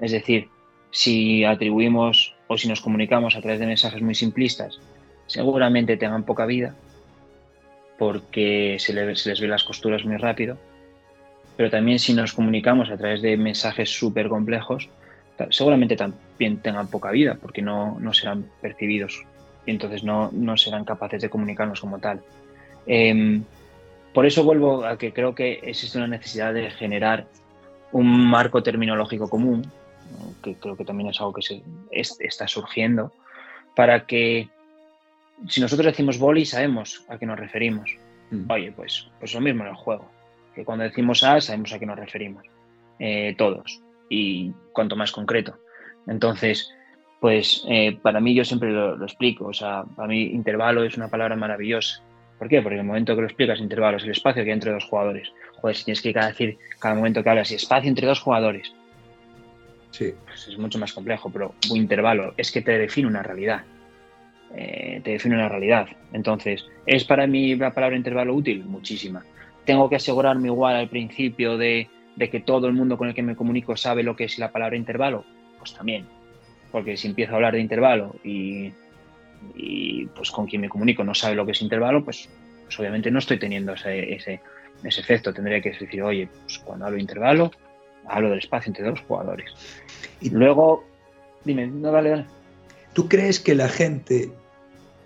Es 0.01 0.13
decir, 0.13 0.49
si 0.91 1.45
atribuimos 1.45 2.35
o 2.49 2.57
si 2.57 2.69
nos 2.69 2.81
comunicamos 2.81 3.37
a 3.37 3.41
través 3.41 3.61
de 3.61 3.67
mensajes 3.67 4.01
muy 4.01 4.15
simplistas, 4.15 4.81
seguramente 5.27 5.97
tengan 5.97 6.25
poca 6.25 6.47
vida, 6.47 6.75
porque 7.99 8.77
se, 8.79 8.95
les 8.95 9.41
ve 9.41 9.49
las 9.49 9.65
costuras 9.65 10.05
muy 10.05 10.17
rápido. 10.17 10.57
Pero 11.57 11.71
también 11.71 11.99
si 11.99 12.15
nos 12.15 12.33
comunicamos 12.33 12.91
a 12.91 12.97
través 12.97 13.21
de 13.21 13.37
mensajes 13.37 13.91
súper 13.91 14.29
complejos, 14.29 14.89
seguramente 15.51 15.97
también 15.97 16.59
tengan 16.59 16.89
poca 16.89 17.11
vida, 17.11 17.37
porque 17.41 17.61
no, 17.61 17.99
serán 18.15 18.47
percibidos 18.63 19.23
y 19.67 19.73
entonces 19.73 20.03
no, 20.03 20.57
serán 20.57 20.87
capaces 20.87 21.21
de 21.21 21.29
comunicarnos 21.29 21.81
como 21.81 21.99
tal. 21.99 22.23
Em, 22.87 23.45
por 24.13 24.27
eso 24.27 24.45
vuelvo 24.45 24.85
a 24.85 24.99
que 24.99 25.13
creo 25.13 25.35
que 25.35 25.61
existe 25.63 25.99
una 25.99 26.09
necesidad 26.09 26.53
de 26.53 26.71
generar 26.71 27.27
un 27.93 28.29
marco 28.29 28.63
terminológico 28.63 29.29
común, 29.29 29.71
que 30.43 30.55
creo 30.55 30.77
que 30.77 30.85
también 30.85 31.11
es 31.11 31.21
algo 31.21 31.33
que 31.33 31.43
se, 31.43 31.63
está 31.91 32.49
surgiendo, 32.49 33.13
para 33.77 34.07
que 34.07 34.49
si 35.49 35.61
nosotros 35.61 35.87
decimos 35.87 36.19
boli 36.19 36.45
sabemos 36.45 37.05
a 37.09 37.19
qué 37.19 37.27
nos 37.27 37.39
referimos. 37.39 37.91
Mm. 38.31 38.51
Oye, 38.51 38.73
pues, 38.73 39.09
pues 39.19 39.35
lo 39.35 39.41
mismo 39.41 39.63
en 39.63 39.71
el 39.71 39.77
juego, 39.77 40.09
que 40.55 40.65
cuando 40.65 40.85
decimos 40.85 41.23
A 41.23 41.41
sabemos 41.41 41.73
a 41.73 41.79
qué 41.79 41.87
nos 41.87 41.99
referimos, 41.99 42.45
eh, 42.99 43.35
todos, 43.39 43.81
y 44.09 44.53
cuanto 44.73 44.97
más 44.97 45.13
concreto. 45.13 45.57
Entonces, 46.07 46.73
pues 47.21 47.65
eh, 47.69 47.97
para 48.03 48.21
mí 48.21 48.35
yo 48.35 48.45
siempre 48.45 48.71
lo, 48.71 48.97
lo, 48.97 49.05
explico, 49.05 49.47
o 49.47 49.53
sea, 49.53 49.85
para 49.95 50.09
mí 50.09 50.23
intervalo 50.23 50.83
es 50.83 50.97
una 50.97 51.09
palabra 51.09 51.37
maravillosa 51.37 52.03
¿Por 52.41 52.49
qué? 52.49 52.63
Porque 52.63 52.77
en 52.77 52.81
el 52.81 52.87
momento 52.87 53.15
que 53.15 53.21
lo 53.21 53.27
explicas, 53.27 53.61
intervalos, 53.61 54.03
el 54.03 54.13
espacio 54.13 54.43
que 54.43 54.49
hay 54.49 54.55
entre 54.55 54.73
dos 54.73 54.87
jugadores. 54.87 55.31
Joder, 55.57 55.77
si 55.77 55.85
tienes 55.85 56.01
que 56.01 56.11
decir 56.15 56.57
cada 56.79 56.95
momento 56.95 57.23
que 57.23 57.29
hablas, 57.29 57.53
y 57.53 57.57
espacio 57.57 57.91
entre 57.91 58.07
dos 58.07 58.19
jugadores. 58.19 58.73
Sí. 59.91 60.15
Pues 60.25 60.49
es 60.49 60.57
mucho 60.57 60.79
más 60.79 60.95
complejo, 60.95 61.29
pero 61.31 61.55
un 61.71 61.77
intervalo 61.77 62.33
es 62.39 62.51
que 62.51 62.63
te 62.63 62.79
define 62.79 63.09
una 63.09 63.23
realidad. 63.23 63.63
Eh, 64.57 65.03
te 65.05 65.11
define 65.11 65.35
una 65.35 65.51
realidad. 65.51 65.89
Entonces, 66.15 66.65
¿es 66.87 67.05
para 67.05 67.27
mí 67.27 67.57
la 67.57 67.75
palabra 67.75 67.95
intervalo 67.95 68.35
útil? 68.35 68.65
Muchísima. 68.65 69.23
¿Tengo 69.67 69.91
que 69.91 69.97
asegurarme 69.97 70.49
igual 70.49 70.77
al 70.77 70.89
principio 70.89 71.59
de, 71.59 71.91
de 72.17 72.31
que 72.31 72.41
todo 72.41 72.69
el 72.69 72.73
mundo 72.73 72.97
con 72.97 73.09
el 73.09 73.15
que 73.15 73.23
me 73.23 73.37
comunico 73.37 73.77
sabe 73.77 74.03
lo 74.03 74.17
que 74.17 74.25
es 74.25 74.39
la 74.39 74.51
palabra 74.51 74.79
intervalo? 74.79 75.27
Pues 75.59 75.75
también. 75.75 76.07
Porque 76.73 76.97
si 76.97 77.07
empiezo 77.07 77.33
a 77.33 77.37
hablar 77.37 77.53
de 77.53 77.61
intervalo 77.61 78.17
y 78.25 78.73
y 79.55 80.07
pues 80.07 80.31
con 80.31 80.47
quien 80.47 80.63
me 80.63 80.69
comunico 80.69 81.05
no 81.05 81.15
sabe 81.15 81.35
lo 81.35 81.47
que 81.47 81.53
es 81.53 81.63
intervalo, 81.63 82.05
pues, 82.05 82.29
pues 82.65 82.79
obviamente 82.79 83.11
no 83.11 83.19
estoy 83.19 83.39
teniendo 83.39 83.73
ese, 83.73 84.15
ese, 84.15 84.41
ese, 84.85 85.01
efecto. 85.01 85.33
Tendría 85.33 85.61
que 85.61 85.71
decir, 85.71 86.03
oye, 86.03 86.29
pues 86.45 86.59
cuando 86.59 86.87
hablo 86.87 86.97
de 86.97 87.03
intervalo, 87.03 87.51
hablo 88.07 88.31
del 88.31 88.39
espacio 88.39 88.71
entre 88.71 88.85
dos 88.85 89.01
jugadores. 89.07 89.53
Y 90.21 90.31
luego, 90.31 90.85
dime, 91.45 91.67
no, 91.67 91.93
vale, 91.93 92.11
vale. 92.11 92.27
¿Tú 92.93 93.09
crees 93.09 93.41
que 93.41 93.55
la 93.55 93.69
gente 93.69 94.31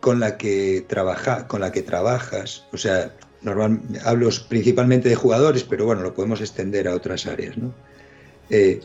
con 0.01 0.21
la 0.21 0.37
que 0.37 0.85
trabaja, 0.87 1.47
con 1.47 1.61
la 1.61 1.73
que 1.73 1.83
trabajas, 1.83 2.67
o 2.73 2.77
sea, 2.77 3.13
normal, 3.43 3.81
hablo 4.05 4.29
principalmente 4.49 5.09
de 5.09 5.15
jugadores, 5.15 5.65
pero 5.65 5.87
bueno, 5.87 6.03
lo 6.03 6.15
podemos 6.15 6.41
extender 6.41 6.89
a 6.89 6.95
otras 6.95 7.27
áreas, 7.27 7.57
¿no? 7.57 7.75
Eh, 8.51 8.81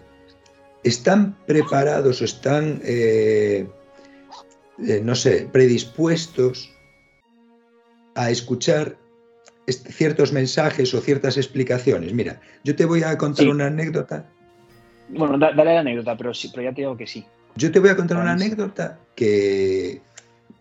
¿Están 0.83 1.37
preparados 1.45 2.21
o 2.21 2.25
están 2.25 2.81
eh, 2.85 3.67
eh, 4.87 5.01
no 5.03 5.15
sé, 5.15 5.47
predispuestos 5.51 6.73
a 8.15 8.29
escuchar 8.29 8.97
ciertos 9.67 10.31
mensajes 10.33 10.93
o 10.93 11.01
ciertas 11.01 11.37
explicaciones. 11.37 12.13
Mira, 12.13 12.41
yo 12.63 12.75
te 12.75 12.85
voy 12.85 13.03
a 13.03 13.17
contar 13.17 13.47
una 13.47 13.67
anécdota. 13.67 14.25
Bueno, 15.09 15.37
dale 15.37 15.63
la 15.63 15.79
anécdota, 15.81 16.17
pero, 16.17 16.33
sí, 16.33 16.49
pero 16.53 16.63
ya 16.63 16.73
te 16.73 16.81
digo 16.81 16.97
que 16.97 17.07
sí. 17.07 17.25
Yo 17.55 17.71
te 17.71 17.79
voy 17.79 17.89
a 17.89 17.95
contar 17.95 18.17
una 18.17 18.31
anécdota 18.31 18.99
que, 19.15 20.01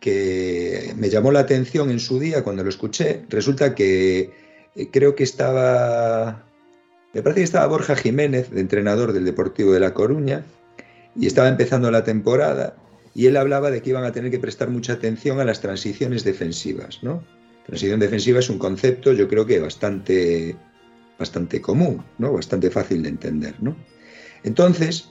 que 0.00 0.92
me 0.96 1.10
llamó 1.10 1.32
la 1.32 1.40
atención 1.40 1.90
en 1.90 2.00
su 2.00 2.18
día 2.18 2.42
cuando 2.42 2.62
lo 2.62 2.68
escuché. 2.68 3.24
Resulta 3.28 3.74
que 3.74 4.30
eh, 4.74 4.88
creo 4.90 5.14
que 5.14 5.24
estaba, 5.24 6.44
me 7.12 7.22
parece 7.22 7.40
que 7.40 7.44
estaba 7.44 7.66
Borja 7.66 7.94
Jiménez, 7.96 8.50
de 8.50 8.60
entrenador 8.60 9.12
del 9.12 9.24
Deportivo 9.24 9.72
de 9.72 9.80
La 9.80 9.94
Coruña, 9.94 10.44
y 11.14 11.26
estaba 11.26 11.48
empezando 11.48 11.90
la 11.90 12.04
temporada 12.04 12.74
y 13.18 13.26
él 13.26 13.36
hablaba 13.36 13.72
de 13.72 13.82
que 13.82 13.90
iban 13.90 14.04
a 14.04 14.12
tener 14.12 14.30
que 14.30 14.38
prestar 14.38 14.70
mucha 14.70 14.92
atención 14.92 15.40
a 15.40 15.44
las 15.44 15.60
transiciones 15.60 16.22
defensivas. 16.22 17.02
¿no? 17.02 17.24
Transición 17.66 17.98
defensiva 17.98 18.38
es 18.38 18.48
un 18.48 18.60
concepto, 18.60 19.12
yo 19.12 19.26
creo 19.26 19.44
que 19.44 19.58
bastante, 19.58 20.54
bastante 21.18 21.60
común, 21.60 22.04
¿no? 22.18 22.32
bastante 22.32 22.70
fácil 22.70 23.02
de 23.02 23.08
entender. 23.08 23.56
¿no? 23.60 23.76
Entonces, 24.44 25.10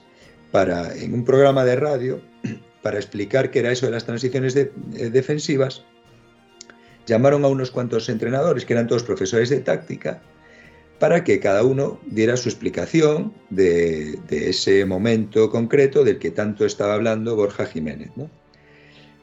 para, 0.52 0.96
en 0.96 1.12
un 1.12 1.22
programa 1.22 1.66
de 1.66 1.76
radio, 1.76 2.22
para 2.82 2.96
explicar 2.96 3.50
qué 3.50 3.58
era 3.58 3.72
eso 3.72 3.84
de 3.84 3.92
las 3.92 4.06
transiciones 4.06 4.56
eh, 4.56 4.70
defensivas, 5.12 5.84
llamaron 7.06 7.44
a 7.44 7.48
unos 7.48 7.70
cuantos 7.70 8.08
entrenadores, 8.08 8.64
que 8.64 8.72
eran 8.72 8.86
todos 8.86 9.02
profesores 9.02 9.50
de 9.50 9.60
táctica, 9.60 10.22
para 10.98 11.24
que 11.24 11.40
cada 11.40 11.62
uno 11.62 12.00
diera 12.06 12.36
su 12.36 12.48
explicación 12.48 13.32
de, 13.50 14.18
ese 14.30 14.84
momento 14.84 15.50
concreto 15.50 16.04
del 16.04 16.18
que 16.18 16.30
tanto 16.30 16.64
estaba 16.64 16.94
hablando 16.94 17.36
Borja 17.36 17.66
Jiménez. 17.66 18.10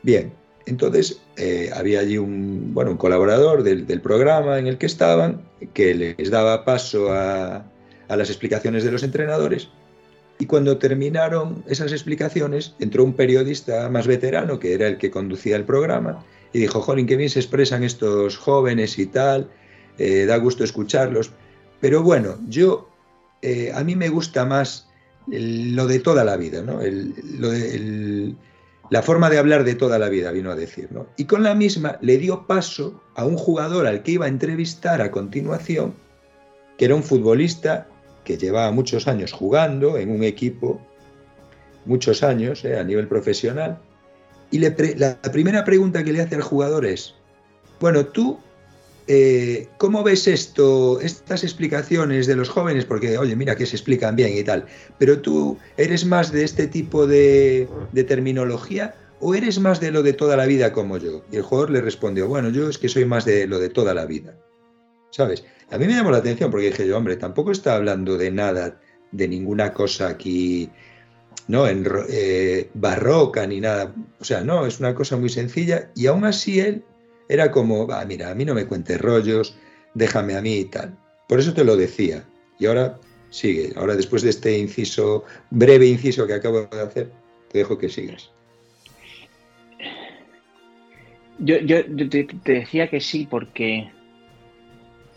Bien, 0.03 0.33
entonces 0.65 1.21
eh, 1.37 1.69
había 1.73 1.99
allí 1.99 2.17
un, 2.17 2.73
bueno, 2.73 2.91
un 2.91 2.97
colaborador 2.97 3.63
del, 3.63 4.01
programa 4.01 4.59
en 4.59 4.67
el 4.67 4.77
que 4.77 4.85
estaban 4.85 5.41
que 5.73 5.93
les 5.93 6.29
daba 6.29 6.63
paso 6.63 7.11
a, 7.11 7.65
a 8.07 8.15
las 8.15 8.29
explicaciones 8.29 8.83
de 8.83 8.91
los 8.91 9.03
entrenadores 9.03 9.69
y 10.37 10.45
cuando 10.45 10.77
terminaron 10.77 11.63
esas 11.67 11.91
explicaciones 11.91 12.75
entró 12.79 13.03
un 13.03 13.13
periodista 13.13 13.89
más 13.89 14.05
veterano 14.05 14.59
que 14.59 14.73
era 14.73 14.87
el 14.87 14.97
que 14.97 15.11
conducía 15.11 15.55
el 15.55 15.63
programa 15.63 16.25
y 16.51 16.59
dijo, 16.59 16.81
jolín, 16.81 17.05
qué 17.05 17.15
bien 17.15 17.29
se 17.29 17.39
expresan 17.39 17.83
estos 17.83 18.37
jóvenes 18.37 18.97
y 18.97 19.07
tal, 19.07 19.49
eh, 19.97 20.25
da 20.25 20.37
gusto 20.37 20.63
escucharlos. 20.63 21.31
Pero 21.85 22.01
bueno, 22.01 22.39
yo, 22.47 22.89
eh, 23.43 23.71
a 23.71 23.83
mí 23.83 23.95
me 23.95 24.09
gusta 24.09 24.43
más 24.43 24.89
lo 25.27 25.85
de 25.85 25.99
toda 25.99 26.23
la 26.23 26.35
vida, 26.35 26.63
¿no? 26.63 26.79
la 28.89 29.03
forma 29.03 29.29
de 29.29 29.37
hablar 29.37 29.63
de 29.63 29.75
toda 29.75 29.99
la 29.99 30.09
vida, 30.09 30.31
vino 30.31 30.49
a 30.49 30.55
decir, 30.55 30.87
¿no? 30.91 31.05
Y 31.15 31.25
con 31.25 31.43
la 31.43 31.53
misma 31.53 31.99
le 32.01 32.17
dio 32.17 32.47
paso 32.47 33.03
a 33.13 33.23
un 33.23 33.37
jugador 33.37 33.85
al 33.85 34.01
que 34.01 34.13
iba 34.13 34.25
a 34.25 34.29
entrevistar 34.29 34.99
a 34.99 35.11
continuación, 35.11 35.93
que 36.75 36.85
era 36.85 36.95
un 36.95 37.03
futbolista 37.03 37.87
que 38.23 38.39
llevaba 38.39 38.71
muchos 38.71 39.07
años 39.07 39.31
jugando 39.31 39.99
en 39.99 40.09
un 40.09 40.23
equipo, 40.23 40.81
muchos 41.85 42.23
años 42.23 42.65
eh, 42.65 42.79
a 42.79 42.83
nivel 42.83 43.07
profesional, 43.07 43.77
y 44.49 44.57
la 44.57 45.21
primera 45.31 45.63
pregunta 45.63 46.03
que 46.03 46.13
le 46.13 46.21
hace 46.23 46.33
al 46.33 46.41
jugador 46.41 46.83
es, 46.83 47.13
bueno, 47.79 48.07
tú 48.07 48.39
eh, 49.07 49.67
¿Cómo 49.77 50.03
ves 50.03 50.27
esto, 50.27 50.99
estas 50.99 51.43
explicaciones 51.43 52.25
de 52.25 52.35
los 52.35 52.49
jóvenes? 52.49 52.85
Porque, 52.85 53.17
oye, 53.17 53.35
mira 53.35 53.55
que 53.55 53.67
se 53.67 53.75
explican 53.75 54.15
bien 54.15 54.35
y 54.35 54.43
tal, 54.43 54.65
pero 54.97 55.19
tú 55.19 55.59
eres 55.77 56.05
más 56.05 56.31
de 56.31 56.43
este 56.43 56.67
tipo 56.67 57.05
de, 57.05 57.67
terminología 58.07 58.95
o 59.19 59.35
eres 59.35 59.59
más 59.59 59.79
de 59.79 59.91
lo 59.91 60.01
de 60.01 60.13
toda 60.13 60.35
la 60.35 60.47
vida 60.47 60.73
como 60.73 60.97
yo? 60.97 61.23
Y 61.31 61.35
el 61.35 61.43
jugador 61.43 61.69
le 61.69 61.81
respondió, 61.81 62.27
bueno, 62.27 62.49
yo 62.49 62.67
es 62.67 62.79
que 62.79 62.89
soy 62.89 63.05
más 63.05 63.25
de 63.25 63.45
lo 63.45 63.59
de 63.59 63.69
toda 63.69 63.93
la 63.93 64.05
vida. 64.05 64.35
¿Sabes? 65.11 65.45
A 65.69 65.77
mí 65.77 65.85
me 65.85 65.93
llamó 65.93 66.11
la 66.11 66.17
atención 66.17 66.49
porque 66.49 66.67
dije 66.67 66.87
yo, 66.87 66.97
hombre, 66.97 67.15
tampoco 67.15 67.51
está 67.51 67.75
hablando 67.75 68.17
de 68.17 68.31
nada, 68.31 68.81
de 69.11 69.27
ninguna 69.27 69.71
cosa 69.71 70.09
aquí, 70.09 70.69
¿no? 71.47 71.67
En, 71.67 71.87
eh, 72.09 72.69
barroca 72.73 73.45
ni 73.45 73.61
nada. 73.61 73.93
O 74.19 74.23
sea, 74.23 74.41
no, 74.41 74.65
es 74.65 74.79
una 74.79 74.95
cosa 74.95 75.15
muy 75.15 75.29
sencilla 75.29 75.91
y 75.95 76.07
aún 76.07 76.25
así 76.25 76.59
él 76.59 76.83
era 77.29 77.51
como, 77.51 77.87
mira, 78.07 78.29
a 78.29 78.35
mí 78.35 78.45
no 78.45 78.53
me 78.53 78.65
cuentes 78.65 78.99
rollos, 78.99 79.57
déjame 79.93 80.35
a 80.35 80.41
mí 80.41 80.57
y 80.57 80.65
tal. 80.65 80.97
Por 81.27 81.39
eso 81.39 81.53
te 81.53 81.63
lo 81.63 81.75
decía. 81.75 82.23
Y 82.59 82.67
ahora 82.67 82.99
sigue. 83.29 83.73
Ahora 83.75 83.95
después 83.95 84.21
de 84.21 84.29
este 84.29 84.57
inciso, 84.57 85.23
breve 85.49 85.87
inciso 85.87 86.27
que 86.27 86.33
acabo 86.33 86.61
de 86.65 86.81
hacer, 86.81 87.11
te 87.49 87.59
dejo 87.59 87.77
que 87.77 87.89
sigas. 87.89 88.31
Yo, 91.39 91.57
te, 91.65 92.27
decía 92.45 92.89
que 92.89 93.01
sí 93.01 93.27
porque, 93.29 93.89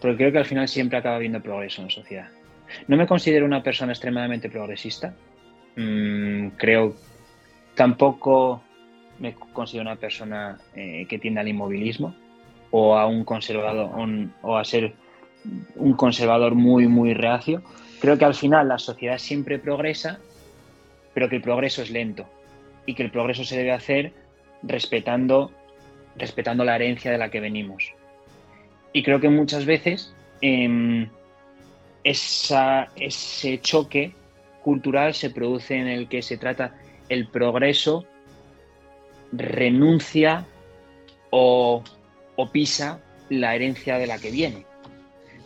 porque 0.00 0.16
creo 0.16 0.32
que 0.32 0.38
al 0.38 0.46
final 0.46 0.66
siempre 0.66 0.98
acaba 0.98 1.16
habiendo 1.16 1.40
progreso 1.40 1.80
en 1.80 1.88
la 1.88 1.94
sociedad. 1.94 2.28
No 2.88 2.96
me 2.96 3.06
considero 3.06 3.46
una 3.46 3.62
persona 3.62 3.92
extremadamente 3.92 4.50
progresista. 4.50 5.14
Mm, 5.76 6.48
creo 6.56 6.96
tampoco 7.76 8.62
me 9.18 9.34
considero 9.52 9.82
una 9.82 9.96
persona 9.96 10.58
eh, 10.74 11.06
que 11.08 11.18
tiende 11.18 11.40
al 11.40 11.48
inmovilismo 11.48 12.14
o 12.70 12.96
a 12.96 13.06
un 13.06 13.24
conservador 13.24 13.90
o 14.42 14.56
a 14.56 14.64
ser 14.64 14.94
un 15.76 15.94
conservador 15.94 16.54
muy 16.54 16.86
muy 16.86 17.14
reacio. 17.14 17.62
Creo 18.00 18.18
que 18.18 18.24
al 18.24 18.34
final 18.34 18.68
la 18.68 18.78
sociedad 18.78 19.18
siempre 19.18 19.58
progresa, 19.58 20.20
pero 21.14 21.28
que 21.28 21.36
el 21.36 21.42
progreso 21.42 21.82
es 21.82 21.90
lento 21.90 22.26
y 22.86 22.94
que 22.94 23.02
el 23.02 23.10
progreso 23.10 23.44
se 23.44 23.56
debe 23.56 23.72
hacer 23.72 24.12
respetando 24.62 25.50
respetando 26.16 26.64
la 26.64 26.74
herencia 26.76 27.10
de 27.10 27.18
la 27.18 27.30
que 27.30 27.40
venimos. 27.40 27.92
Y 28.92 29.02
creo 29.02 29.20
que 29.20 29.28
muchas 29.28 29.64
veces 29.64 30.14
em, 30.40 31.08
ese 32.04 33.60
choque 33.60 34.12
cultural 34.62 35.14
se 35.14 35.30
produce 35.30 35.76
en 35.76 35.86
el 35.86 36.08
que 36.08 36.22
se 36.22 36.36
trata 36.36 36.74
el 37.08 37.28
progreso, 37.28 38.04
renuncia 39.32 40.46
o, 41.30 41.82
pisa 42.52 43.00
la 43.28 43.54
herencia 43.54 43.98
de 43.98 44.06
la 44.06 44.18
que 44.18 44.30
viene. 44.30 44.64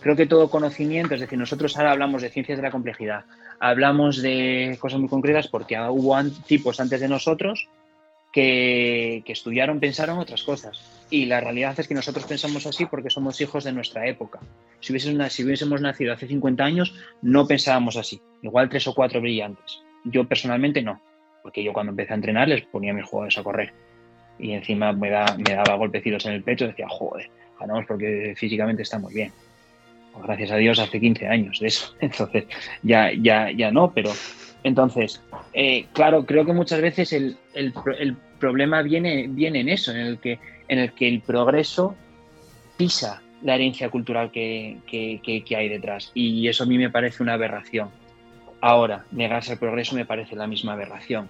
Creo 0.01 0.17
que 0.17 0.27
todo 0.27 0.51
conocimiento, 0.51 1.15
es 1.15 1.21
decir, 1.21 1.39
nosotros 1.39 1.77
ahora 1.77 1.93
hablamos 1.93 2.23
de 2.23 2.31
ciencias 2.31 2.59
de 2.59 2.63
la 2.63 2.71
complejidad, 2.71 3.25
hablamos 3.61 4.21
de 4.21 4.77
cosas 4.81 5.01
muy 5.01 5.09
concretas 5.09 5.49
porque 5.49 5.79
hubo 5.79 6.17
tipos 6.47 6.81
antes 6.81 7.01
de 7.01 7.09
nosotros 7.09 7.69
que, 8.33 9.23
estudiaron, 9.27 9.79
pensaron 9.79 10.19
otras 10.19 10.43
cosas. 10.43 10.81
Y 11.11 11.27
la 11.27 11.41
realidad 11.41 11.79
es 11.79 11.87
que 11.87 11.95
nosotros 11.95 12.25
pensamos 12.25 12.67
así 12.67 12.87
porque 12.87 13.11
somos 13.11 13.41
hijos 13.41 13.65
de 13.65 13.73
nuestra 13.73 14.07
época. 14.07 14.41
Si 14.81 14.93
hubiésemos 14.93 15.81
nacido 15.81 16.13
hace 16.13 16.27
50 16.27 16.65
años, 16.65 16.95
no 17.21 17.47
pensábamos 17.47 17.97
así. 17.97 18.21
Igual 18.43 18.71
tres 18.71 18.89
o 18.89 18.95
cuatro 18.95 19.21
brillantes. 19.21 19.83
Yo 20.05 20.27
personalmente 20.27 20.83
no, 20.83 21.01
porque 21.43 21.63
yo 21.63 21.73
cuando 21.73 21.91
empecé 21.91 22.13
a 22.13 22.17
entrenar 22.17 22.49
les 22.49 22.63
ponía 22.63 22.93
a 22.93 22.95
mis 22.95 23.05
jugadores 23.05 23.39
a 23.39 23.43
correr. 23.43 23.73
Y 24.39 24.53
encima 24.53 24.93
me, 24.93 25.11
da, 25.11 25.37
me 25.37 25.55
daba 25.55 25.75
golpecitos 25.75 26.25
en 26.27 26.33
el 26.33 26.43
pecho 26.43 26.67
decía, 26.67 26.87
joder, 26.89 27.31
ganamos 27.61 27.85
porque 27.87 28.35
físicamente 28.37 28.83
estamos 28.83 29.13
bien. 29.13 29.33
Pues 30.13 30.25
gracias 30.25 30.51
a 30.51 30.57
Dios 30.57 30.79
hace 30.79 31.01
15 31.01 31.27
años 31.29 31.61
de 31.61 31.69
eso. 31.69 31.95
Entonces, 32.01 32.45
ya, 32.83 33.13
ya, 33.13 33.51
ya 33.51 33.71
no, 33.71 33.93
pero 33.93 34.11
entonces, 34.65 35.21
eh, 35.53 35.87
claro, 35.93 36.25
creo 36.25 36.45
que 36.45 36.53
muchas 36.53 36.81
veces 36.81 37.13
el, 37.13 37.37
problema 38.39 38.83
viene, 38.83 39.27
viene, 39.29 39.61
en 39.61 39.69
eso, 39.69 39.93
en 39.93 39.99
el, 39.99 40.19
que, 40.19 40.39
en 40.69 40.79
el 40.79 40.93
que 40.93 41.09
el 41.09 41.21
progreso 41.21 41.97
pisa 42.77 43.23
la 43.43 43.57
herencia 43.57 43.89
cultural 43.91 44.31
que, 44.31 44.79
hay 45.57 45.69
detrás. 45.69 46.13
Y 46.15 46.47
eso 46.49 46.65
a 46.65 46.67
mí 46.67 46.79
me 46.79 46.91
parece 46.91 47.23
una 47.23 47.35
aberración. 47.35 47.91
Ahora, 48.63 49.05
negarse 49.11 49.53
al 49.53 49.59
progreso 49.59 49.97
me 49.97 50.07
parece 50.07 50.37
la 50.37 50.47
misma 50.47 50.75
aberración. 50.75 51.29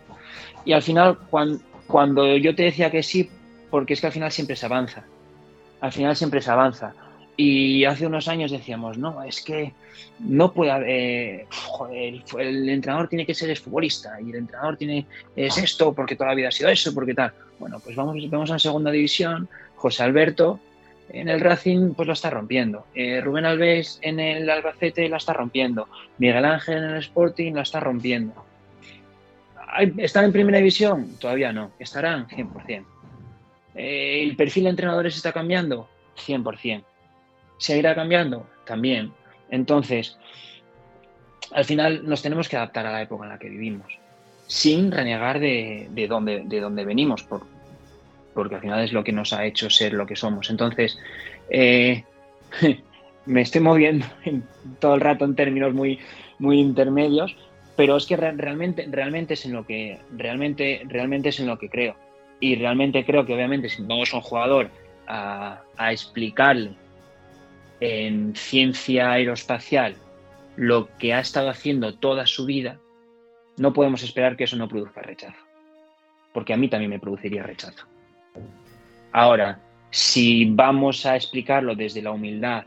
Y 0.66 0.74
al 0.74 0.82
final, 0.82 1.16
cuando, 1.30 1.60
cuando 1.86 2.36
yo 2.36 2.54
te 2.54 2.64
decía 2.64 2.90
que 2.90 3.02
sí, 3.02 3.30
porque 3.70 3.94
es 3.94 4.02
que 4.02 4.08
al 4.08 4.12
final 4.12 4.30
siempre 4.30 4.54
se 4.54 4.66
avanza. 4.66 5.02
Al 5.80 5.92
final 5.92 6.14
siempre 6.14 6.42
se 6.42 6.50
avanza. 6.50 6.92
Y 7.34 7.86
hace 7.86 8.06
unos 8.06 8.28
años 8.28 8.50
decíamos, 8.50 8.98
no, 8.98 9.22
es 9.22 9.42
que 9.42 9.72
no 10.18 10.52
puede 10.52 10.72
haber, 10.72 11.46
el, 11.90 12.68
entrenador 12.68 13.08
tiene 13.08 13.24
que 13.24 13.34
ser 13.34 13.56
futbolista 13.56 14.20
y 14.20 14.28
el 14.28 14.36
entrenador 14.36 14.76
tiene 14.76 15.06
es 15.34 15.56
esto 15.56 15.94
porque 15.94 16.16
toda 16.16 16.28
la 16.28 16.36
vida 16.36 16.48
ha 16.48 16.52
sido 16.52 16.68
eso, 16.68 16.92
porque 16.92 17.14
tal. 17.14 17.32
Bueno, 17.58 17.80
pues 17.80 17.96
vamos, 17.96 18.14
vamos 18.28 18.50
a 18.50 18.58
segunda 18.58 18.90
división, 18.90 19.48
José 19.76 20.02
Alberto 20.02 20.60
en 21.12 21.28
el 21.28 21.40
Racing 21.40 21.92
pues 21.94 22.06
lo 22.06 22.14
está 22.14 22.30
rompiendo, 22.30 22.86
eh, 22.94 23.20
Rubén 23.20 23.44
Alves 23.44 23.98
en 24.02 24.18
el 24.18 24.48
Albacete 24.48 25.08
la 25.08 25.18
está 25.18 25.34
rompiendo, 25.34 25.88
Miguel 26.18 26.44
Ángel 26.44 26.78
en 26.78 26.84
el 26.84 26.98
Sporting 26.98 27.52
la 27.52 27.62
está 27.62 27.80
rompiendo. 27.80 28.44
¿Están 29.98 30.26
en 30.26 30.32
primera 30.32 30.58
división? 30.58 31.16
Todavía 31.18 31.52
no, 31.52 31.72
estarán 31.78 32.28
100%. 32.28 32.84
Eh, 33.74 34.22
¿El 34.22 34.36
perfil 34.36 34.64
de 34.64 34.70
entrenadores 34.70 35.16
está 35.16 35.32
cambiando? 35.32 35.88
100%. 36.26 36.84
¿Seguirá 37.56 37.94
cambiando? 37.94 38.46
También. 38.66 39.12
Entonces, 39.50 40.18
al 41.52 41.64
final 41.64 42.06
nos 42.06 42.22
tenemos 42.22 42.48
que 42.48 42.56
adaptar 42.56 42.86
a 42.86 42.92
la 42.92 43.02
época 43.02 43.24
en 43.24 43.30
la 43.30 43.38
que 43.38 43.48
vivimos, 43.48 43.98
sin 44.46 44.90
renegar 44.90 45.40
de, 45.40 45.88
de 45.90 46.06
dónde, 46.06 46.42
de 46.44 46.60
dónde 46.60 46.84
venimos, 46.84 47.22
por, 47.22 47.46
porque 48.34 48.56
al 48.56 48.60
final 48.60 48.84
es 48.84 48.92
lo 48.92 49.04
que 49.04 49.12
nos 49.12 49.32
ha 49.32 49.44
hecho 49.44 49.70
ser 49.70 49.92
lo 49.92 50.06
que 50.06 50.16
somos. 50.16 50.50
Entonces, 50.50 50.98
eh, 51.50 52.04
me 53.26 53.42
estoy 53.42 53.60
moviendo 53.60 54.06
todo 54.80 54.94
el 54.94 55.00
rato 55.00 55.24
en 55.24 55.34
términos 55.34 55.74
muy, 55.74 55.98
muy 56.38 56.58
intermedios, 56.58 57.36
pero 57.76 57.96
es 57.96 58.06
que 58.06 58.16
realmente, 58.16 58.86
realmente 58.90 59.34
es 59.34 59.44
en 59.44 59.52
lo 59.52 59.66
que 59.66 59.98
realmente, 60.16 60.82
realmente 60.86 61.30
es 61.30 61.40
en 61.40 61.46
lo 61.46 61.58
que 61.58 61.68
creo. 61.68 61.96
Y 62.40 62.56
realmente 62.56 63.04
creo 63.04 63.24
que 63.24 63.34
obviamente 63.34 63.68
si 63.68 63.82
vamos 63.82 64.12
a 64.12 64.16
un 64.16 64.22
jugador 64.22 64.70
a, 65.06 65.62
a 65.76 65.92
explicarle 65.92 66.72
en 67.80 68.34
ciencia 68.36 69.12
aeroespacial 69.12 69.96
lo 70.56 70.88
que 70.98 71.14
ha 71.14 71.20
estado 71.20 71.48
haciendo 71.48 71.94
toda 71.94 72.26
su 72.26 72.46
vida, 72.46 72.78
no 73.56 73.72
podemos 73.72 74.02
esperar 74.02 74.36
que 74.36 74.44
eso 74.44 74.56
no 74.56 74.68
produzca 74.68 75.02
rechazo. 75.02 75.38
Porque 76.32 76.52
a 76.52 76.56
mí 76.56 76.68
también 76.68 76.90
me 76.90 77.00
produciría 77.00 77.42
rechazo. 77.42 77.86
Ahora, 79.12 79.60
si 79.90 80.46
vamos 80.46 81.04
a 81.04 81.16
explicarlo 81.16 81.74
desde 81.74 82.02
la 82.02 82.12
humildad, 82.12 82.64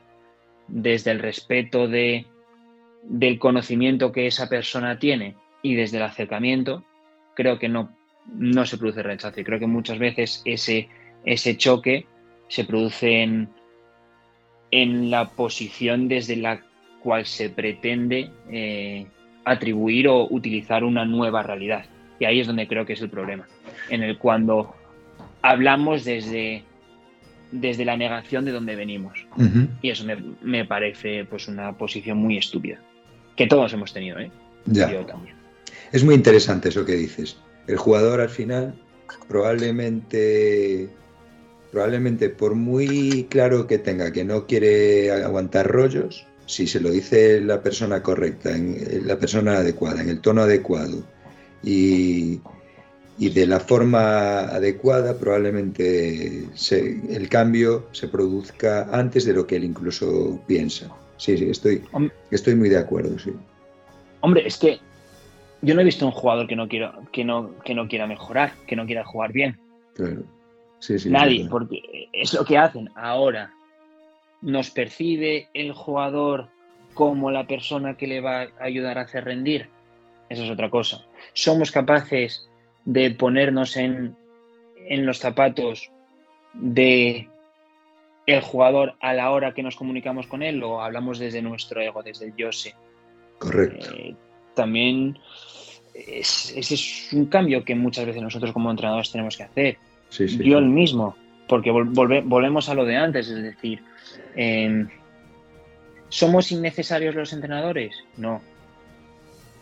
desde 0.68 1.12
el 1.12 1.20
respeto 1.20 1.88
de, 1.88 2.26
del 3.04 3.40
conocimiento 3.40 4.12
que 4.12 4.28
esa 4.28 4.48
persona 4.48 5.00
tiene 5.00 5.36
y 5.62 5.76
desde 5.76 5.98
el 5.98 6.04
acercamiento, 6.04 6.84
creo 7.34 7.58
que 7.58 7.70
no, 7.70 7.96
no 8.34 8.66
se 8.66 8.78
produce 8.78 9.04
rechazo. 9.04 9.40
Y 9.40 9.44
creo 9.44 9.60
que 9.60 9.68
muchas 9.68 9.98
veces 9.98 10.42
ese, 10.46 10.90
ese 11.26 11.58
choque 11.58 12.06
se 12.48 12.64
produce 12.64 13.24
en, 13.24 13.50
en 14.72 15.10
la 15.10 15.30
posición 15.30 16.08
desde 16.08 16.36
la 16.36 16.62
cual 17.02 17.26
se 17.26 17.50
pretende 17.50 18.30
eh, 18.52 19.08
atribuir 19.46 20.08
o 20.08 20.28
utilizar 20.30 20.84
una 20.84 21.06
nueva 21.06 21.44
realidad. 21.44 21.86
Y 22.20 22.26
ahí 22.26 22.40
es 22.40 22.48
donde 22.48 22.68
creo 22.68 22.86
que 22.86 22.94
es 22.94 23.02
el 23.02 23.10
problema, 23.10 23.48
en 23.90 24.04
el 24.04 24.18
cuando 24.18 24.76
hablamos 25.46 26.04
desde, 26.04 26.64
desde 27.52 27.86
la 27.86 27.98
negación 27.98 28.46
de 28.46 28.52
donde 28.52 28.76
venimos. 28.76 29.26
Y 29.82 29.90
eso 29.90 30.06
me, 30.42 30.66
parece 30.66 31.26
pues 31.26 31.48
una 31.48 31.78
posición 31.78 32.18
muy 32.18 32.38
estúpida, 32.38 32.80
que 33.36 33.48
todos 33.48 33.72
hemos 33.74 33.94
tenido, 33.94 34.20
¿eh? 34.20 34.32
Yo 34.66 35.06
también. 35.06 35.36
Es 35.92 36.04
muy 36.04 36.16
interesante 36.16 36.70
eso 36.70 36.84
que 36.84 36.94
dices. 36.94 37.38
El 37.68 37.78
jugador 37.78 38.22
al 38.22 38.30
final 38.30 38.74
probablemente 39.28 40.90
probablemente 41.72 42.30
por 42.30 42.56
muy 42.56 43.28
claro 43.30 43.68
que 43.68 43.78
tenga 43.78 44.12
que 44.12 44.24
no 44.24 44.48
quiere 44.48 45.12
aguantar 45.12 45.68
rollos, 45.68 46.26
si 46.46 46.68
se 46.68 46.80
lo 46.80 46.90
dice 46.90 47.42
la 47.42 47.62
persona 47.62 48.02
correcta, 48.02 48.56
en, 48.56 49.06
la 49.06 49.20
persona 49.20 49.58
adecuada, 49.58 50.02
en 50.02 50.10
el 50.10 50.22
tono 50.22 50.44
adecuado 50.44 51.04
y, 51.64 52.40
de 53.18 53.48
la 53.48 53.60
forma 53.60 54.40
adecuada, 54.42 55.18
probablemente 55.18 56.50
el 57.10 57.30
cambio 57.30 57.88
se 57.92 58.08
produzca 58.08 58.90
antes 58.92 59.26
de 59.26 59.34
lo 59.34 59.48
que 59.48 59.56
él 59.56 59.64
incluso 59.64 60.42
piensa. 60.48 60.90
Sí, 61.18 61.38
sí, 61.38 61.50
estoy, 61.50 61.82
estoy 62.30 62.56
muy 62.56 62.68
de 62.70 62.78
acuerdo, 62.78 63.18
sí. 63.18 63.32
Hombre, 64.20 64.46
es 64.46 64.58
que 64.58 64.80
yo 65.62 65.74
no 65.74 65.82
he 65.82 65.86
visto 65.86 66.06
un 66.06 66.12
jugador 66.12 66.48
que 66.48 66.56
no, 66.56 66.68
quiera, 66.68 66.94
que 67.14 67.24
no, 67.24 67.58
que 67.64 67.74
no 67.74 67.88
quiera 67.88 68.06
mejorar, 68.06 68.54
que 68.68 68.76
no 68.76 68.86
quiera 68.86 69.06
jugar 69.06 69.32
bien. 69.32 69.58
Claro. 69.96 70.24
Nadie, 71.06 71.48
porque 71.50 72.10
es 72.12 72.34
lo 72.34 72.46
que 72.46 72.58
hacen 72.58 72.90
ahora. 72.96 73.52
Nos 74.42 74.70
percibe 74.70 75.48
el 75.54 75.72
jugador 75.72 76.50
como 76.94 77.32
la 77.32 77.48
persona 77.48 77.98
que 77.98 78.08
le 78.08 78.22
va 78.22 78.42
a 78.42 78.50
ayudar 78.60 78.98
a 78.98 79.02
hacer 79.02 79.26
rendir. 79.26 79.70
Esa 80.30 80.44
es 80.44 80.50
otra 80.50 80.70
cosa. 80.70 81.06
Somos 81.34 81.72
capaces 81.72 82.48
de 82.86 83.12
ponernos 83.12 83.78
en, 83.78 84.16
en 84.88 85.06
los 85.06 85.20
zapatos 85.20 85.92
de 86.54 87.28
el 88.26 88.42
jugador 88.42 88.96
a 89.02 89.14
la 89.14 89.32
hora 89.32 89.54
que 89.54 89.62
nos 89.62 89.76
comunicamos 89.76 90.28
con 90.28 90.42
él 90.42 90.64
o 90.64 90.82
hablamos 90.82 91.20
desde 91.20 91.42
nuestro 91.42 91.82
ego, 91.82 92.02
desde 92.02 92.26
el 92.26 92.36
yo 92.36 92.52
sé. 92.52 92.74
Correcto. 93.38 93.94
Eh, 93.96 94.16
también 94.56 95.20
ese 95.94 96.60
es 96.60 97.14
un 97.14 97.26
cambio 97.28 97.64
que 97.64 97.76
muchas 97.76 98.06
veces 98.06 98.22
nosotros 98.22 98.52
como 98.52 98.72
entrenadores 98.72 99.12
tenemos 99.12 99.38
que 99.38 99.44
hacer 99.44 99.78
yo 100.10 100.60
el 100.60 100.66
mismo, 100.66 101.16
porque 101.48 101.72
volvemos 101.72 102.70
a 102.70 102.74
lo 102.74 102.86
de 102.86 102.96
antes, 102.96 103.28
es 103.28 103.44
decir, 103.44 103.82
em, 104.36 104.88
¿Somos 106.10 106.52
innecesarios 106.52 107.16
los 107.16 107.34
entrenadores? 107.34 107.94
No. 108.18 108.42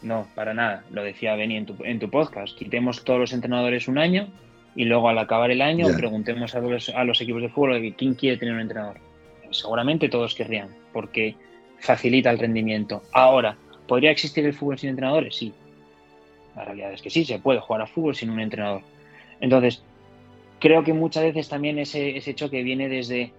No, 0.04 0.28
para 0.36 0.54
nada. 0.54 0.84
Lo 0.92 1.04
decía 1.04 1.36
Benny 1.36 1.56
en 1.56 1.66
tu, 1.66 1.78
en 1.84 2.00
tu 2.00 2.10
podcast. 2.10 2.58
Quitemos 2.58 3.04
todos 3.04 3.20
los 3.20 3.34
entrenadores 3.34 3.88
un 3.88 3.98
año 3.98 4.28
y 4.76 4.86
luego 4.86 5.10
al 5.10 5.18
acabar 5.18 5.52
el 5.52 5.62
año 5.62 5.88
preguntemos 5.96 6.54
a 6.56 6.60
los, 6.60 6.90
a 6.90 7.04
los 7.04 7.22
equipos 7.22 7.42
de 7.42 7.50
fútbol 7.50 7.96
quién 7.98 8.14
quiere 8.14 8.38
tener 8.38 8.54
un 8.54 8.62
entrenador. 8.62 8.98
Seguramente 9.52 10.10
todos 10.10 10.36
querrían, 10.36 10.70
porque 10.92 11.36
facilita 11.80 12.32
el 12.32 12.40
rendimiento. 12.40 13.04
Ahora, 13.12 13.56
¿podría 13.88 14.12
existir 14.12 14.46
el 14.46 14.54
fútbol 14.54 14.80
sin 14.80 14.90
entrenadores? 14.90 15.36
Sí. 15.36 15.54
La 16.56 16.66
realidad 16.66 16.94
es 16.94 17.02
que 17.02 17.10
sí, 17.10 17.24
se 17.24 17.40
puede 17.40 17.60
jugar 17.60 17.82
a 17.82 17.88
fútbol 17.88 18.16
sin 18.16 18.30
un 18.30 18.40
entrenador. 18.40 18.82
Entonces, 19.40 19.84
creo 20.60 20.84
que 20.84 20.94
muchas 20.94 21.24
veces 21.24 21.50
también 21.50 21.78
ese, 21.78 22.18
ese 22.18 22.34
choque 22.34 22.64
viene 22.64 22.90
desde, 22.90 23.32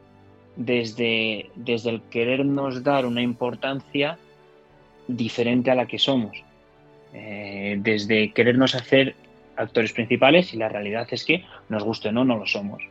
desde, 0.57 1.51
desde 1.57 1.91
el 1.91 2.03
querernos 2.03 2.83
dar 2.85 3.07
una 3.07 3.23
importancia 3.23 4.19
diferente 5.09 5.71
a 5.71 5.75
la 5.75 5.87
que 5.87 5.99
somos. 5.99 6.43
Eh, 7.15 7.77
desde 7.79 8.33
querernos 8.33 8.75
hacer 8.75 9.15
actores 9.57 9.93
principales 9.93 10.53
y 10.53 10.57
la 10.57 10.69
realidad 10.69 11.07
es 11.12 11.25
que 11.25 11.45
nos 11.69 11.85
guste 11.85 12.09
o 12.09 12.12
no, 12.12 12.25
no 12.25 12.37
lo 12.37 12.47
somos. 12.47 12.83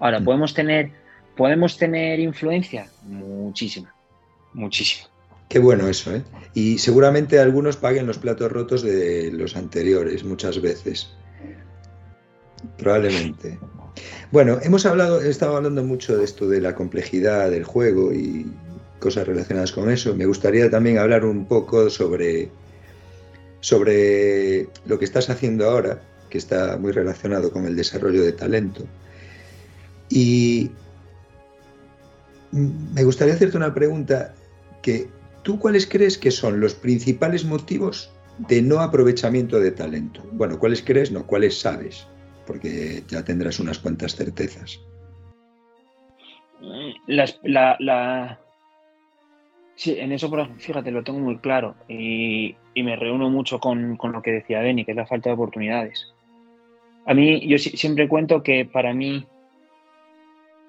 Ahora, 0.00 0.18
mm. 0.18 0.24
¿podemos 0.24 0.52
tener, 0.52 0.90
¿podemos 1.36 1.78
tener 1.78 2.18
influencia? 2.18 2.88
Muchísima, 3.04 3.94
muchísima. 4.52 5.08
Qué 5.48 5.60
bueno 5.60 5.86
eso, 5.86 6.14
¿eh? 6.14 6.22
Y 6.54 6.78
seguramente 6.78 7.38
algunos 7.38 7.76
paguen 7.76 8.06
los 8.06 8.18
platos 8.18 8.50
rotos 8.50 8.82
de 8.82 9.30
los 9.32 9.54
anteriores 9.54 10.24
muchas 10.24 10.60
veces. 10.60 11.14
Probablemente. 12.78 13.58
Bueno, 14.32 14.58
hemos 14.62 14.86
hablado, 14.86 15.22
he 15.22 15.28
estado 15.28 15.56
hablando 15.56 15.84
mucho 15.84 16.16
de 16.16 16.24
esto 16.24 16.48
de 16.48 16.60
la 16.60 16.74
complejidad 16.74 17.50
del 17.50 17.64
juego 17.64 18.12
y 18.12 18.46
cosas 18.98 19.26
relacionadas 19.26 19.72
con 19.72 19.90
eso. 19.90 20.16
Me 20.16 20.26
gustaría 20.26 20.70
también 20.70 20.98
hablar 20.98 21.24
un 21.24 21.46
poco 21.46 21.90
sobre 21.90 22.48
sobre 23.62 24.66
lo 24.86 24.98
que 24.98 25.04
estás 25.04 25.30
haciendo 25.30 25.70
ahora, 25.70 26.02
que 26.28 26.36
está 26.36 26.76
muy 26.76 26.90
relacionado 26.90 27.52
con 27.52 27.64
el 27.64 27.76
desarrollo 27.76 28.22
de 28.22 28.32
talento. 28.32 28.84
Y 30.10 30.70
me 32.50 33.04
gustaría 33.04 33.34
hacerte 33.34 33.56
una 33.56 33.72
pregunta 33.72 34.34
que 34.82 35.08
tú 35.42 35.60
cuáles 35.60 35.86
crees 35.86 36.18
que 36.18 36.32
son 36.32 36.60
los 36.60 36.74
principales 36.74 37.44
motivos 37.44 38.12
de 38.38 38.62
no 38.62 38.80
aprovechamiento 38.80 39.60
de 39.60 39.70
talento. 39.70 40.22
Bueno, 40.32 40.58
¿cuáles 40.58 40.82
crees? 40.82 41.12
No, 41.12 41.24
¿cuáles 41.24 41.60
sabes? 41.60 42.06
Porque 42.46 43.04
ya 43.06 43.24
tendrás 43.24 43.60
unas 43.60 43.78
cuantas 43.78 44.16
certezas. 44.16 44.80
la, 47.06 48.40
Sí, 49.76 49.96
en 49.98 50.12
eso, 50.12 50.30
fíjate, 50.58 50.90
lo 50.90 51.02
tengo 51.02 51.20
muy 51.20 51.38
claro 51.38 51.76
y, 51.88 52.56
me 52.74 52.96
reúno 52.96 53.28
mucho 53.28 53.58
con, 53.60 53.98
lo 54.00 54.22
que 54.22 54.32
decía 54.32 54.60
Benny, 54.60 54.84
que 54.84 54.92
es 54.92 54.96
la 54.96 55.06
falta 55.06 55.28
de 55.28 55.34
oportunidades. 55.34 56.12
A 57.04 57.14
mí, 57.14 57.46
yo 57.46 57.58
siempre 57.58 58.08
cuento 58.08 58.42
que 58.42 58.64
para 58.64 58.94
mí 58.94 59.26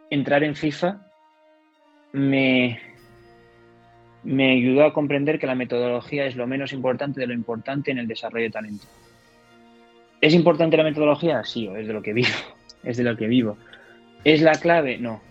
entrar 0.10 0.44
en 0.44 0.56
FIFA 0.56 1.08
me, 2.12 2.80
me 4.24 4.52
ayudó 4.54 4.86
a 4.86 4.94
comprender 4.94 5.40
que 5.40 5.48
la 5.48 5.56
metodología 5.56 6.26
es 6.26 6.36
lo 6.36 6.48
menos 6.48 6.74
importante 6.74 7.20
de 7.20 7.28
lo 7.28 7.34
importante 7.34 7.92
en 7.92 8.00
el 8.00 8.08
desarrollo 8.08 8.46
de 8.46 8.52
talento. 8.52 8.86
¿Es 10.20 10.34
importante 10.34 10.78
la 10.78 10.84
metodología? 10.84 11.44
Sí, 11.44 11.68
es 11.68 11.88
de 11.88 11.94
lo 11.94 12.02
que 12.02 12.14
vivo. 12.14 12.30
Es 12.84 12.98
de 12.98 13.06
lo 13.06 13.16
que 13.16 13.28
vivo. 13.28 13.56
¿Es 14.26 14.42
la 14.42 14.56
clave? 14.56 14.98
No. 14.98 15.22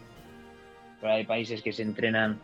Pero 1.02 1.12
hay 1.12 1.26
países 1.26 1.60
que 1.60 1.70
se 1.70 1.82
entrenan 1.82 2.40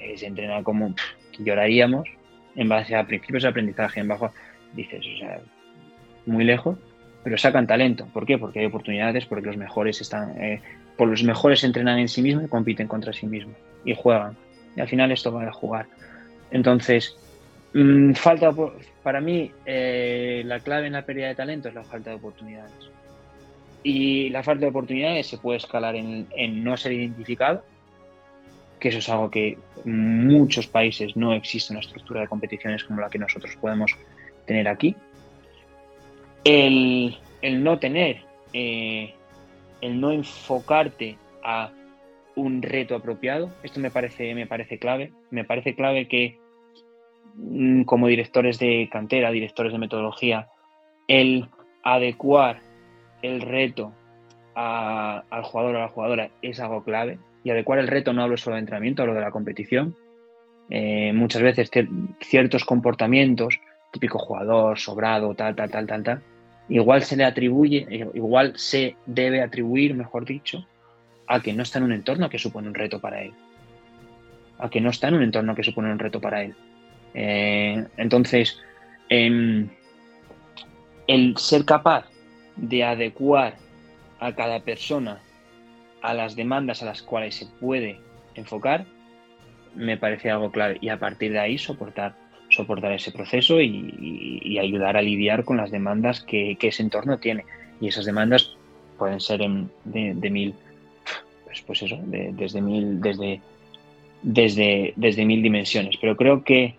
eh, 0.00 0.16
se 0.16 0.26
entrena 0.26 0.62
como 0.62 0.94
lloraríamos 1.38 2.08
en 2.56 2.68
base 2.68 2.96
a 2.96 3.06
principios 3.06 3.42
de 3.42 3.48
aprendizaje, 3.48 4.00
en 4.00 4.08
bajo, 4.08 4.32
dices, 4.74 5.04
o 5.14 5.18
sea, 5.18 5.40
muy 6.26 6.44
lejos, 6.44 6.78
pero 7.22 7.36
sacan 7.38 7.66
talento. 7.66 8.06
¿Por 8.12 8.26
qué? 8.26 8.38
Porque 8.38 8.60
hay 8.60 8.66
oportunidades, 8.66 9.26
porque 9.26 9.46
los 9.46 9.56
mejores 9.56 10.00
están, 10.00 10.40
eh, 10.40 10.60
por 10.96 11.08
los 11.08 11.22
mejores 11.22 11.64
entrenan 11.64 11.98
en 11.98 12.08
sí 12.08 12.22
mismos 12.22 12.44
y 12.44 12.48
compiten 12.48 12.88
contra 12.88 13.12
sí 13.12 13.26
mismos 13.26 13.56
y 13.84 13.94
juegan. 13.94 14.36
Y 14.76 14.80
al 14.80 14.88
final 14.88 15.12
esto 15.12 15.32
va 15.32 15.46
a 15.46 15.52
jugar. 15.52 15.86
Entonces, 16.50 17.16
mm, 17.74 18.12
falta, 18.12 18.50
para 19.02 19.20
mí, 19.20 19.50
eh, 19.66 20.42
la 20.44 20.60
clave 20.60 20.86
en 20.86 20.94
la 20.94 21.04
pérdida 21.04 21.28
de 21.28 21.34
talento 21.34 21.68
es 21.68 21.74
la 21.74 21.84
falta 21.84 22.10
de 22.10 22.16
oportunidades. 22.16 22.90
Y 23.82 24.28
la 24.30 24.42
falta 24.42 24.62
de 24.62 24.70
oportunidades 24.70 25.26
se 25.26 25.38
puede 25.38 25.58
escalar 25.58 25.96
en, 25.96 26.26
en 26.36 26.62
no 26.62 26.76
ser 26.76 26.92
identificado, 26.92 27.64
que 28.80 28.88
eso 28.88 28.98
es 28.98 29.08
algo 29.08 29.30
que 29.30 29.58
en 29.84 30.26
muchos 30.26 30.66
países 30.66 31.16
no 31.16 31.32
existe 31.32 31.72
una 31.72 31.80
estructura 31.80 32.22
de 32.22 32.28
competiciones 32.28 32.82
como 32.82 33.00
la 33.00 33.10
que 33.10 33.18
nosotros 33.18 33.54
podemos 33.60 33.92
tener 34.46 34.66
aquí. 34.66 34.96
El, 36.42 37.16
no 37.42 37.78
tener, 37.78 38.22
eh, 38.52 39.14
el 39.82 40.00
no 40.00 40.10
enfocarte 40.10 41.16
a 41.44 41.70
un 42.34 42.62
reto 42.62 42.96
apropiado, 42.96 43.50
esto 43.62 43.80
me 43.80 43.90
parece, 43.90 44.34
me 44.34 44.46
parece 44.46 44.78
clave. 44.78 45.12
Me 45.30 45.44
parece 45.44 45.74
clave 45.74 46.08
que 46.08 46.38
mm, 47.34 47.82
como 47.82 48.06
directores 48.06 48.58
de 48.58 48.88
cantera, 48.90 49.30
directores 49.30 49.72
de 49.72 49.78
metodología, 49.78 50.48
el 51.06 51.48
adecuar 51.82 52.60
el 53.22 53.42
reto 53.42 53.92
al 54.54 55.42
jugador 55.42 55.76
o 55.76 55.78
a 55.78 55.82
la 55.82 55.88
jugadora 55.88 56.30
es 56.42 56.60
algo 56.60 56.82
clave 56.82 57.18
y 57.42 57.50
adecuar 57.50 57.78
el 57.78 57.88
reto 57.88 58.12
no 58.12 58.22
hablo 58.22 58.36
solo 58.36 58.56
de 58.56 58.60
entrenamiento, 58.60 59.02
hablo 59.02 59.14
de 59.14 59.20
la 59.20 59.30
competición. 59.30 59.96
Eh, 60.68 61.12
muchas 61.12 61.42
veces 61.42 61.70
ciertos 62.20 62.64
comportamientos, 62.64 63.58
típico 63.92 64.18
jugador, 64.18 64.78
sobrado, 64.78 65.34
tal, 65.34 65.56
tal, 65.56 65.70
tal, 65.70 65.86
tal, 65.86 66.02
tal, 66.02 66.22
igual 66.68 67.02
se 67.02 67.16
le 67.16 67.24
atribuye, 67.24 67.86
igual 68.14 68.52
se 68.56 68.96
debe 69.06 69.42
atribuir, 69.42 69.94
mejor 69.94 70.24
dicho, 70.24 70.66
a 71.26 71.40
que 71.40 71.52
no 71.52 71.62
está 71.62 71.78
en 71.78 71.84
un 71.84 71.92
entorno 71.92 72.28
que 72.30 72.38
supone 72.38 72.68
un 72.68 72.74
reto 72.74 73.00
para 73.00 73.22
él. 73.22 73.32
A 74.58 74.68
que 74.68 74.80
no 74.80 74.90
está 74.90 75.08
en 75.08 75.14
un 75.14 75.22
entorno 75.22 75.54
que 75.54 75.64
supone 75.64 75.90
un 75.90 75.98
reto 75.98 76.20
para 76.20 76.42
él. 76.42 76.54
Eh, 77.14 77.84
entonces, 77.96 78.60
em, 79.08 79.68
el 81.08 81.36
ser 81.38 81.64
capaz 81.64 82.06
de 82.56 82.84
adecuar 82.84 83.56
a 84.20 84.32
cada 84.34 84.60
persona 84.60 85.20
a 86.02 86.14
las 86.14 86.36
demandas 86.36 86.82
a 86.82 86.86
las 86.86 87.02
cuales 87.02 87.34
se 87.34 87.46
puede 87.46 87.98
enfocar, 88.34 88.86
me 89.74 89.96
parece 89.96 90.30
algo 90.30 90.50
clave. 90.50 90.78
Y 90.80 90.88
a 90.88 90.98
partir 90.98 91.32
de 91.32 91.40
ahí 91.40 91.58
soportar, 91.58 92.14
soportar 92.48 92.92
ese 92.92 93.12
proceso 93.12 93.60
y, 93.60 94.58
ayudar 94.58 94.96
a 94.96 95.02
lidiar 95.02 95.44
con 95.44 95.56
las 95.56 95.70
demandas 95.70 96.20
que, 96.20 96.56
ese 96.60 96.82
entorno 96.82 97.18
tiene. 97.18 97.44
Y 97.80 97.88
esas 97.88 98.04
demandas 98.04 98.56
pueden 98.98 99.20
ser 99.20 99.40
de, 99.40 100.30
mil, 100.30 100.54
pues, 101.44 101.62
pues 101.62 101.82
eso, 101.82 101.98
desde 102.04 102.60
mil, 102.60 103.00
desde, 103.00 103.40
desde, 104.22 104.92
desde 104.96 105.24
mil 105.24 105.42
dimensiones. 105.42 105.96
Pero 106.00 106.16
creo 106.16 106.44
que 106.44 106.74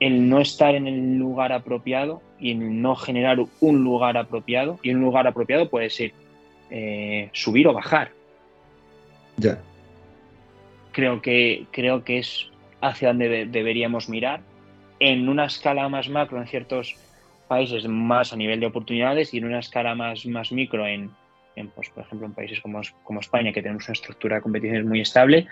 el 0.00 0.28
no 0.28 0.40
estar 0.40 0.74
en 0.74 0.86
el 0.86 1.16
lugar 1.16 1.52
apropiado 1.52 2.20
y 2.38 2.50
el 2.50 2.82
no 2.82 2.96
generar 2.96 3.38
un 3.60 3.84
lugar 3.84 4.18
apropiado, 4.18 4.78
y 4.82 4.90
un 4.90 5.00
lugar 5.00 5.26
apropiado 5.26 5.70
puede 5.70 5.88
ser 5.88 6.12
eh, 6.70 7.30
subir 7.32 7.68
o 7.68 7.72
bajar. 7.72 8.12
Ya. 9.36 9.60
Creo 10.92 11.20
que, 11.20 11.66
creo 11.70 12.04
que 12.04 12.18
es 12.18 12.50
hacia 12.80 13.08
donde 13.08 13.46
deberíamos 13.46 14.08
mirar. 14.08 14.40
En 14.98 15.28
una 15.28 15.44
escala 15.44 15.88
más 15.88 16.08
macro, 16.08 16.40
en 16.40 16.46
ciertos 16.46 16.96
países, 17.48 17.86
más 17.86 18.32
a 18.32 18.36
nivel 18.36 18.60
de 18.60 18.66
oportunidades, 18.66 19.34
y 19.34 19.38
en 19.38 19.44
una 19.44 19.58
escala 19.58 19.94
más, 19.94 20.24
más 20.26 20.52
micro, 20.52 20.86
en, 20.86 21.10
pues, 21.74 21.90
por 21.90 22.04
ejemplo, 22.04 22.26
en 22.26 22.32
países 22.32 22.60
como, 22.60 22.80
como 23.04 23.20
España, 23.20 23.52
que 23.52 23.62
tenemos 23.62 23.86
una 23.88 23.92
estructura 23.92 24.36
de 24.36 24.42
competiciones 24.42 24.86
muy 24.86 25.00
estable, 25.00 25.46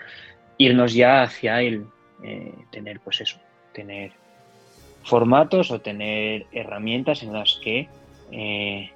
irnos 0.57 0.93
ya 0.93 1.23
hacia 1.23 1.61
el 1.61 1.85
eh, 2.23 2.53
tener, 2.71 2.99
pues 3.01 3.21
eso, 3.21 3.37
tener 3.73 4.11
formatos 5.03 5.69
o 5.69 5.79
tener 5.79 6.47
herramientas 6.51 7.21
en 7.21 7.33
las 7.33 7.59
que, 7.63 7.87
eh, 8.31 8.89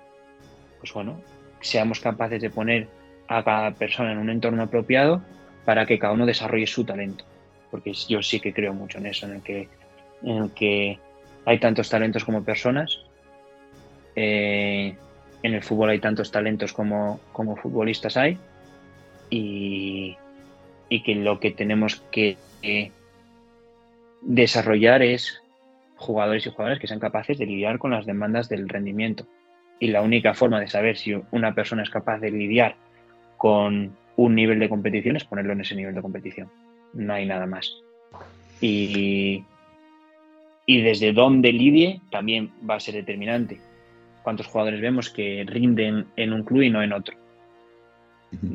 pues 0.79 0.91
bueno, 0.93 1.21
seamos 1.61 1.99
capaces 1.99 2.41
de 2.41 2.49
poner 2.49 2.87
a 3.27 3.43
cada 3.43 3.71
persona 3.71 4.11
en 4.11 4.17
un 4.17 4.29
entorno 4.29 4.63
apropiado 4.63 5.21
para 5.65 5.85
que 5.85 5.99
cada 5.99 6.13
uno 6.13 6.25
desarrolle 6.25 6.67
su 6.67 6.83
talento. 6.83 7.23
Porque 7.69 7.93
yo 7.93 8.21
sí 8.21 8.39
que 8.39 8.53
creo 8.53 8.73
mucho 8.73 8.97
en 8.97 9.05
eso, 9.05 9.27
en 9.27 9.33
el 9.33 9.41
que, 9.41 9.67
en 10.23 10.49
que 10.49 10.99
hay 11.45 11.59
tantos 11.59 11.89
talentos 11.89 12.25
como 12.25 12.43
personas. 12.43 13.03
Eh, 14.15 14.95
en 15.43 15.53
el 15.53 15.63
fútbol 15.63 15.89
hay 15.89 15.99
tantos 15.99 16.31
talentos 16.31 16.73
como, 16.73 17.19
como 17.31 17.55
futbolistas 17.55 18.17
hay. 18.17 18.37
Y, 19.29 20.17
y, 20.89 21.03
que 21.03 21.13
lo 21.13 21.39
que 21.39 21.51
tenemos 21.51 22.01
que 22.09 22.35
desarrollar 24.21 25.03
es 25.03 25.39
jugadores 25.97 26.47
y 26.47 26.49
jugadoras 26.49 26.79
que 26.79 26.87
sean 26.87 26.99
capaces 26.99 27.37
de 27.37 27.45
lidiar 27.45 27.77
con 27.77 27.91
las 27.91 28.07
demandas 28.07 28.49
del 28.49 28.67
rendimiento 28.67 29.27
y 29.79 29.87
la 29.87 30.01
única 30.01 30.33
forma 30.33 30.59
de 30.59 30.67
saber 30.67 30.97
si 30.97 31.15
una 31.31 31.55
persona 31.55 31.83
es 31.83 31.89
capaz 31.89 32.19
de 32.19 32.31
lidiar 32.31 32.75
con 33.37 33.95
un 34.17 34.35
nivel 34.35 34.59
de 34.59 34.67
competición 34.67 35.15
es 35.15 35.23
ponerlo 35.23 35.53
en 35.53 35.61
ese 35.61 35.75
nivel 35.75 35.95
de 35.95 36.01
competición. 36.01 36.49
No 36.93 37.13
hay 37.13 37.25
nada 37.25 37.45
más. 37.45 37.73
Y, 38.59 39.45
y 40.65 40.81
desde 40.81 41.13
dónde 41.13 41.53
lidie 41.53 42.01
también 42.11 42.51
va 42.69 42.75
a 42.75 42.79
ser 42.79 42.95
determinante. 42.95 43.61
¿Cuántos 44.23 44.47
jugadores 44.47 44.81
vemos 44.81 45.09
que 45.09 45.45
rinden 45.47 46.07
en 46.17 46.33
un 46.33 46.43
club 46.43 46.63
y 46.63 46.69
no 46.69 46.83
en 46.83 46.91
otro? 46.91 47.15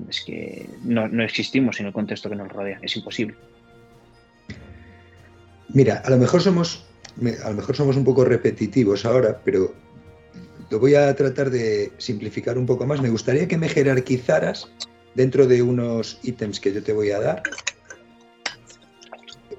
Es 0.09 0.22
que 0.25 0.68
no, 0.85 1.09
no 1.09 1.25
existimos 1.25 1.81
en 1.81 1.87
el 1.87 1.93
contexto 1.93 2.29
que 2.29 2.37
nos 2.37 2.53
rodea, 2.53 2.79
es 2.83 2.97
imposible. 2.97 3.35
Mira, 5.70 6.03
a 6.05 6.11
lo 6.11 6.18
mejor 6.18 6.43
somos, 6.43 6.87
a 7.45 7.49
lo 7.49 7.57
mejor 7.57 7.75
somos 7.75 7.97
un 7.97 8.05
poco 8.05 8.25
repetitivos 8.25 9.05
ahora, 9.07 9.41
pero 9.45 9.75
lo 10.70 10.78
voy 10.78 10.94
a 10.94 11.14
tratar 11.14 11.50
de 11.50 11.92
simplificar 11.98 12.58
un 12.58 12.66
poco 12.66 12.86
más. 12.86 13.00
Me 13.00 13.10
gustaría 13.10 13.48
que 13.48 13.58
me 13.58 13.68
jerarquizaras 13.68 14.70
dentro 15.14 15.46
de 15.46 15.62
unos 15.62 16.18
ítems 16.22 16.60
que 16.60 16.72
yo 16.72 16.82
te 16.82 16.92
voy 16.92 17.10
a 17.10 17.20
dar, 17.20 17.42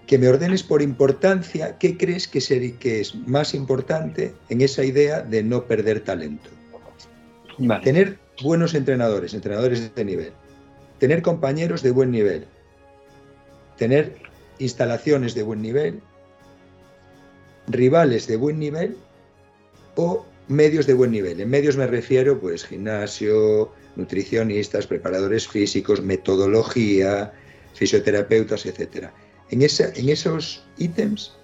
que 0.05 0.17
me 0.17 0.27
ordenes 0.27 0.63
por 0.63 0.81
importancia 0.81 1.77
qué 1.77 1.97
crees 1.97 2.27
que, 2.27 2.39
que 2.79 3.01
es 3.01 3.15
más 3.15 3.53
importante 3.53 4.33
en 4.49 4.61
esa 4.61 4.83
idea 4.83 5.21
de 5.21 5.43
no 5.43 5.65
perder 5.65 6.01
talento. 6.01 6.49
Tener 7.83 8.19
buenos 8.43 8.73
entrenadores, 8.73 9.33
entrenadores 9.33 9.95
de 9.95 10.05
nivel. 10.05 10.33
Tener 10.99 11.21
compañeros 11.21 11.81
de 11.81 11.91
buen 11.91 12.11
nivel. 12.11 12.45
Tener 13.77 14.17
instalaciones 14.59 15.33
de 15.33 15.43
buen 15.43 15.61
nivel. 15.61 16.01
Rivales 17.67 18.27
de 18.27 18.35
buen 18.35 18.59
nivel 18.59 18.97
o 19.95 20.25
medios 20.47 20.87
de 20.87 20.93
buen 20.93 21.11
nivel. 21.11 21.39
En 21.39 21.49
medios 21.49 21.77
me 21.77 21.87
refiero, 21.87 22.39
pues, 22.39 22.65
gimnasio, 22.65 23.71
nutricionistas, 23.95 24.87
preparadores 24.87 25.47
físicos, 25.47 26.01
metodología, 26.01 27.33
fisioterapeutas, 27.73 28.65
etc. 28.65 29.09
En, 29.49 29.61
en 29.61 30.09
esos 30.09 30.65
ítems, 30.77 31.35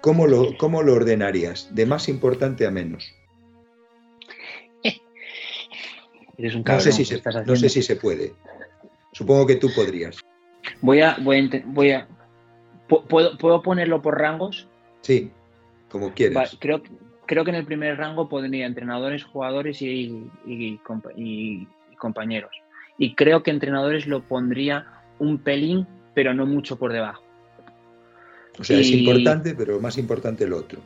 ¿cómo 0.00 0.26
lo, 0.26 0.56
¿cómo 0.58 0.82
lo 0.82 0.94
ordenarías? 0.94 1.74
De 1.74 1.86
más 1.86 2.08
importante 2.08 2.66
a 2.66 2.70
menos. 2.70 3.14
no, 6.38 6.80
sé 6.80 6.92
si 6.92 7.04
se, 7.04 7.22
no 7.46 7.56
sé 7.56 7.68
si 7.68 7.82
se 7.82 7.96
puede. 7.96 8.34
Supongo 9.12 9.46
que 9.46 9.56
tú 9.56 9.70
podrías. 9.74 10.18
Voy 10.80 11.00
a, 11.00 11.16
voy 11.20 11.90
a, 11.92 12.08
¿puedo, 12.88 13.38
¿Puedo 13.38 13.62
ponerlo 13.62 14.02
por 14.02 14.18
rangos? 14.18 14.68
Sí, 15.02 15.30
como 15.88 16.12
quieras. 16.12 16.56
creo, 16.60 16.82
creo 17.26 17.44
que 17.44 17.50
en 17.50 17.56
el 17.56 17.64
primer 17.64 17.96
rango 17.96 18.28
podría 18.28 18.66
entrenadores, 18.66 19.24
jugadores 19.24 19.80
y, 19.82 20.28
compañeros. 21.98 22.50
Y 22.98 23.14
creo 23.14 23.42
que 23.42 23.50
entrenadores 23.50 24.06
lo 24.06 24.22
pondría 24.22 24.86
un 25.18 25.38
pelín, 25.38 25.86
pero 26.14 26.34
no 26.34 26.46
mucho 26.46 26.76
por 26.76 26.92
debajo. 26.92 27.22
O 28.58 28.64
sea, 28.64 28.78
es 28.78 28.90
importante, 28.90 29.54
pero 29.54 29.80
más 29.80 29.98
importante 29.98 30.44
el 30.44 30.52
otro. 30.52 30.80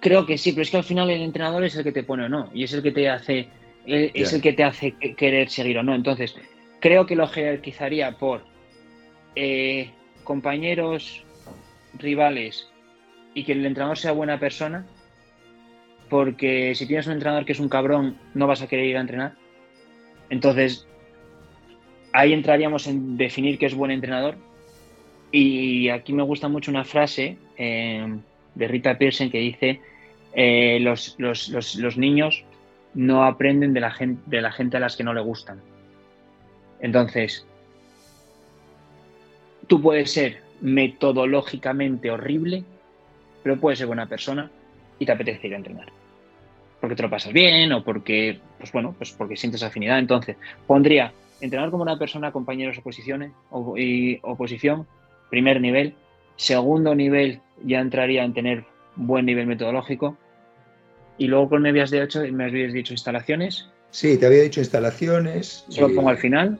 Creo 0.00 0.26
que 0.26 0.38
sí, 0.38 0.52
pero 0.52 0.62
es 0.62 0.70
que 0.70 0.78
al 0.78 0.84
final 0.84 1.10
el 1.10 1.22
entrenador 1.22 1.64
es 1.64 1.76
el 1.76 1.84
que 1.84 1.92
te 1.92 2.02
pone 2.02 2.24
o 2.24 2.28
no, 2.28 2.50
y 2.54 2.64
es 2.64 2.72
el 2.72 2.82
que 2.82 2.92
te 2.92 3.08
hace, 3.08 3.48
es 3.84 4.32
el 4.32 4.40
que 4.40 4.52
te 4.52 4.64
hace 4.64 4.92
querer 5.16 5.48
seguir 5.48 5.78
o 5.78 5.82
no. 5.82 5.94
Entonces, 5.94 6.34
creo 6.80 7.06
que 7.06 7.14
lo 7.14 7.28
jerarquizaría 7.28 8.12
por 8.12 8.42
eh, 9.36 9.90
compañeros, 10.24 11.24
rivales 11.98 12.68
y 13.34 13.44
que 13.44 13.52
el 13.52 13.64
entrenador 13.64 13.98
sea 13.98 14.12
buena 14.12 14.38
persona 14.38 14.86
porque 16.12 16.74
si 16.74 16.86
tienes 16.86 17.06
un 17.06 17.14
entrenador 17.14 17.46
que 17.46 17.52
es 17.52 17.58
un 17.58 17.70
cabrón, 17.70 18.18
no 18.34 18.46
vas 18.46 18.60
a 18.60 18.66
querer 18.66 18.84
ir 18.84 18.98
a 18.98 19.00
entrenar. 19.00 19.32
Entonces, 20.28 20.86
ahí 22.12 22.34
entraríamos 22.34 22.86
en 22.86 23.16
definir 23.16 23.58
qué 23.58 23.64
es 23.64 23.74
buen 23.74 23.90
entrenador. 23.90 24.36
Y 25.30 25.88
aquí 25.88 26.12
me 26.12 26.22
gusta 26.22 26.48
mucho 26.48 26.70
una 26.70 26.84
frase 26.84 27.38
eh, 27.56 28.14
de 28.54 28.68
Rita 28.68 28.98
Pearson 28.98 29.30
que 29.30 29.38
dice, 29.38 29.80
eh, 30.34 30.80
los, 30.80 31.16
niños 31.96 32.44
no 32.92 33.24
aprenden 33.24 33.72
de 33.72 33.80
la, 33.80 33.90
gente, 33.90 34.20
de 34.26 34.42
la 34.42 34.52
gente 34.52 34.76
a 34.76 34.80
las 34.80 34.96
que 34.96 35.04
no 35.04 35.14
le 35.14 35.22
gustan. 35.22 35.62
Entonces, 36.80 37.46
tú 39.66 39.80
puedes 39.80 40.12
ser 40.12 40.42
metodológicamente 40.60 42.10
horrible, 42.10 42.64
pero 43.42 43.58
puedes 43.58 43.78
ser 43.78 43.86
buena 43.86 44.04
persona 44.04 44.50
y 44.98 45.06
te 45.06 45.12
apetece 45.12 45.46
ir 45.46 45.54
a 45.54 45.56
entrenar 45.56 46.01
porque 46.82 46.96
te 46.96 47.02
lo 47.04 47.10
pasas 47.10 47.32
bien 47.32 47.72
o 47.72 47.84
porque, 47.84 48.40
pues 48.58 48.72
bueno, 48.72 48.92
pues 48.98 49.12
porque 49.12 49.36
sientes 49.36 49.62
afinidad. 49.62 50.00
Entonces, 50.00 50.36
pondría 50.66 51.12
entrenar 51.40 51.70
como 51.70 51.84
una 51.84 51.96
persona, 51.96 52.32
compañeros 52.32 52.76
oposiciones 52.76 53.30
y 53.76 54.18
oposición, 54.22 54.88
primer 55.30 55.60
nivel. 55.60 55.94
Segundo 56.34 56.96
nivel 56.96 57.40
ya 57.64 57.78
entraría 57.78 58.24
en 58.24 58.34
tener 58.34 58.64
buen 58.96 59.26
nivel 59.26 59.46
metodológico. 59.46 60.16
Y 61.18 61.28
luego 61.28 61.50
con 61.50 61.62
me 61.62 61.68
habías 61.68 61.92
de 61.92 62.02
ocho, 62.02 62.20
me 62.32 62.46
habías 62.46 62.72
dicho 62.72 62.92
instalaciones. 62.92 63.68
Sí, 63.92 64.18
te 64.18 64.26
había 64.26 64.42
dicho 64.42 64.58
instalaciones. 64.58 65.64
Se 65.68 65.82
lo 65.82 65.94
pongo 65.94 66.08
al 66.08 66.18
final. 66.18 66.58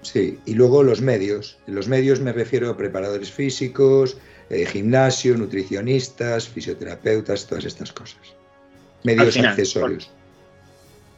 Sí, 0.00 0.38
y 0.46 0.54
luego 0.54 0.82
los 0.82 1.02
medios. 1.02 1.58
En 1.66 1.74
los 1.74 1.86
medios 1.86 2.18
me 2.18 2.32
refiero 2.32 2.70
a 2.70 2.78
preparadores 2.78 3.30
físicos, 3.30 4.16
eh, 4.48 4.64
gimnasio, 4.64 5.36
nutricionistas, 5.36 6.48
fisioterapeutas, 6.48 7.46
todas 7.46 7.66
estas 7.66 7.92
cosas 7.92 8.39
medios 9.04 9.36
accesorios. 9.36 10.10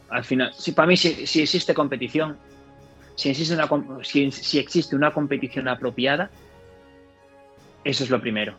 al 0.09 0.23
final, 0.23 0.53
si 0.53 0.71
para 0.71 0.87
mí 0.87 0.97
si, 0.97 1.41
existe 1.41 1.73
competición, 1.73 2.37
si 3.15 3.29
existe, 3.29 3.53
una, 3.53 3.69
si, 4.03 4.59
existe 4.59 4.95
una 4.95 5.11
competición 5.11 5.67
apropiada, 5.67 6.29
eso 7.83 8.03
es 8.03 8.09
lo 8.09 8.21
primero. 8.21 8.55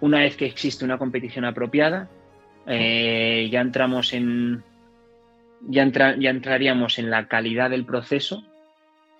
Una 0.00 0.20
vez 0.20 0.36
que 0.36 0.46
existe 0.46 0.84
una 0.84 0.98
competición 0.98 1.44
apropiada, 1.44 2.08
eh, 2.66 3.48
ya 3.50 3.60
entramos 3.60 4.12
en. 4.12 4.62
Ya, 5.66 5.84
ya 6.16 6.30
entraríamos 6.30 7.00
en 7.00 7.10
la 7.10 7.26
calidad 7.26 7.70
del 7.70 7.84
proceso. 7.84 8.44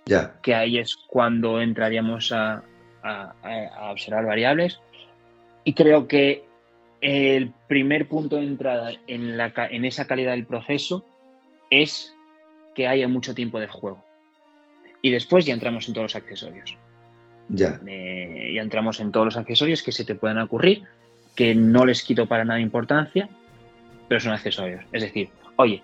Ya. 0.07 0.37
Que 0.41 0.55
ahí 0.55 0.79
es 0.79 0.97
cuando 1.09 1.61
entraríamos 1.61 2.31
a, 2.31 2.63
a 3.03 3.91
observar 3.91 4.25
variables. 4.25 4.79
Y 5.65 5.75
creo 5.75 6.07
que 6.07 6.48
el 7.01 7.53
primer 7.69 8.09
punto 8.09 8.37
de 8.37 8.45
entrada 8.45 8.93
en, 9.07 9.37
la, 9.37 9.53
en 9.71 9.85
esa 9.85 10.07
calidad 10.07 10.33
del 10.33 10.47
proceso 10.47 11.05
es 11.71 12.15
que 12.75 12.89
haya 12.89 13.09
mucho 13.09 13.35
tiempo 13.35 13.61
de 13.61 13.69
juego. 13.69 14.05
Y 15.03 15.11
después 15.11 15.45
ya 15.47 15.55
entramos 15.55 15.87
en 15.89 15.95
todos 15.95 16.07
los 16.07 16.17
accesorios. 16.17 16.77
Ya. 17.49 17.81
Eh, 17.87 18.53
ya 18.55 18.63
entramos 18.63 19.01
en 19.01 19.13
todos 19.13 19.27
los 19.27 19.37
accesorios 19.37 19.83
que 19.83 19.93
se 19.93 20.05
te 20.05 20.15
puedan 20.15 20.39
ocurrir, 20.39 20.83
que 21.35 21.55
no 21.55 21.87
les 21.87 22.03
quito 22.03 22.27
para 22.27 22.45
nada 22.45 22.61
importancia, 22.61 23.29
pero 24.09 24.21
son 24.21 24.33
accesorios. 24.33 24.85
Es 24.93 25.03
decir, 25.03 25.29
oye, 25.57 25.83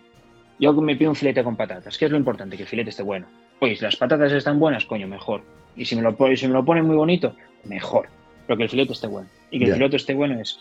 yo 0.59 0.73
me 0.73 0.97
pido 0.97 1.11
un 1.11 1.17
filete 1.17 1.45
con 1.45 1.57
patatas. 1.57 1.97
¿Qué 1.97 2.07
es 2.07 2.11
lo 2.11 2.19
importante? 2.19 2.57
Que 2.57 2.63
el 2.63 2.69
filete 2.69 2.91
esté 2.91 3.03
bueno. 3.03 3.27
Oye, 3.61 3.77
si 3.77 3.85
las 3.85 3.97
patatas 3.97 4.33
están 4.33 4.59
buenas, 4.59 4.85
coño, 4.85 5.07
mejor. 5.07 5.43
Y 5.77 5.85
si 5.85 5.97
me 5.97 6.03
lo, 6.03 6.17
si 6.37 6.47
me 6.47 6.53
lo 6.53 6.65
ponen 6.65 6.87
muy 6.87 6.97
bonito, 6.97 7.35
mejor. 7.65 8.09
Pero 8.47 8.57
que 8.57 8.65
el 8.65 8.69
filete 8.69 8.93
esté 8.93 9.07
bueno. 9.07 9.29
Y 9.51 9.59
que 9.59 9.67
el 9.67 9.75
filete 9.75 9.97
esté 9.97 10.15
bueno 10.15 10.41
es 10.41 10.61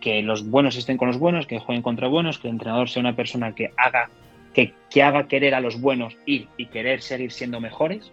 que 0.00 0.22
los 0.22 0.48
buenos 0.48 0.76
estén 0.76 0.96
con 0.96 1.08
los 1.08 1.18
buenos, 1.18 1.46
que 1.46 1.58
jueguen 1.58 1.82
contra 1.82 2.08
buenos, 2.08 2.38
que 2.38 2.48
el 2.48 2.54
entrenador 2.54 2.88
sea 2.88 3.00
una 3.00 3.14
persona 3.14 3.54
que 3.54 3.72
haga, 3.76 4.10
que, 4.54 4.74
haga 5.02 5.28
querer 5.28 5.54
a 5.54 5.60
los 5.60 5.80
buenos 5.80 6.16
ir 6.26 6.48
y 6.56 6.66
querer 6.66 7.02
seguir 7.02 7.30
siendo 7.30 7.60
mejores. 7.60 8.10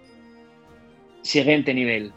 Siguiente 1.22 1.74
nivel, 1.74 2.12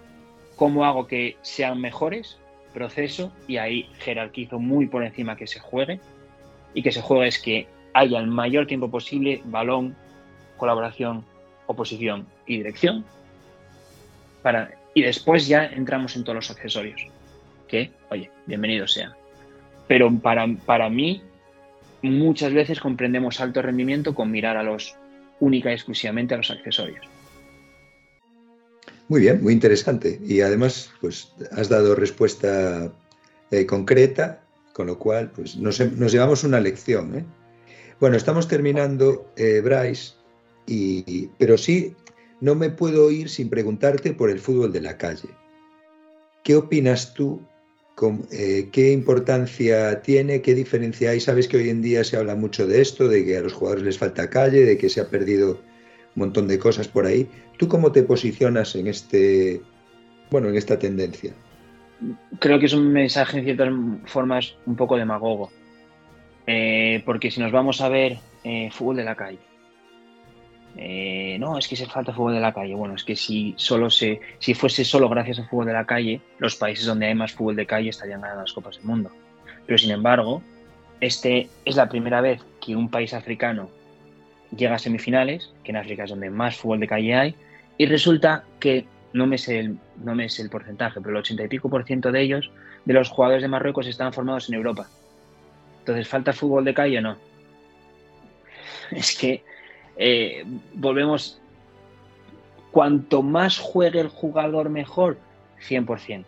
¿cómo 0.56 0.84
hago 0.84 1.06
que 1.06 1.36
sean 1.42 1.80
mejores? 1.80 2.38
Proceso, 2.74 3.32
y 3.48 3.56
ahí 3.56 3.88
jerarquizo 3.98 4.58
muy 4.58 4.86
por 4.86 5.04
encima 5.04 5.36
que 5.36 5.46
se 5.46 5.60
juegue. 5.60 6.00
Y 6.74 6.82
que 6.82 6.92
se 6.92 7.00
juegue 7.00 7.28
es 7.28 7.38
que 7.38 7.66
haya 7.94 8.18
el 8.18 8.26
mayor 8.26 8.66
tiempo 8.66 8.90
posible 8.90 9.40
balón, 9.44 9.96
colaboración, 10.56 11.24
oposición 11.66 12.26
y 12.46 12.58
dirección. 12.58 13.04
Para, 14.42 14.72
y 14.94 15.02
después 15.02 15.48
ya 15.48 15.66
entramos 15.66 16.14
en 16.16 16.24
todos 16.24 16.36
los 16.36 16.50
accesorios. 16.50 17.06
Que, 17.66 17.90
oye, 18.10 18.30
bienvenido 18.46 18.86
sea 18.86 19.16
pero 19.90 20.08
para, 20.20 20.46
para 20.66 20.88
mí 20.88 21.20
muchas 22.00 22.52
veces 22.52 22.78
comprendemos 22.78 23.40
alto 23.40 23.60
rendimiento 23.60 24.14
con 24.14 24.30
mirar 24.30 24.56
a 24.56 24.62
los 24.62 24.94
única 25.40 25.68
y 25.70 25.74
exclusivamente 25.74 26.32
a 26.32 26.36
los 26.36 26.48
accesorios. 26.48 27.04
Muy 29.08 29.22
bien, 29.22 29.42
muy 29.42 29.52
interesante. 29.52 30.20
Y 30.24 30.42
además, 30.42 30.92
pues 31.00 31.32
has 31.50 31.68
dado 31.68 31.96
respuesta 31.96 32.92
eh, 33.50 33.66
concreta, 33.66 34.44
con 34.74 34.86
lo 34.86 34.96
cual, 34.96 35.32
pues 35.32 35.56
nos, 35.56 35.80
llevamos 36.12 36.44
una 36.44 36.60
lección. 36.60 37.18
¿eh? 37.18 37.24
Bueno, 37.98 38.16
estamos 38.16 38.46
terminando, 38.46 39.28
eh, 39.36 39.60
Bryce, 39.60 40.12
y, 40.68 41.26
pero 41.36 41.58
sí, 41.58 41.96
no 42.40 42.54
me 42.54 42.70
puedo 42.70 43.10
ir 43.10 43.28
sin 43.28 43.50
preguntarte 43.50 44.12
por 44.12 44.30
el 44.30 44.38
fútbol 44.38 44.72
de 44.72 44.82
la 44.82 44.96
calle. 44.96 45.30
¿Qué 46.44 46.54
opinas 46.54 47.12
tú 47.12 47.42
eh, 48.32 48.68
qué 48.72 48.92
importancia 48.92 50.02
tiene, 50.02 50.42
qué 50.42 50.54
diferencia 50.54 51.10
hay. 51.10 51.20
Sabes 51.20 51.48
que 51.48 51.56
hoy 51.56 51.68
en 51.68 51.82
día 51.82 52.04
se 52.04 52.16
habla 52.16 52.34
mucho 52.34 52.66
de 52.66 52.80
esto, 52.80 53.08
de 53.08 53.24
que 53.24 53.36
a 53.36 53.40
los 53.40 53.52
jugadores 53.52 53.84
les 53.84 53.98
falta 53.98 54.30
calle, 54.30 54.64
de 54.64 54.78
que 54.78 54.88
se 54.88 55.00
ha 55.00 55.08
perdido 55.08 55.52
un 56.16 56.20
montón 56.26 56.48
de 56.48 56.58
cosas 56.58 56.88
por 56.88 57.06
ahí. 57.06 57.28
¿Tú 57.58 57.68
cómo 57.68 57.92
te 57.92 58.02
posicionas 58.02 58.74
en 58.74 58.86
este, 58.86 59.60
bueno, 60.30 60.48
en 60.48 60.56
esta 60.56 60.78
tendencia? 60.78 61.34
creo 62.38 62.58
que 62.58 62.66
es 62.66 62.72
un 62.72 62.92
mensaje 62.92 63.38
en 63.38 63.44
ciertas 63.44 63.68
formas 64.06 64.56
un 64.66 64.76
poco 64.76 64.96
demagogo. 64.96 65.50
Eh, 66.46 67.02
porque 67.04 67.30
si 67.30 67.40
nos 67.40 67.52
vamos 67.52 67.80
a 67.80 67.88
ver 67.88 68.18
eh, 68.44 68.70
fútbol 68.72 68.96
de 68.96 69.04
la 69.04 69.14
calle, 69.14 69.38
eh, 70.76 71.36
no, 71.38 71.58
es 71.58 71.68
que 71.68 71.76
se 71.76 71.86
falta 71.86 72.12
fútbol 72.12 72.34
de 72.34 72.40
la 72.40 72.54
calle. 72.54 72.74
Bueno, 72.74 72.94
es 72.94 73.04
que 73.04 73.16
si 73.16 73.54
solo 73.56 73.90
se, 73.90 74.20
si 74.38 74.54
fuese 74.54 74.84
solo 74.84 75.08
gracias 75.08 75.38
al 75.38 75.48
fútbol 75.48 75.66
de 75.66 75.72
la 75.72 75.86
calle, 75.86 76.20
los 76.38 76.56
países 76.56 76.86
donde 76.86 77.06
hay 77.06 77.14
más 77.14 77.32
fútbol 77.32 77.56
de 77.56 77.66
calle 77.66 77.90
estarían 77.90 78.20
ganando 78.20 78.42
las 78.42 78.52
copas 78.52 78.76
del 78.76 78.84
mundo. 78.84 79.10
Pero 79.66 79.78
sin 79.78 79.90
embargo, 79.90 80.42
este 81.00 81.48
es 81.64 81.76
la 81.76 81.88
primera 81.88 82.20
vez 82.20 82.42
que 82.60 82.76
un 82.76 82.90
país 82.90 83.14
africano 83.14 83.70
llega 84.56 84.74
a 84.74 84.78
semifinales, 84.78 85.52
que 85.64 85.70
en 85.70 85.76
África 85.76 86.04
es 86.04 86.10
donde 86.10 86.30
más 86.30 86.56
fútbol 86.56 86.80
de 86.80 86.88
calle 86.88 87.14
hay, 87.14 87.34
y 87.78 87.86
resulta 87.86 88.44
que 88.58 88.86
no 89.12 89.26
me 89.26 89.36
el, 89.36 89.78
no 90.04 90.14
me 90.14 90.28
sé 90.28 90.42
el 90.42 90.50
porcentaje, 90.50 91.00
pero 91.00 91.10
el 91.10 91.16
ochenta 91.16 91.44
y 91.44 91.48
pico 91.48 91.68
por 91.68 91.84
ciento 91.84 92.12
de 92.12 92.20
ellos, 92.20 92.50
de 92.84 92.94
los 92.94 93.08
jugadores 93.08 93.42
de 93.42 93.48
Marruecos, 93.48 93.86
están 93.86 94.12
formados 94.12 94.48
en 94.48 94.54
Europa. 94.54 94.88
Entonces, 95.80 96.06
¿falta 96.08 96.32
fútbol 96.32 96.64
de 96.64 96.74
calle 96.74 96.98
o 96.98 97.02
no? 97.02 97.16
Es 98.90 99.16
que 99.16 99.44
eh, 100.02 100.46
volvemos, 100.72 101.38
cuanto 102.70 103.22
más 103.22 103.58
juegue 103.58 104.00
el 104.00 104.08
jugador 104.08 104.70
mejor, 104.70 105.18
100%. 105.68 106.24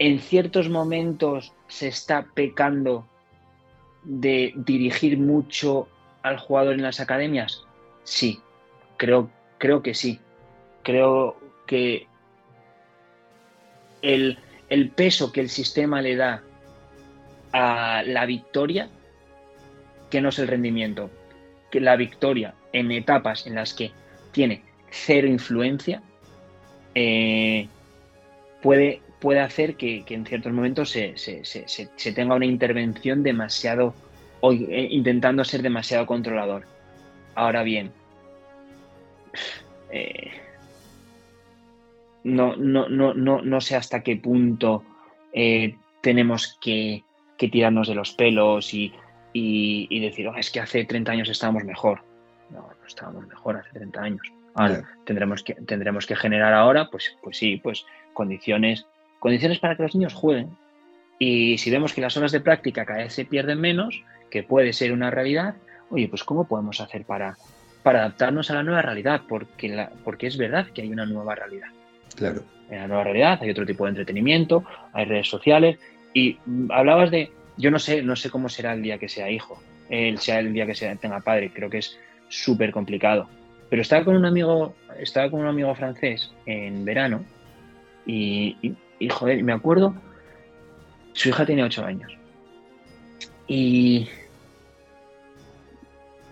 En 0.00 0.18
ciertos 0.18 0.68
momentos 0.68 1.52
se 1.68 1.86
está 1.86 2.26
pecando 2.34 3.06
de 4.02 4.52
dirigir 4.56 5.16
mucho 5.16 5.86
al 6.22 6.38
jugador 6.38 6.74
en 6.74 6.82
las 6.82 6.98
academias. 6.98 7.62
Sí, 8.02 8.40
creo, 8.96 9.30
creo 9.58 9.80
que 9.80 9.94
sí. 9.94 10.18
Creo 10.82 11.36
que 11.68 12.08
el, 14.02 14.38
el 14.68 14.90
peso 14.90 15.30
que 15.30 15.40
el 15.40 15.50
sistema 15.50 16.02
le 16.02 16.16
da 16.16 16.42
a 17.52 18.02
la 18.04 18.26
victoria, 18.26 18.88
que 20.10 20.20
no 20.20 20.30
es 20.30 20.38
el 20.40 20.48
rendimiento, 20.48 21.10
la 21.80 21.96
victoria 21.96 22.54
en 22.72 22.90
etapas 22.90 23.46
en 23.46 23.54
las 23.54 23.74
que 23.74 23.92
tiene 24.32 24.62
cero 24.90 25.26
influencia, 25.26 26.02
eh, 26.94 27.68
puede, 28.62 29.00
puede 29.20 29.40
hacer 29.40 29.76
que, 29.76 30.04
en 30.08 30.26
ciertos 30.26 30.52
momentos 30.52 30.90
se, 30.90 31.16
se, 31.16 32.12
tenga 32.12 32.34
una 32.34 32.46
intervención 32.46 33.22
demasiado, 33.22 33.94
eh, 34.42 34.88
intentando 34.90 35.44
ser 35.44 35.62
demasiado 35.62 36.06
controlador. 36.06 36.64
Ahora 37.34 37.62
bien, 37.62 37.92
eh, 39.90 40.30
no, 42.24 42.56
no, 42.56 42.88
no, 42.88 43.14
no, 43.14 43.42
no 43.42 43.60
sé 43.60 43.76
hasta 43.76 44.02
qué 44.02 44.16
punto 44.16 44.84
tenemos 46.00 46.58
que 46.62 47.02
tirarnos 47.36 47.88
de 47.88 47.94
los 47.94 48.12
pelos 48.12 48.72
y 48.72 48.94
y, 49.38 50.00
decir, 50.00 50.26
oh, 50.28 50.36
es 50.36 50.50
que 50.50 50.60
hace 50.60 50.84
30 50.84 51.12
años 51.12 51.28
estábamos 51.28 51.64
mejor. 51.64 52.00
No, 52.50 52.60
no 52.60 52.86
estábamos 52.86 53.26
mejor 53.26 53.56
hace 53.56 53.70
30 53.70 54.00
años. 54.00 54.22
Ahora, 54.54 54.84
tendremos, 55.04 55.42
que, 55.42 55.54
tendremos 55.54 56.06
que 56.06 56.16
generar 56.16 56.54
ahora, 56.54 56.88
pues, 56.90 57.14
pues 57.22 57.36
sí, 57.36 57.58
pues 57.58 57.84
condiciones, 58.14 58.86
condiciones 59.18 59.58
para 59.58 59.76
que 59.76 59.82
los 59.82 59.94
niños 59.94 60.14
jueguen. 60.14 60.56
Y 61.18 61.58
si 61.58 61.70
vemos 61.70 61.92
que 61.92 62.00
las 62.00 62.16
horas 62.16 62.32
de 62.32 62.40
práctica 62.40 62.86
cada 62.86 63.00
vez 63.00 63.12
se 63.12 63.26
pierden 63.26 63.60
menos, 63.60 64.02
que 64.30 64.42
puede 64.42 64.72
ser 64.72 64.92
una 64.92 65.10
realidad, 65.10 65.56
oye, 65.90 66.08
pues 66.08 66.24
¿cómo 66.24 66.48
podemos 66.48 66.80
hacer 66.80 67.04
para, 67.04 67.36
para 67.82 68.00
adaptarnos 68.00 68.50
a 68.50 68.54
la 68.54 68.62
nueva 68.62 68.80
realidad? 68.80 69.22
Porque, 69.28 69.68
la, 69.68 69.90
porque 70.04 70.28
es 70.28 70.38
verdad 70.38 70.66
que 70.68 70.82
hay 70.82 70.88
una 70.90 71.04
nueva 71.04 71.34
realidad. 71.34 71.68
Claro. 72.14 72.42
En 72.70 72.78
la 72.78 72.88
nueva 72.88 73.04
realidad 73.04 73.38
hay 73.42 73.50
otro 73.50 73.66
tipo 73.66 73.84
de 73.84 73.90
entretenimiento, 73.90 74.64
hay 74.94 75.04
redes 75.04 75.28
sociales. 75.28 75.78
Y 76.14 76.38
hablabas 76.70 77.10
de, 77.10 77.30
yo 77.56 77.70
no 77.70 77.78
sé, 77.78 78.02
no 78.02 78.16
sé 78.16 78.30
cómo 78.30 78.48
será 78.48 78.72
el 78.72 78.82
día 78.82 78.98
que 78.98 79.08
sea 79.08 79.30
hijo, 79.30 79.60
el 79.88 80.18
sea 80.18 80.40
el 80.40 80.52
día 80.52 80.66
que 80.66 80.74
sea, 80.74 80.94
tenga 80.96 81.20
padre, 81.20 81.52
creo 81.52 81.70
que 81.70 81.78
es 81.78 81.98
súper 82.28 82.70
complicado. 82.72 83.28
Pero 83.70 83.82
estaba 83.82 84.04
con 84.04 84.16
un 84.16 84.24
amigo, 84.24 84.74
estaba 84.98 85.30
con 85.30 85.40
un 85.40 85.46
amigo 85.46 85.74
francés 85.74 86.30
en 86.44 86.84
verano 86.84 87.24
y, 88.04 88.76
joder, 89.10 89.42
me 89.42 89.52
acuerdo, 89.52 89.94
su 91.12 91.28
hija 91.30 91.46
tenía 91.46 91.64
ocho 91.64 91.84
años 91.84 92.12
y 93.48 94.08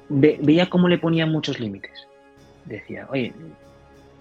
veía 0.09 0.68
cómo 0.68 0.89
le 0.89 0.99
ponían 0.99 1.31
muchos 1.31 1.59
límites. 1.59 2.07
Decía, 2.66 3.07
oye, 3.11 3.33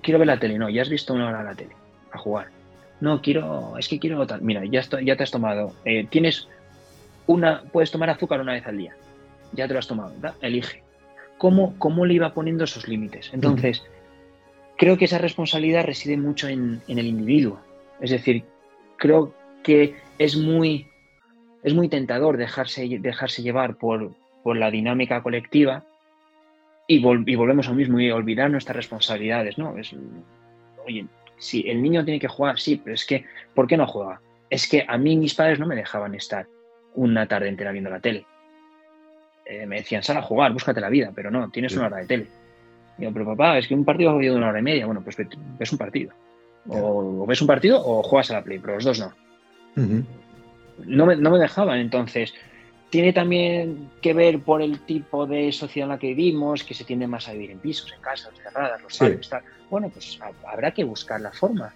quiero 0.01 0.19
ver 0.19 0.27
la 0.27 0.39
tele, 0.39 0.57
no, 0.57 0.69
ya 0.69 0.81
has 0.81 0.89
visto 0.89 1.13
una 1.13 1.27
hora 1.27 1.43
la 1.43 1.55
tele, 1.55 1.75
a 2.11 2.17
jugar. 2.17 2.47
No, 2.99 3.21
quiero, 3.21 3.77
es 3.77 3.87
que 3.87 3.99
quiero 3.99 4.25
Mira, 4.41 4.63
ya, 4.65 4.81
ya 5.01 5.15
te 5.15 5.23
has 5.23 5.31
tomado, 5.31 5.73
eh, 5.85 6.07
tienes 6.09 6.47
una, 7.27 7.63
puedes 7.71 7.91
tomar 7.91 8.09
azúcar 8.09 8.41
una 8.41 8.53
vez 8.53 8.65
al 8.65 8.77
día. 8.77 8.95
Ya 9.53 9.67
te 9.67 9.73
lo 9.73 9.79
has 9.79 9.87
tomado, 9.87 10.13
¿verdad? 10.15 10.35
Elige. 10.41 10.83
¿Cómo, 11.37 11.75
cómo 11.77 12.05
le 12.05 12.15
iba 12.15 12.33
poniendo 12.33 12.63
esos 12.63 12.87
límites? 12.87 13.29
Entonces, 13.33 13.83
creo 14.77 14.97
que 14.97 15.05
esa 15.05 15.17
responsabilidad 15.17 15.85
reside 15.85 16.17
mucho 16.17 16.47
en, 16.47 16.81
el 16.87 17.05
individuo. 17.05 17.59
Es 18.01 18.11
decir, 18.11 18.43
creo 18.97 19.33
que 19.63 19.95
es 20.17 20.35
muy, 20.37 20.87
es 21.63 21.73
muy 21.73 21.89
tentador 21.89 22.37
dejarse, 22.37 22.87
dejarse 22.99 23.41
llevar 23.41 23.75
por, 23.75 24.11
por 24.43 24.57
la 24.57 24.71
dinámica 24.71 25.21
colectiva 25.21 25.83
y, 26.87 27.01
volvemos 27.01 27.67
lo 27.67 27.73
mismo 27.73 27.99
y 27.99 28.11
olvidar 28.11 28.51
nuestras 28.51 28.75
responsabilidades, 28.75 29.57
¿no? 29.57 29.77
Es, 29.77 29.95
oye, 30.85 31.05
si 31.37 31.67
el 31.69 31.81
niño 31.81 32.03
tiene 32.03 32.19
que 32.19 32.27
jugar, 32.27 32.59
sí, 32.59 32.79
pero 32.83 32.95
es 32.95 33.05
que, 33.05 33.25
¿por 33.53 33.67
qué 33.67 33.77
no 33.77 33.87
juega? 33.87 34.21
Es 34.49 34.67
que 34.67 34.85
a 34.87 34.97
mí 34.97 35.15
mis 35.15 35.33
padres 35.33 35.59
no 35.59 35.65
me 35.65 35.75
dejaban 35.75 36.13
estar 36.15 36.47
una 36.95 37.27
tarde 37.27 37.49
entera 37.49 37.71
viendo 37.71 37.89
la 37.89 37.99
tele. 37.99 38.25
Eh, 39.45 39.65
me 39.65 39.77
decían, 39.77 40.03
sal 40.03 40.17
a 40.17 40.21
jugar, 40.21 40.53
búscate 40.53 40.79
la 40.79 40.89
vida, 40.89 41.11
pero 41.13 41.29
no, 41.29 41.49
tienes 41.49 41.75
una 41.75 41.87
hora 41.87 41.97
de 41.97 42.05
tele. 42.05 42.27
Digo, 42.97 43.11
pero 43.11 43.25
papá, 43.25 43.57
es 43.57 43.67
que 43.67 43.73
un 43.73 43.85
partido 43.85 44.11
ha 44.11 44.17
de 44.17 44.31
una 44.31 44.49
hora 44.49 44.59
y 44.59 44.63
media. 44.63 44.85
Bueno, 44.85 45.01
pues 45.01 45.17
ves 45.17 45.71
un 45.71 45.77
partido. 45.77 46.11
O, 46.67 47.25
ves 47.25 47.41
un 47.41 47.47
partido 47.47 47.81
o 47.83 48.03
juegas 48.03 48.31
a 48.31 48.35
la 48.35 48.43
Play, 48.43 48.59
pero 48.59 48.75
los 48.75 48.85
dos 48.85 48.99
no. 48.99 49.13
no, 50.85 51.05
me, 51.05 51.15
no 51.17 51.31
me 51.31 51.39
dejaban, 51.39 51.79
entonces 51.79 52.33
tiene 52.93 53.11
también 53.11 53.89
que 54.03 54.13
ver 54.13 54.39
por 54.41 54.61
el 54.61 54.79
tipo 54.81 55.25
de 55.25 55.51
sociedad 55.51 55.87
en 55.87 55.93
la 55.93 55.97
que 55.97 56.13
vivimos, 56.13 56.63
que 56.63 56.75
se 56.75 56.83
tiende 56.83 57.07
más 57.07 57.27
a 57.27 57.33
vivir 57.33 57.49
en 57.49 57.57
pisos, 57.57 57.91
en 57.91 57.99
casas 57.99 58.31
cerradas, 58.35 58.79
los 58.83 58.95
padres, 58.95 59.31
Bueno, 59.67 59.89
pues 59.89 60.19
habrá 60.45 60.69
que 60.69 60.83
buscar 60.83 61.19
la 61.19 61.31
forma. 61.31 61.73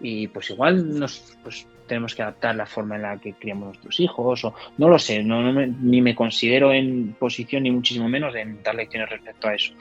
Y 0.00 0.28
pues 0.28 0.50
igual 0.50 0.98
nos, 0.98 1.36
pues, 1.42 1.66
tenemos 1.90 2.14
que 2.14 2.22
adaptar 2.22 2.54
la 2.54 2.66
forma 2.66 2.94
en 2.94 3.02
la 3.02 3.18
que 3.18 3.32
criamos 3.32 3.66
nuestros 3.66 3.98
hijos, 3.98 4.44
o 4.44 4.54
no 4.78 4.88
lo 4.88 4.96
sé, 4.96 5.24
no, 5.24 5.52
ni 5.52 6.00
me 6.00 6.14
considero 6.14 6.72
en 6.72 7.16
posición, 7.18 7.64
ni 7.64 7.72
muchísimo 7.72 8.08
menos, 8.08 8.32
de 8.32 8.46
dar 8.62 8.76
lecciones 8.76 9.10
respecto 9.10 9.48
a 9.48 9.54
eso. 9.56 9.72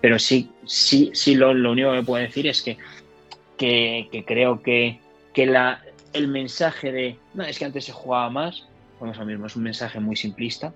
Pero 0.00 0.16
sí, 0.20 0.48
sí, 0.64 1.10
sí, 1.12 1.34
lo, 1.34 1.50
único 1.50 1.92
que 1.92 2.02
puedo 2.04 2.22
decir 2.22 2.46
es 2.46 2.62
que, 2.62 2.78
que, 3.58 4.24
creo 4.24 4.62
que, 4.62 5.00
que 5.34 5.46
la, 5.46 5.82
el 6.12 6.28
mensaje 6.28 6.92
de, 6.92 7.16
no, 7.34 7.42
es 7.42 7.58
que 7.58 7.64
antes 7.64 7.84
se 7.84 7.92
jugaba 7.92 8.30
más, 8.30 8.68
vamos 9.00 9.18
a 9.18 9.24
mismo, 9.24 9.46
es 9.46 9.56
un 9.56 9.64
mensaje 9.64 9.98
muy 9.98 10.14
simplista, 10.14 10.72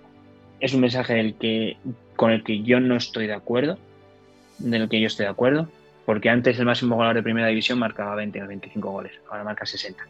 es 0.58 0.74
un 0.74 0.80
mensaje 0.80 1.14
del 1.14 1.34
que, 1.34 1.76
con 2.16 2.32
el 2.32 2.42
que 2.42 2.62
yo 2.62 2.80
no 2.80 2.96
estoy 2.96 3.28
de 3.28 3.34
acuerdo, 3.34 3.78
del 4.58 4.88
que 4.88 5.00
yo 5.00 5.06
estoy 5.06 5.26
de 5.26 5.30
acuerdo, 5.30 5.68
porque 6.10 6.28
antes 6.28 6.58
el 6.58 6.64
máximo 6.64 6.96
goleador 6.96 7.18
de 7.18 7.22
primera 7.22 7.46
división 7.46 7.78
marcaba 7.78 8.16
20 8.16 8.42
o 8.42 8.48
25 8.48 8.90
goles, 8.90 9.12
ahora 9.30 9.44
marca 9.44 9.64
60. 9.64 10.02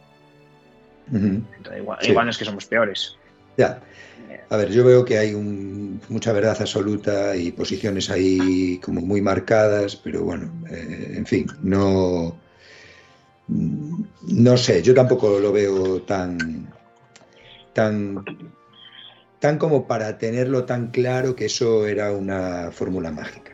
Entonces, 1.13 1.77
igual, 1.77 2.25
no 2.25 2.31
es 2.31 2.37
que 2.39 2.43
somos 2.43 2.65
peores. 2.65 3.15
Ya. 3.55 3.79
A 4.49 4.57
ver, 4.57 4.71
yo 4.71 4.83
veo 4.83 5.05
que 5.05 5.19
hay 5.19 5.35
mucha 5.35 6.33
verdad 6.33 6.57
absoluta 6.59 7.35
y 7.35 7.51
posiciones 7.51 8.09
ahí 8.09 8.79
como 8.83 9.01
muy 9.01 9.21
marcadas, 9.21 9.95
pero 9.95 10.23
bueno, 10.23 10.51
eh, 10.71 11.13
en 11.17 11.25
fin, 11.27 11.45
no, 11.61 12.35
no 13.47 14.57
sé, 14.57 14.81
yo 14.81 14.95
tampoco 14.95 15.37
lo 15.37 15.51
veo 15.51 16.01
tan, 16.01 16.73
tan, 17.73 18.25
tan 19.39 19.59
como 19.59 19.85
para 19.85 20.17
tenerlo 20.17 20.65
tan 20.65 20.87
claro 20.87 21.35
que 21.35 21.45
eso 21.45 21.85
era 21.85 22.11
una 22.11 22.71
fórmula 22.71 23.11
mágica. 23.11 23.51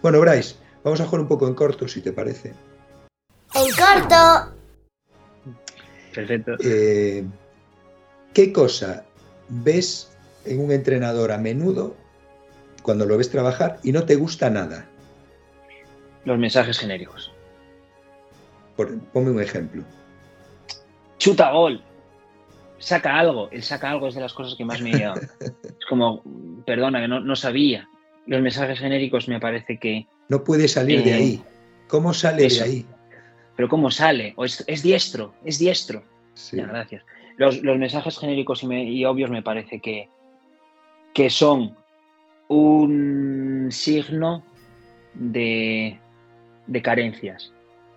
Bueno, 0.00 0.18
Bryce, 0.20 0.61
vamos 0.84 1.00
a 1.00 1.06
jugar 1.06 1.20
un 1.22 1.28
poco 1.28 1.46
en 1.46 1.54
corto, 1.54 1.88
si 1.88 2.00
te 2.00 2.12
parece. 2.12 2.54
En 3.54 3.70
corto. 3.74 4.52
Perfecto. 6.14 6.52
Eh, 6.60 7.24
¿Qué 8.34 8.52
cosa 8.52 9.04
ves 9.48 10.16
en 10.44 10.60
un 10.60 10.72
entrenador 10.72 11.32
a 11.32 11.38
menudo 11.38 11.94
cuando 12.82 13.06
lo 13.06 13.16
ves 13.16 13.30
trabajar 13.30 13.78
y 13.82 13.92
no 13.92 14.04
te 14.04 14.16
gusta 14.16 14.50
nada? 14.50 14.88
Los 16.24 16.38
mensajes 16.38 16.78
genéricos. 16.78 17.32
ponme 18.76 19.30
un 19.30 19.40
ejemplo. 19.40 19.82
Chuta 21.18 21.52
gol. 21.52 21.82
Saca 22.78 23.18
algo. 23.18 23.48
Él 23.50 23.62
saca 23.62 23.90
algo 23.90 24.08
es 24.08 24.14
de 24.14 24.20
las 24.20 24.32
cosas 24.32 24.56
que 24.56 24.64
más 24.64 24.80
me 24.80 24.90
es 25.40 25.86
como, 25.88 26.22
perdona, 26.66 27.00
que 27.00 27.08
no, 27.08 27.36
sabía. 27.36 27.88
Los 28.26 28.40
mensajes 28.40 28.78
genéricos 28.78 29.28
me 29.28 29.40
parece 29.40 29.78
que. 29.78 30.06
No 30.32 30.42
puede 30.44 30.66
salir 30.66 31.04
de 31.04 31.10
eh, 31.10 31.14
ahí. 31.14 31.42
¿Cómo 31.88 32.14
sale 32.14 32.48
de 32.48 32.62
ahí? 32.62 32.86
pero 33.54 33.68
¿cómo 33.68 33.90
sale? 33.90 34.32
O 34.36 34.46
es, 34.46 34.82
diestro, 34.82 35.34
es 35.44 35.58
diestro. 35.58 36.02
Sí. 36.32 36.56
gracias. 36.56 37.04
Los, 37.36 37.62
mensajes 37.62 38.18
genéricos 38.18 38.62
y, 38.62 39.04
obvios 39.04 39.28
me 39.28 39.42
parece 39.42 39.80
que, 39.80 40.08
que 41.12 41.28
son 41.28 41.76
un 42.48 43.68
signo 43.70 44.42
de, 45.12 45.98
de 46.66 46.80
carencias. 46.80 47.52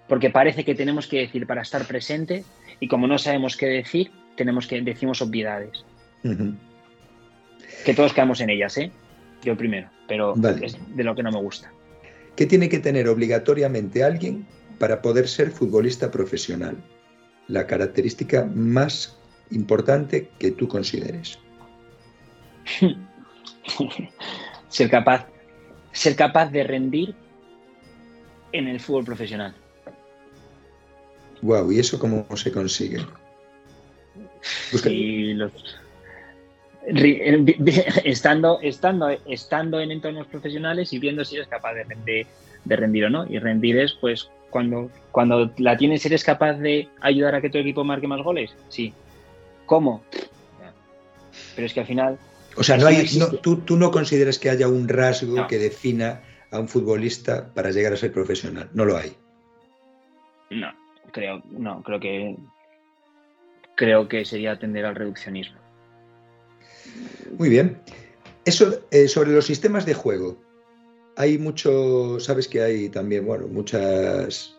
Porque 0.10 0.30
parece 0.30 0.66
que 0.66 0.76
tenemos 0.76 1.07
que 1.07 1.20
decir 1.20 1.48
para 1.48 1.62
estar 1.62 1.88
presente 1.88 2.44
y 2.82 2.90
como 2.90 3.07
no 3.07 3.18
sabemos 3.18 3.56
qué 3.56 3.68
decir, 3.68 4.12
tenemos 4.36 4.68
que 4.68 4.82
decimos 4.82 5.22
obviedades. 5.22 5.86
Que 7.86 7.94
todos 7.94 8.12
quedamos 8.12 8.41
en 8.41 8.49
ellas, 8.49 8.78
¿eh? 8.78 8.91
Yo 9.41 9.56
primero, 9.56 9.90
pero 10.06 10.34
es 10.62 10.78
de 10.98 11.03
lo 11.06 11.16
que 11.16 11.24
no 11.24 11.32
me 11.32 11.40
gusta. 11.40 11.72
¿Qué 12.36 12.45
tiene 12.45 12.70
que 12.70 12.80
tener 12.80 13.07
obligatoriamente 13.07 14.03
alguien 14.03 14.45
para 14.78 15.02
poder 15.02 15.28
ser 15.28 15.52
futbolista 15.52 16.12
profesional? 16.12 16.76
La 17.48 17.66
característica 17.66 18.45
más 18.45 19.18
importante 19.52 20.30
que 20.40 20.52
tú 20.52 20.68
consideres. 20.68 21.40
ser 24.70 24.90
capaz, 24.90 25.28
ser 25.91 26.16
capaz 26.16 26.52
de 26.52 26.64
rendir 26.64 27.16
en 28.52 28.68
el 28.68 28.80
fútbol 28.80 29.06
profesional. 29.06 29.56
Wow, 31.41 31.72
¿y 31.72 31.80
eso 31.80 31.99
cómo 31.99 32.26
se 32.36 32.52
consigue? 32.52 32.99
estando, 38.03 38.60
estando, 38.62 39.10
estando 39.26 39.80
en 39.80 39.91
entornos 39.91 40.28
profesionales 40.28 40.94
y 40.94 40.99
viendo 40.99 41.26
si 41.26 41.36
eres 41.36 41.48
capaz 41.48 41.74
de, 41.74 42.26
de, 42.64 42.76
rendir 42.76 43.06
o 43.06 43.10
no. 43.10 43.26
Y 43.28 43.40
rendir 43.40 43.78
es, 43.78 43.94
pues, 43.94 44.30
cuando, 44.49 44.90
cuando 45.12 45.52
la 45.57 45.78
tienes, 45.78 46.06
eres 46.06 46.24
capaz 46.24 46.53
de 46.53 46.90
ayudar 47.02 47.36
a 47.36 47.41
que 47.41 47.49
tu 47.49 47.57
equipo 47.57 47.84
marque 47.84 48.07
más 48.07 48.22
goles. 48.22 48.56
Sí. 48.70 48.94
¿Cómo? 49.66 50.03
Pero 51.56 51.66
es 51.66 51.74
que 51.74 51.80
al 51.80 51.86
final. 51.88 52.20
O 52.56 52.64
sea, 52.64 52.78
no 52.78 52.88
hay, 52.88 53.06
tú, 53.41 53.57
tú, 53.57 53.78
no 53.78 53.91
consideras 53.91 54.40
que 54.40 54.49
haya 54.49 54.68
un 54.68 54.88
rasgo 54.88 55.48
que 55.48 55.57
defina 55.57 56.22
a 56.52 56.60
un 56.60 56.70
futbolista 56.70 57.53
para 57.53 57.72
llegar 57.72 57.94
a 57.94 57.98
ser 57.98 58.14
profesional. 58.14 58.70
No 58.74 58.86
lo 58.86 58.95
hay. 58.95 59.14
No, 60.52 60.72
creo, 61.12 61.41
no, 61.49 61.82
creo 61.84 61.99
que 61.99 62.38
creo 63.76 64.07
que 64.07 64.24
sería 64.24 64.53
atender 64.53 64.86
al 64.86 64.95
reduccionismo. 64.95 65.65
Muy 67.38 67.49
bien. 67.49 67.80
Eso 68.45 68.82
eh, 68.91 69.07
sobre 69.07 69.32
los 69.32 69.45
sistemas 69.45 69.86
de 69.86 69.94
juego. 69.94 70.38
Hay 71.18 71.38
mucho, 71.38 72.20
sabes 72.20 72.48
que 72.48 72.62
hay 72.62 72.90
también, 72.90 73.26
bueno, 73.26 73.48
muchas 73.48 74.56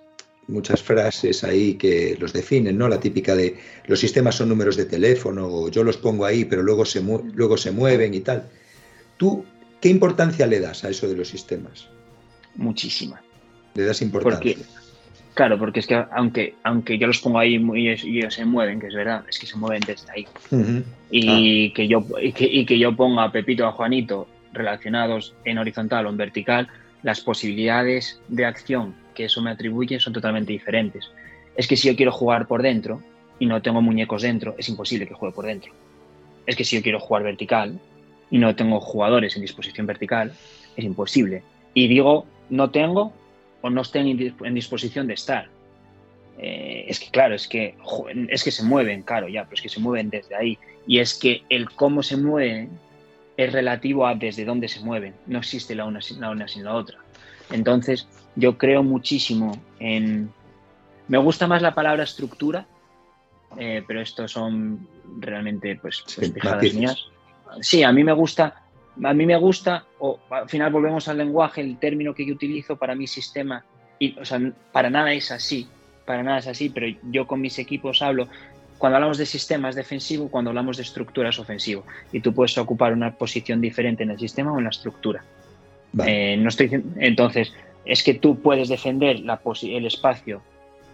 muchas 0.48 0.82
frases 0.82 1.42
ahí 1.44 1.74
que 1.74 2.16
los 2.20 2.32
definen, 2.32 2.78
¿no? 2.78 2.88
La 2.88 3.00
típica 3.00 3.34
de 3.34 3.56
los 3.86 3.98
sistemas 3.98 4.36
son 4.36 4.48
números 4.48 4.76
de 4.76 4.84
teléfono, 4.84 5.48
o 5.48 5.68
yo 5.68 5.82
los 5.82 5.96
pongo 5.96 6.24
ahí, 6.24 6.44
pero 6.44 6.62
luego 6.62 6.84
se, 6.84 7.02
luego 7.02 7.56
se 7.56 7.72
mueven 7.72 8.14
y 8.14 8.20
tal. 8.20 8.48
¿Tú 9.16 9.44
qué 9.80 9.88
importancia 9.88 10.46
le 10.46 10.60
das 10.60 10.84
a 10.84 10.90
eso 10.90 11.08
de 11.08 11.16
los 11.16 11.28
sistemas? 11.28 11.88
Muchísima. 12.54 13.22
¿Le 13.74 13.84
das 13.84 14.02
importancia? 14.02 14.56
Claro, 15.36 15.58
porque 15.58 15.80
es 15.80 15.86
que 15.86 16.02
aunque, 16.12 16.54
aunque 16.62 16.96
yo 16.96 17.06
los 17.06 17.20
pongo 17.20 17.38
ahí 17.38 17.62
y 17.74 17.88
ellos, 17.90 18.32
se 18.32 18.46
mueven, 18.46 18.80
que 18.80 18.86
es 18.86 18.94
verdad, 18.94 19.22
es 19.28 19.38
que 19.38 19.46
se 19.46 19.54
mueven 19.58 19.82
desde 19.86 20.10
ahí. 20.10 20.26
y, 21.10 21.68
ah. 21.68 21.72
que 21.74 21.86
yo, 21.86 22.02
y 22.22 22.64
que, 22.64 22.78
yo 22.78 22.96
ponga 22.96 23.24
a 23.24 23.30
Pepito 23.30 23.66
a 23.66 23.72
Juanito 23.72 24.26
relacionados 24.54 25.34
en 25.44 25.58
horizontal 25.58 26.06
o 26.06 26.08
en 26.08 26.16
vertical, 26.16 26.68
las 27.02 27.20
posibilidades 27.20 28.18
de 28.28 28.46
acción 28.46 28.94
que 29.14 29.26
eso 29.26 29.42
me 29.42 29.50
atribuye 29.50 30.00
son 30.00 30.14
totalmente 30.14 30.52
diferentes. 30.52 31.10
Es 31.54 31.66
que 31.66 31.76
si 31.76 31.88
yo 31.88 31.96
quiero 31.96 32.12
jugar 32.12 32.46
por 32.46 32.62
dentro 32.62 33.02
y 33.38 33.44
no 33.44 33.60
tengo 33.60 33.82
muñecos 33.82 34.22
dentro, 34.22 34.54
es 34.56 34.70
imposible 34.70 35.06
que 35.06 35.12
juegue 35.12 35.34
por 35.34 35.44
dentro. 35.44 35.70
Es 36.46 36.56
que 36.56 36.64
si 36.64 36.76
yo 36.76 36.82
quiero 36.82 36.98
jugar 36.98 37.24
vertical 37.24 37.78
y 38.30 38.38
no 38.38 38.56
tengo 38.56 38.80
jugadores 38.80 39.36
en 39.36 39.42
disposición 39.42 39.86
vertical, 39.86 40.32
es 40.78 40.84
imposible. 40.86 41.42
Y 41.74 41.88
digo, 41.88 42.24
no 42.48 42.70
tengo 42.70 43.12
no 43.70 43.82
estén 43.82 44.06
en 44.06 44.54
disposición 44.54 45.06
de 45.06 45.14
estar. 45.14 45.48
Eh, 46.38 46.84
es 46.88 47.00
que 47.00 47.10
claro, 47.10 47.34
es 47.34 47.48
que, 47.48 47.76
es 48.28 48.44
que 48.44 48.50
se 48.50 48.62
mueven, 48.62 49.02
claro, 49.02 49.28
ya, 49.28 49.44
pero 49.44 49.54
es 49.54 49.62
que 49.62 49.68
se 49.68 49.80
mueven 49.80 50.10
desde 50.10 50.34
ahí. 50.34 50.58
Y 50.86 50.98
es 50.98 51.14
que 51.14 51.42
el 51.48 51.70
cómo 51.70 52.02
se 52.02 52.16
mueven 52.16 52.70
es 53.36 53.52
relativo 53.52 54.06
a 54.06 54.14
desde 54.14 54.44
dónde 54.44 54.68
se 54.68 54.80
mueven. 54.80 55.14
No 55.26 55.38
existe 55.38 55.74
la 55.74 55.84
una, 55.84 56.00
la 56.18 56.30
una 56.30 56.48
sin 56.48 56.64
la 56.64 56.74
otra. 56.74 56.98
Entonces, 57.50 58.06
yo 58.34 58.58
creo 58.58 58.82
muchísimo 58.82 59.58
en... 59.78 60.30
Me 61.08 61.18
gusta 61.18 61.46
más 61.46 61.62
la 61.62 61.74
palabra 61.74 62.02
estructura, 62.02 62.66
eh, 63.58 63.82
pero 63.86 64.00
estos 64.00 64.32
son 64.32 64.88
realmente 65.18 65.76
pues, 65.76 66.02
pues 66.16 66.74
mías. 66.74 67.06
Sí, 67.60 67.82
a 67.84 67.92
mí 67.92 68.02
me 68.02 68.12
gusta 68.12 68.65
a 69.02 69.14
mí 69.14 69.26
me 69.26 69.36
gusta, 69.36 69.84
o 69.98 70.18
al 70.30 70.48
final 70.48 70.72
volvemos 70.72 71.08
al 71.08 71.18
lenguaje, 71.18 71.60
el 71.60 71.78
término 71.78 72.14
que 72.14 72.26
yo 72.26 72.34
utilizo 72.34 72.76
para 72.76 72.94
mi 72.94 73.06
sistema, 73.06 73.64
y, 73.98 74.18
o 74.18 74.24
sea, 74.24 74.40
para 74.72 74.90
nada 74.90 75.12
es 75.12 75.30
así, 75.30 75.68
para 76.04 76.22
nada 76.22 76.38
es 76.38 76.46
así, 76.46 76.70
pero 76.70 76.86
yo 77.10 77.26
con 77.26 77.40
mis 77.40 77.58
equipos 77.58 78.02
hablo, 78.02 78.28
cuando 78.78 78.96
hablamos 78.96 79.18
de 79.18 79.26
sistemas 79.26 79.74
defensivo, 79.74 80.30
cuando 80.30 80.50
hablamos 80.50 80.76
de 80.76 80.82
estructuras 80.82 81.38
ofensivo, 81.38 81.84
y 82.12 82.20
tú 82.20 82.34
puedes 82.34 82.56
ocupar 82.58 82.92
una 82.92 83.12
posición 83.12 83.60
diferente 83.60 84.02
en 84.02 84.10
el 84.10 84.18
sistema 84.18 84.52
o 84.52 84.58
en 84.58 84.64
la 84.64 84.70
estructura. 84.70 85.24
Eh, 86.04 86.36
no 86.36 86.48
estoy, 86.48 86.82
entonces, 86.96 87.52
es 87.84 88.02
que 88.02 88.14
tú 88.14 88.40
puedes 88.40 88.68
defender 88.68 89.20
la 89.20 89.40
el 89.62 89.86
espacio 89.86 90.42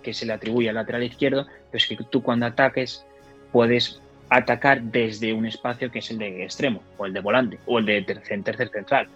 que 0.03 0.13
se 0.13 0.27
le 0.27 0.33
atribuye 0.33 0.69
al 0.69 0.75
lateral 0.75 1.03
izquierdo, 1.03 1.47
pero 1.71 1.83
es 1.83 1.87
que 1.87 1.97
tú 1.97 2.23
cuando 2.23 2.47
ataques 2.47 3.05
puedes 3.51 4.02
atacar 4.33 4.81
desde 4.81 5.35
un 5.35 5.45
espacio 5.45 5.91
que 5.91 5.99
es 5.99 6.11
el 6.11 6.17
de 6.17 6.43
extremo, 6.43 6.83
o 6.97 7.05
el 7.05 7.13
de 7.13 7.21
volante, 7.21 7.59
o 7.67 7.79
el 7.79 7.85
de 7.85 8.01
tercer, 8.01 8.43
tercer 8.43 8.71
central, 8.71 9.07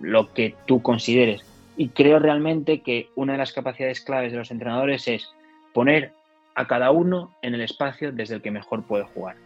lo 0.00 0.32
que 0.32 0.54
tú 0.66 0.80
consideres. 0.80 1.42
Y 1.76 1.88
creo 1.88 2.18
realmente 2.18 2.80
que 2.80 3.08
una 3.14 3.32
de 3.32 3.38
las 3.38 3.52
capacidades 3.52 4.00
claves 4.00 4.32
de 4.32 4.38
los 4.38 4.50
entrenadores 4.50 5.06
es 5.06 5.28
poner 5.74 6.12
a 6.54 6.66
cada 6.66 6.92
uno 6.92 7.34
en 7.42 7.54
el 7.54 7.60
espacio 7.60 8.10
desde 8.10 8.36
el 8.36 8.42
que 8.42 8.50
mejor 8.50 8.84
puede 8.84 9.04
jugar. 9.04 9.36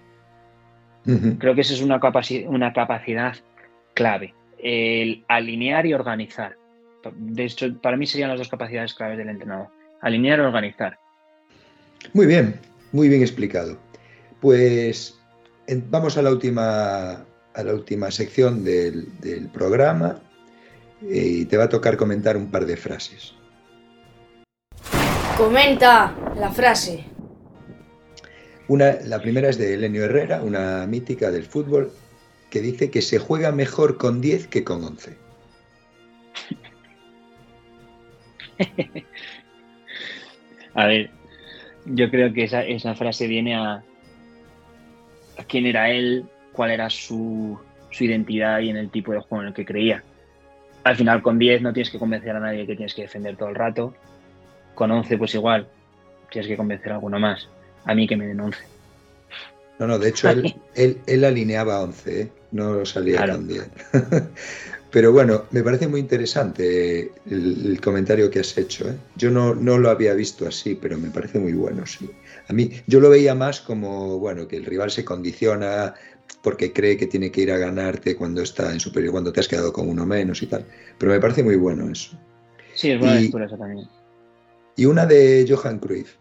Creo 1.39 1.55
que 1.55 1.63
esa 1.63 1.73
es 1.73 1.81
una, 1.81 1.99
una 2.49 2.73
capacidad 2.75 3.35
clave, 3.95 4.35
el 4.63 5.25
alinear 5.27 5.87
y 5.87 5.95
organizar. 5.95 6.55
De 7.15 7.45
hecho, 7.45 7.75
para 7.81 7.97
mí 7.97 8.07
serían 8.07 8.29
las 8.29 8.39
dos 8.39 8.49
capacidades 8.49 8.95
claves 8.95 9.17
del 9.19 9.31
entrenador, 9.31 9.69
alinear 10.03 10.39
y 10.39 10.43
organizar. 10.43 10.99
Muy 12.13 12.27
bien, 12.27 12.61
muy 12.93 13.09
bien 13.09 13.23
explicado. 13.23 13.88
Pues 14.41 15.19
vamos 15.91 16.17
a 16.17 16.23
la 16.23 16.31
última, 16.31 17.25
a 17.55 17.63
la 17.63 17.75
última 17.75 18.11
sección 18.11 18.65
del, 18.65 19.09
programa 19.53 20.21
eh, 21.03 21.27
y 21.41 21.45
te 21.45 21.57
va 21.57 21.65
a 21.65 21.69
tocar 21.69 21.97
comentar 21.97 22.37
un 22.37 22.51
par 22.51 22.67
de 22.67 22.77
frases. 22.77 23.35
Comenta 25.37 26.15
la 26.37 26.51
frase. 26.51 27.05
Una, 28.69 28.99
la 29.05 29.21
primera 29.21 29.49
es 29.49 29.59
de 29.59 29.75
Elenio 29.75 30.05
Herrera, 30.05 30.43
una 30.43 30.87
mítica 30.87 31.31
del 31.31 31.45
fútbol, 31.45 31.93
que 32.51 32.61
dice 32.61 32.91
que 32.91 33.03
se 33.03 33.19
juega 33.19 33.53
mejor 33.53 33.99
con 33.99 34.21
10 34.21 34.49
que 34.49 34.65
con 34.65 34.85
11. 34.85 35.17
a 40.75 40.87
ver, 40.87 41.11
yo 41.87 42.11
creo 42.11 42.33
que 42.33 42.45
esa, 42.45 42.63
esa 42.65 42.95
frase 42.95 43.27
viene 43.27 43.55
a, 43.55 43.85
quién 45.45 45.67
era 45.67 45.91
él, 45.91 46.25
cuál 46.53 46.71
era 46.71 46.91
su, 46.91 47.59
identidad 48.01 48.61
y 48.61 48.71
en 48.71 48.77
el 48.77 48.91
tipo 48.91 49.13
de 49.13 49.21
juego 49.21 49.43
en 49.43 49.49
el 49.49 49.55
que 49.55 49.65
creía. 49.65 50.03
Al 50.85 50.97
final 50.97 51.23
con 51.23 51.39
10 51.39 51.63
no 51.63 51.73
tienes 51.73 51.91
que 51.91 51.99
convencer 51.99 52.31
a 52.37 52.41
nadie 52.41 52.67
que 52.67 52.77
tienes 52.77 52.95
que 52.95 53.03
defender 53.03 53.37
todo 53.37 53.49
el 53.49 53.55
rato. 53.55 53.95
Con 54.75 54.91
11 54.91 55.19
pues 55.19 55.35
igual, 55.35 55.67
tienes 56.31 56.49
que 56.49 56.57
convencer 56.57 56.93
a 56.93 56.97
alguno 56.97 57.19
más. 57.19 57.49
A 57.85 57.95
mí 57.95 58.07
que 58.07 58.17
me 58.17 58.27
den 58.27 58.41
11. 58.41 58.59
No, 59.81 59.87
no, 59.87 59.99
de 59.99 60.09
hecho 60.09 60.29
él, 60.75 61.01
él, 61.07 61.25
alineaba 61.25 61.81
11, 61.83 62.21
¿eh? 62.21 62.33
no 62.53 62.85
salía 62.85 63.27
con 63.27 63.49
10. 63.49 63.71
Pero 64.91 65.13
bueno, 65.13 65.45
me 65.51 65.63
parece 65.63 65.87
muy 65.87 66.01
interesante 66.01 67.13
el, 67.27 67.79
comentario 67.83 68.31
que 68.31 68.41
has 68.41 68.57
hecho. 68.57 68.89
¿eh? 68.89 68.97
Yo 69.17 69.31
no, 69.31 69.55
no, 69.55 69.77
lo 69.79 69.91
había 69.91 70.15
visto 70.15 70.49
así, 70.49 70.75
pero 70.75 70.97
me 70.97 71.11
parece 71.11 71.39
muy 71.39 71.53
bueno, 71.53 71.85
sí. 71.87 72.11
A 72.49 72.53
mí, 72.55 72.71
yo 72.87 73.01
lo 73.01 73.11
veía 73.11 73.35
más 73.35 73.61
como, 73.61 74.19
bueno, 74.19 74.49
que 74.49 74.57
el 74.57 74.65
rival 74.65 74.91
se 74.91 75.05
condiciona 75.05 75.95
porque 76.43 76.73
cree 76.73 76.97
que 76.97 77.07
tiene 77.07 77.31
que 77.31 77.43
ir 77.43 77.53
a 77.53 77.59
ganarte 77.59 78.17
cuando 78.17 78.43
está 78.43 78.73
en 78.73 78.81
superior, 78.81 79.13
cuando 79.13 79.33
te 79.33 79.41
has 79.41 79.49
quedado 79.49 79.73
con 79.73 79.89
uno 79.89 80.07
menos 80.07 80.43
y 80.43 80.47
tal. 80.47 80.65
Pero 80.99 81.13
me 81.13 81.21
parece 81.21 81.43
muy 81.43 81.57
bueno 81.57 81.91
eso. 81.91 82.19
Sí, 82.75 82.91
es 82.91 82.99
buena 82.99 83.21
lectura 83.21 83.47
eso 83.47 83.59
también. 83.59 83.87
Y 84.77 84.87
una 84.87 85.05
de 85.05 85.45
Johan 85.49 85.81
Cruyff. 85.81 86.15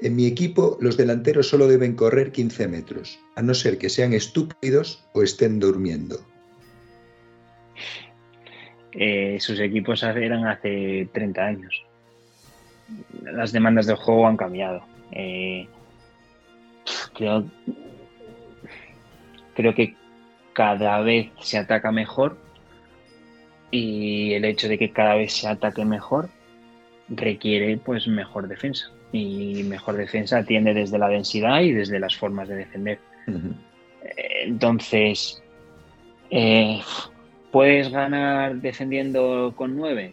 En 0.00 0.16
mi 0.16 0.26
equipo, 0.26 0.78
los 0.80 0.96
delanteros 0.96 1.48
solo 1.48 1.66
deben 1.66 1.94
correr 1.94 2.32
15 2.32 2.68
metros, 2.68 3.18
a 3.34 3.42
no 3.42 3.52
ser 3.52 3.78
que 3.78 3.90
sean 3.90 4.12
estúpidos 4.12 5.04
o 5.12 5.22
estén 5.22 5.58
durmiendo. 5.58 6.20
Eh, 8.92 9.36
sus 9.40 9.60
equipos 9.60 10.02
eran 10.02 10.46
hace 10.46 11.08
30 11.12 11.44
años. 11.44 11.84
Las 13.22 13.52
demandas 13.52 13.86
del 13.86 13.96
juego 13.96 14.26
han 14.26 14.36
cambiado. 14.36 14.82
Eh, 15.12 15.68
creo, 17.14 17.44
creo 19.54 19.74
que 19.74 19.94
cada 20.52 21.00
vez 21.00 21.30
se 21.40 21.58
ataca 21.58 21.92
mejor 21.92 22.38
y 23.70 24.32
el 24.32 24.44
hecho 24.44 24.68
de 24.68 24.78
que 24.78 24.90
cada 24.90 25.14
vez 25.14 25.32
se 25.32 25.46
ataque 25.46 25.84
mejor 25.84 26.30
requiere 27.08 27.76
pues 27.76 28.08
mejor 28.08 28.48
defensa 28.48 28.90
y 29.12 29.62
mejor 29.64 29.96
defensa 29.96 30.42
tiende 30.44 30.74
desde 30.74 30.98
la 30.98 31.08
densidad 31.08 31.60
y 31.60 31.72
desde 31.72 32.00
las 32.00 32.16
formas 32.16 32.48
de 32.48 32.56
defender. 32.56 32.98
Entonces, 34.44 35.42
eh, 36.30 36.80
¿puedes 37.50 37.90
ganar 37.90 38.56
defendiendo 38.56 39.52
con 39.56 39.76
9? 39.76 40.12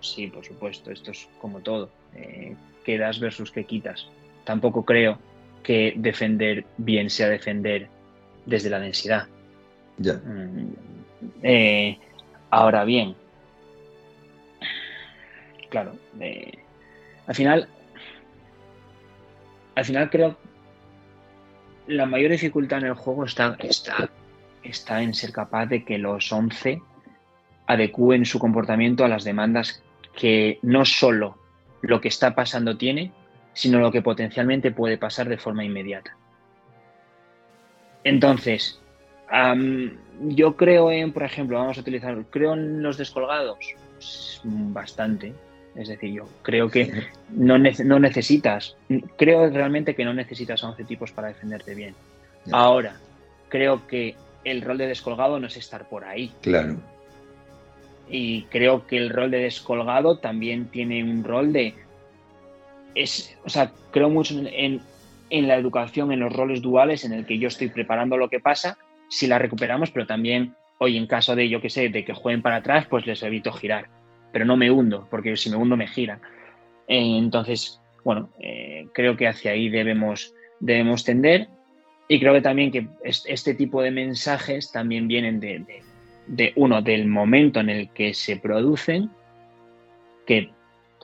Sí, 0.00 0.26
por 0.26 0.44
supuesto, 0.44 0.90
esto 0.90 1.10
es 1.10 1.28
como 1.40 1.60
todo. 1.60 1.90
Eh, 2.14 2.56
quedas 2.84 3.20
versus 3.20 3.50
que 3.50 3.64
quitas. 3.64 4.08
Tampoco 4.44 4.84
creo 4.84 5.18
que 5.62 5.94
defender 5.96 6.64
bien 6.76 7.08
sea 7.08 7.28
defender 7.28 7.88
desde 8.46 8.70
la 8.70 8.80
densidad. 8.80 9.28
Ya. 9.98 10.14
Mm, 10.14 10.74
eh, 11.42 11.98
ahora 12.50 12.84
bien, 12.84 13.14
claro, 15.68 15.92
al 17.26 17.34
final, 17.34 17.68
al 19.74 19.84
final 19.84 20.10
creo 20.10 20.36
la 21.86 22.06
mayor 22.06 22.30
dificultad 22.30 22.80
en 22.80 22.86
el 22.86 22.94
juego 22.94 23.24
está, 23.24 23.56
está, 23.60 24.10
está 24.62 25.02
en 25.02 25.14
ser 25.14 25.32
capaz 25.32 25.66
de 25.66 25.84
que 25.84 25.98
los 25.98 26.32
11 26.32 26.80
adecúen 27.66 28.24
su 28.24 28.38
comportamiento 28.38 29.04
a 29.04 29.08
las 29.08 29.24
demandas 29.24 29.82
que 30.16 30.58
no 30.62 30.84
solo 30.84 31.38
lo 31.80 32.00
que 32.00 32.08
está 32.08 32.34
pasando 32.34 32.76
tiene, 32.76 33.12
sino 33.54 33.80
lo 33.80 33.90
que 33.90 34.02
potencialmente 34.02 34.70
puede 34.70 34.98
pasar 34.98 35.28
de 35.28 35.38
forma 35.38 35.64
inmediata. 35.64 36.16
Entonces, 38.04 38.80
yo 40.20 40.56
creo 40.56 40.90
en, 40.90 41.12
por 41.12 41.22
ejemplo, 41.22 41.58
vamos 41.58 41.78
a 41.78 41.80
utilizar, 41.80 42.24
creo 42.30 42.54
en 42.54 42.82
los 42.82 42.98
descolgados, 42.98 43.58
pues, 43.94 44.40
bastante. 44.44 45.32
Es 45.74 45.88
decir, 45.88 46.12
yo 46.12 46.28
creo 46.42 46.68
que 46.68 46.92
no, 47.30 47.56
no, 47.58 47.98
necesitas, 47.98 48.76
creo 49.16 49.48
realmente 49.48 49.94
que 49.94 50.04
no 50.04 50.12
necesitas 50.12 50.62
a 50.62 50.68
11 50.68 50.84
tipos 50.84 51.12
para 51.12 51.28
defenderte 51.28 51.74
bien. 51.74 51.94
Ahora, 52.50 52.96
creo 53.48 53.86
que 53.86 54.14
el 54.44 54.62
rol 54.62 54.78
de 54.78 54.86
descolgado 54.86 55.38
no 55.38 55.46
es 55.46 55.56
estar 55.56 55.88
por 55.88 56.04
ahí. 56.04 56.32
Claro. 56.40 56.76
Y 58.08 58.42
creo 58.44 58.86
que 58.86 58.96
el 58.96 59.10
rol 59.10 59.30
de 59.30 59.38
descolgado 59.38 60.18
también 60.18 60.66
tiene 60.66 61.02
un 61.02 61.24
rol 61.24 61.52
de. 61.52 61.74
Es, 62.94 63.36
o 63.44 63.48
sea, 63.48 63.72
creo 63.90 64.10
mucho 64.10 64.38
en, 64.38 64.80
en 65.30 65.48
la 65.48 65.56
educación, 65.56 66.12
en 66.12 66.20
los 66.20 66.32
roles 66.32 66.60
duales, 66.60 67.04
en 67.04 67.12
el 67.12 67.24
que 67.24 67.38
yo 67.38 67.48
estoy 67.48 67.68
preparando 67.68 68.16
lo 68.16 68.28
que 68.28 68.40
pasa, 68.40 68.76
si 69.08 69.26
la 69.26 69.38
recuperamos, 69.38 69.90
pero 69.90 70.06
también 70.06 70.54
hoy 70.78 70.96
en 70.96 71.06
caso 71.06 71.34
de, 71.34 71.48
yo 71.48 71.60
que 71.60 71.70
sé, 71.70 71.88
de 71.88 72.04
que 72.04 72.12
jueguen 72.12 72.42
para 72.42 72.56
atrás, 72.56 72.86
pues 72.88 73.06
les 73.06 73.22
evito 73.22 73.52
girar 73.52 73.88
pero 74.32 74.44
no 74.44 74.56
me 74.56 74.70
hundo, 74.70 75.06
porque 75.10 75.36
si 75.36 75.50
me 75.50 75.56
hundo 75.56 75.76
me 75.76 75.86
gira. 75.86 76.18
Eh, 76.88 77.18
entonces, 77.18 77.80
bueno, 78.02 78.30
eh, 78.40 78.88
creo 78.94 79.16
que 79.16 79.28
hacia 79.28 79.52
ahí 79.52 79.68
debemos, 79.68 80.34
debemos 80.58 81.04
tender 81.04 81.48
y 82.08 82.20
creo 82.20 82.34
que 82.34 82.40
también 82.40 82.70
que 82.70 82.86
este 83.04 83.54
tipo 83.54 83.82
de 83.82 83.90
mensajes 83.90 84.70
también 84.70 85.08
vienen 85.08 85.40
de, 85.40 86.52
uno, 86.56 86.82
del 86.82 87.06
momento 87.06 87.60
en 87.60 87.70
el 87.70 87.88
que 87.90 88.14
se 88.14 88.36
producen, 88.36 89.10
que 90.26 90.50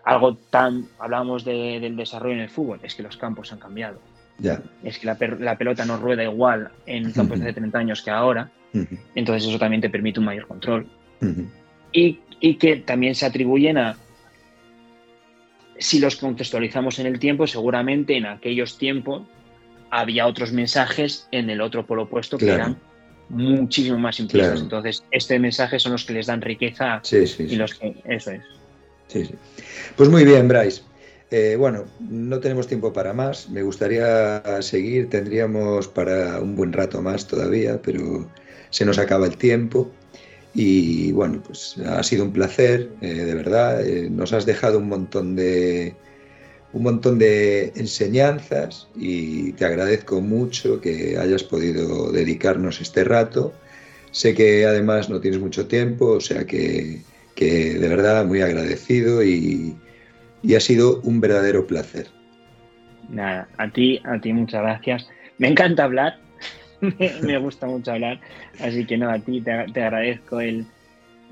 algo 0.05 0.37
tan, 0.37 0.87
hablamos 0.99 1.45
del 1.45 1.97
desarrollo 1.97 2.35
en 2.35 2.41
el 2.41 2.51
fútbol, 2.51 2.81
es 2.83 2.95
que 2.95 3.03
los 3.03 3.17
campos 3.17 3.53
han 3.53 3.59
cambiado. 3.59 4.01
Ya. 4.39 4.63
Es 4.85 4.99
que 4.99 5.07
la, 5.07 5.17
pelota 5.57 5.85
no 5.85 5.97
rueda 5.97 6.23
igual 6.23 6.71
en 6.87 7.11
campos 7.13 7.41
de 7.41 7.47
hace 7.47 7.55
30 7.55 7.79
años 7.79 8.03
que 8.03 8.11
ahora, 8.11 8.51
entonces 9.15 9.49
eso 9.49 9.59
también 9.59 9.81
te 9.81 9.91
permite 9.91 10.21
un 10.21 10.27
mayor 10.27 10.47
control. 10.47 10.87
Y 11.93 12.21
y 12.41 12.55
que 12.55 12.77
también 12.77 13.15
se 13.15 13.27
atribuyen 13.27 13.79
a, 13.79 13.97
si 15.79 15.99
los 15.99 16.17
contextualizamos 16.17 16.99
en 16.99 17.07
el 17.07 17.19
tiempo, 17.19 17.47
seguramente 17.47 18.17
en 18.17 18.27
aquellos 18.27 18.79
tiempos 18.79 19.23
había 19.91 20.27
otros 20.27 20.53
mensajes 20.53 21.29
en 21.33 21.51
el 21.51 21.61
otro 21.61 21.87
polo 21.87 22.05
opuesto 22.05 22.39
que 22.39 22.51
eran 22.51 22.79
muchísimo 23.29 23.99
más 23.99 24.21
implícitos. 24.21 24.63
Entonces, 24.63 25.05
este 25.11 25.39
mensaje 25.39 25.79
son 25.79 25.93
los 25.93 26.05
que 26.05 26.15
les 26.15 26.27
dan 26.27 26.41
riqueza 26.41 27.03
y 27.11 27.57
los 27.57 27.75
que. 27.75 27.97
Eso 28.05 28.33
es. 28.33 29.33
Pues 29.97 30.09
muy 30.09 30.25
bien, 30.25 30.49
Bryce. 30.49 30.83
Eh, 31.31 31.57
bueno, 31.59 31.85
no 32.01 32.41
tenemos 32.41 32.67
tiempo 32.67 32.93
para 32.93 33.13
más. 33.13 33.49
Me 33.51 33.63
gustaría 33.63 34.43
seguir. 34.63 35.11
Tendríamos 35.11 35.89
para 35.89 36.41
un 36.41 36.57
buen 36.57 36.73
rato 36.73 37.03
más 37.03 37.27
todavía, 37.27 37.81
pero 37.83 38.31
se 38.71 38.85
nos 38.85 38.99
acaba 38.99 39.27
el 39.27 39.37
tiempo. 39.37 39.91
Y 40.55 41.13
bueno, 41.13 41.43
pues 41.47 41.77
ha 41.87 42.03
sido 42.03 42.25
un 42.25 42.33
placer, 42.33 42.91
eh, 43.01 43.13
de 43.13 43.35
verdad. 43.35 43.87
Eh, 43.87 44.09
nos 44.11 44.33
has 44.33 44.47
dejado 44.47 44.79
un 44.79 44.89
montón 44.89 45.37
de 45.37 45.95
un 46.73 46.83
montón 46.83 47.19
de 47.19 47.73
enseñanzas 47.77 48.89
y 48.95 49.53
te 49.53 49.65
agradezco 49.65 50.21
mucho 50.21 50.81
que 50.81 51.17
hayas 51.19 51.43
podido 51.43 52.13
dedicarnos 52.13 52.81
este 52.81 53.05
rato. 53.05 53.55
Sé 54.11 54.35
que 54.35 54.67
además 54.67 55.09
no 55.09 55.21
tienes 55.21 55.41
mucho 55.41 55.67
tiempo, 55.67 56.07
o 56.07 56.21
sea 56.21 56.45
que, 56.45 57.03
que 57.35 57.75
de 57.75 57.89
verdad 57.89 58.25
muy 58.27 58.43
agradecido 58.43 59.23
y, 59.23 59.77
y, 60.43 60.55
ha 60.55 60.61
sido 60.61 61.01
un 61.03 61.21
verdadero 61.21 61.67
placer. 61.67 62.09
Nada, 63.09 63.49
a 63.57 63.71
ti, 63.71 64.01
a 64.05 64.21
ti 64.21 64.33
muchas 64.33 64.63
gracias. 64.63 65.09
Me 65.39 65.49
encanta 65.49 65.85
hablar, 65.85 66.19
me, 67.23 67.39
gusta 67.39 67.67
mucho 67.67 67.93
hablar. 67.93 68.21
Así 68.61 68.85
que 68.85 68.99
no, 68.99 69.11
a 69.11 69.19
ti 69.19 69.41
te, 69.41 69.53
agradezco 69.53 70.41
el, 70.41 70.67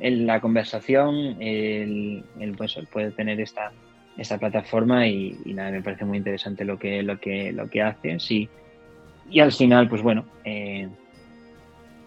la 0.00 0.40
conversación, 0.40 1.40
el, 1.40 2.24
pues, 2.56 2.76
el 2.76 2.86
poder 2.86 3.12
tener 3.12 3.40
esta, 3.40 3.72
esta 4.16 4.38
plataforma 4.38 5.06
y, 5.06 5.38
nada, 5.46 5.70
me 5.70 5.82
parece 5.82 6.04
muy 6.04 6.18
interesante 6.18 6.64
lo 6.64 6.78
que, 6.78 7.02
lo 7.02 7.18
que, 7.18 7.52
lo 7.52 7.68
que 7.68 7.82
haces 7.82 8.30
y, 8.30 8.48
y 9.30 9.40
al 9.40 9.52
final, 9.52 9.88
pues 9.88 10.02
bueno, 10.02 10.26
eh, 10.44 10.88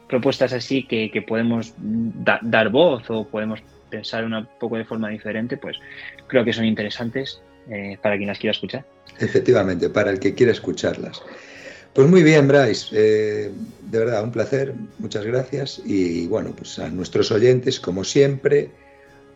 propuestas 0.07 0.53
así 0.53 0.83
que, 0.83 1.23
podemos 1.27 1.73
dar 1.77 2.69
voz 2.69 3.09
o 3.09 3.27
podemos 3.27 3.61
pensar 3.89 4.25
un 4.25 4.47
poco 4.59 4.77
de 4.77 4.85
forma 4.85 5.09
diferente, 5.09 5.57
pues 5.57 5.77
creo 6.27 6.43
que 6.43 6.53
son 6.53 6.65
interesantes 6.65 7.41
eh, 7.69 7.97
para 8.01 8.17
quien 8.17 8.27
las 8.27 8.39
quiera 8.39 8.51
escuchar. 8.51 8.85
Efectivamente, 9.19 9.89
para 9.89 10.11
el 10.11 10.19
que 10.19 10.33
quiera 10.33 10.51
escucharlas. 10.51 11.21
Pues 11.93 12.07
muy 12.07 12.23
bien, 12.23 12.47
Bryce. 12.47 12.87
Eh, 12.93 13.51
de 13.81 13.99
verdad, 13.99 14.23
un 14.23 14.31
placer. 14.31 14.73
Muchas 14.99 15.25
gracias. 15.25 15.81
Y 15.85 16.27
bueno, 16.27 16.53
pues 16.55 16.77
a 16.79 16.89
nuestros 16.89 17.31
oyentes, 17.31 17.79
como 17.79 18.03
siempre, 18.03 18.69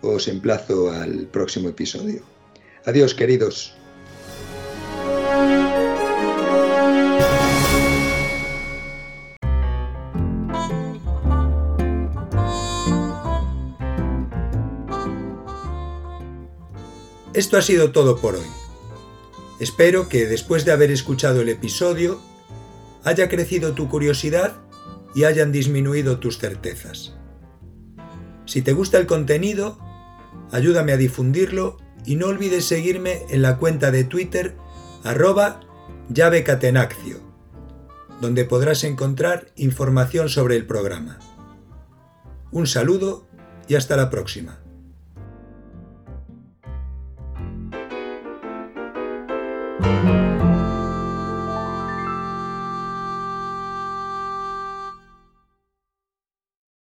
os 0.01 0.27
emplazo 0.27 0.91
al 0.91 1.27
próximo 1.31 1.69
episodio. 1.69 2.32
Adiós, 2.85 3.13
queridos. 3.13 3.73
Esto 17.33 17.57
ha 17.57 17.61
sido 17.61 17.91
todo 17.91 18.19
por 18.19 18.35
hoy. 18.35 18.45
Espero 19.59 20.09
que 20.09 20.27
después 20.27 20.65
de 20.65 20.71
haber 20.71 20.91
escuchado 20.91 21.41
el 21.41 21.49
episodio 21.49 22.19
haya 23.03 23.29
crecido 23.29 23.73
tu 23.73 23.87
curiosidad 23.89 24.57
y 25.15 25.23
hayan 25.23 25.51
disminuido 25.51 26.19
tus 26.19 26.37
certezas. 26.37 27.13
Si 28.45 28.61
te 28.61 28.73
gusta 28.73 28.97
el 28.97 29.07
contenido, 29.07 29.79
ayúdame 30.51 30.91
a 30.91 30.97
difundirlo 30.97 31.77
y 32.05 32.15
no 32.15 32.27
olvides 32.27 32.65
seguirme 32.65 33.23
en 33.29 33.41
la 33.41 33.57
cuenta 33.57 33.91
de 33.91 34.03
Twitter 34.03 34.55
arroba 35.03 35.61
llavecatenaccio, 36.09 37.19
donde 38.21 38.45
podrás 38.45 38.83
encontrar 38.83 39.47
información 39.55 40.29
sobre 40.29 40.55
el 40.55 40.65
programa. 40.65 41.19
Un 42.51 42.67
saludo 42.67 43.27
y 43.67 43.75
hasta 43.75 43.97
la 43.97 44.09
próxima. 44.09 44.59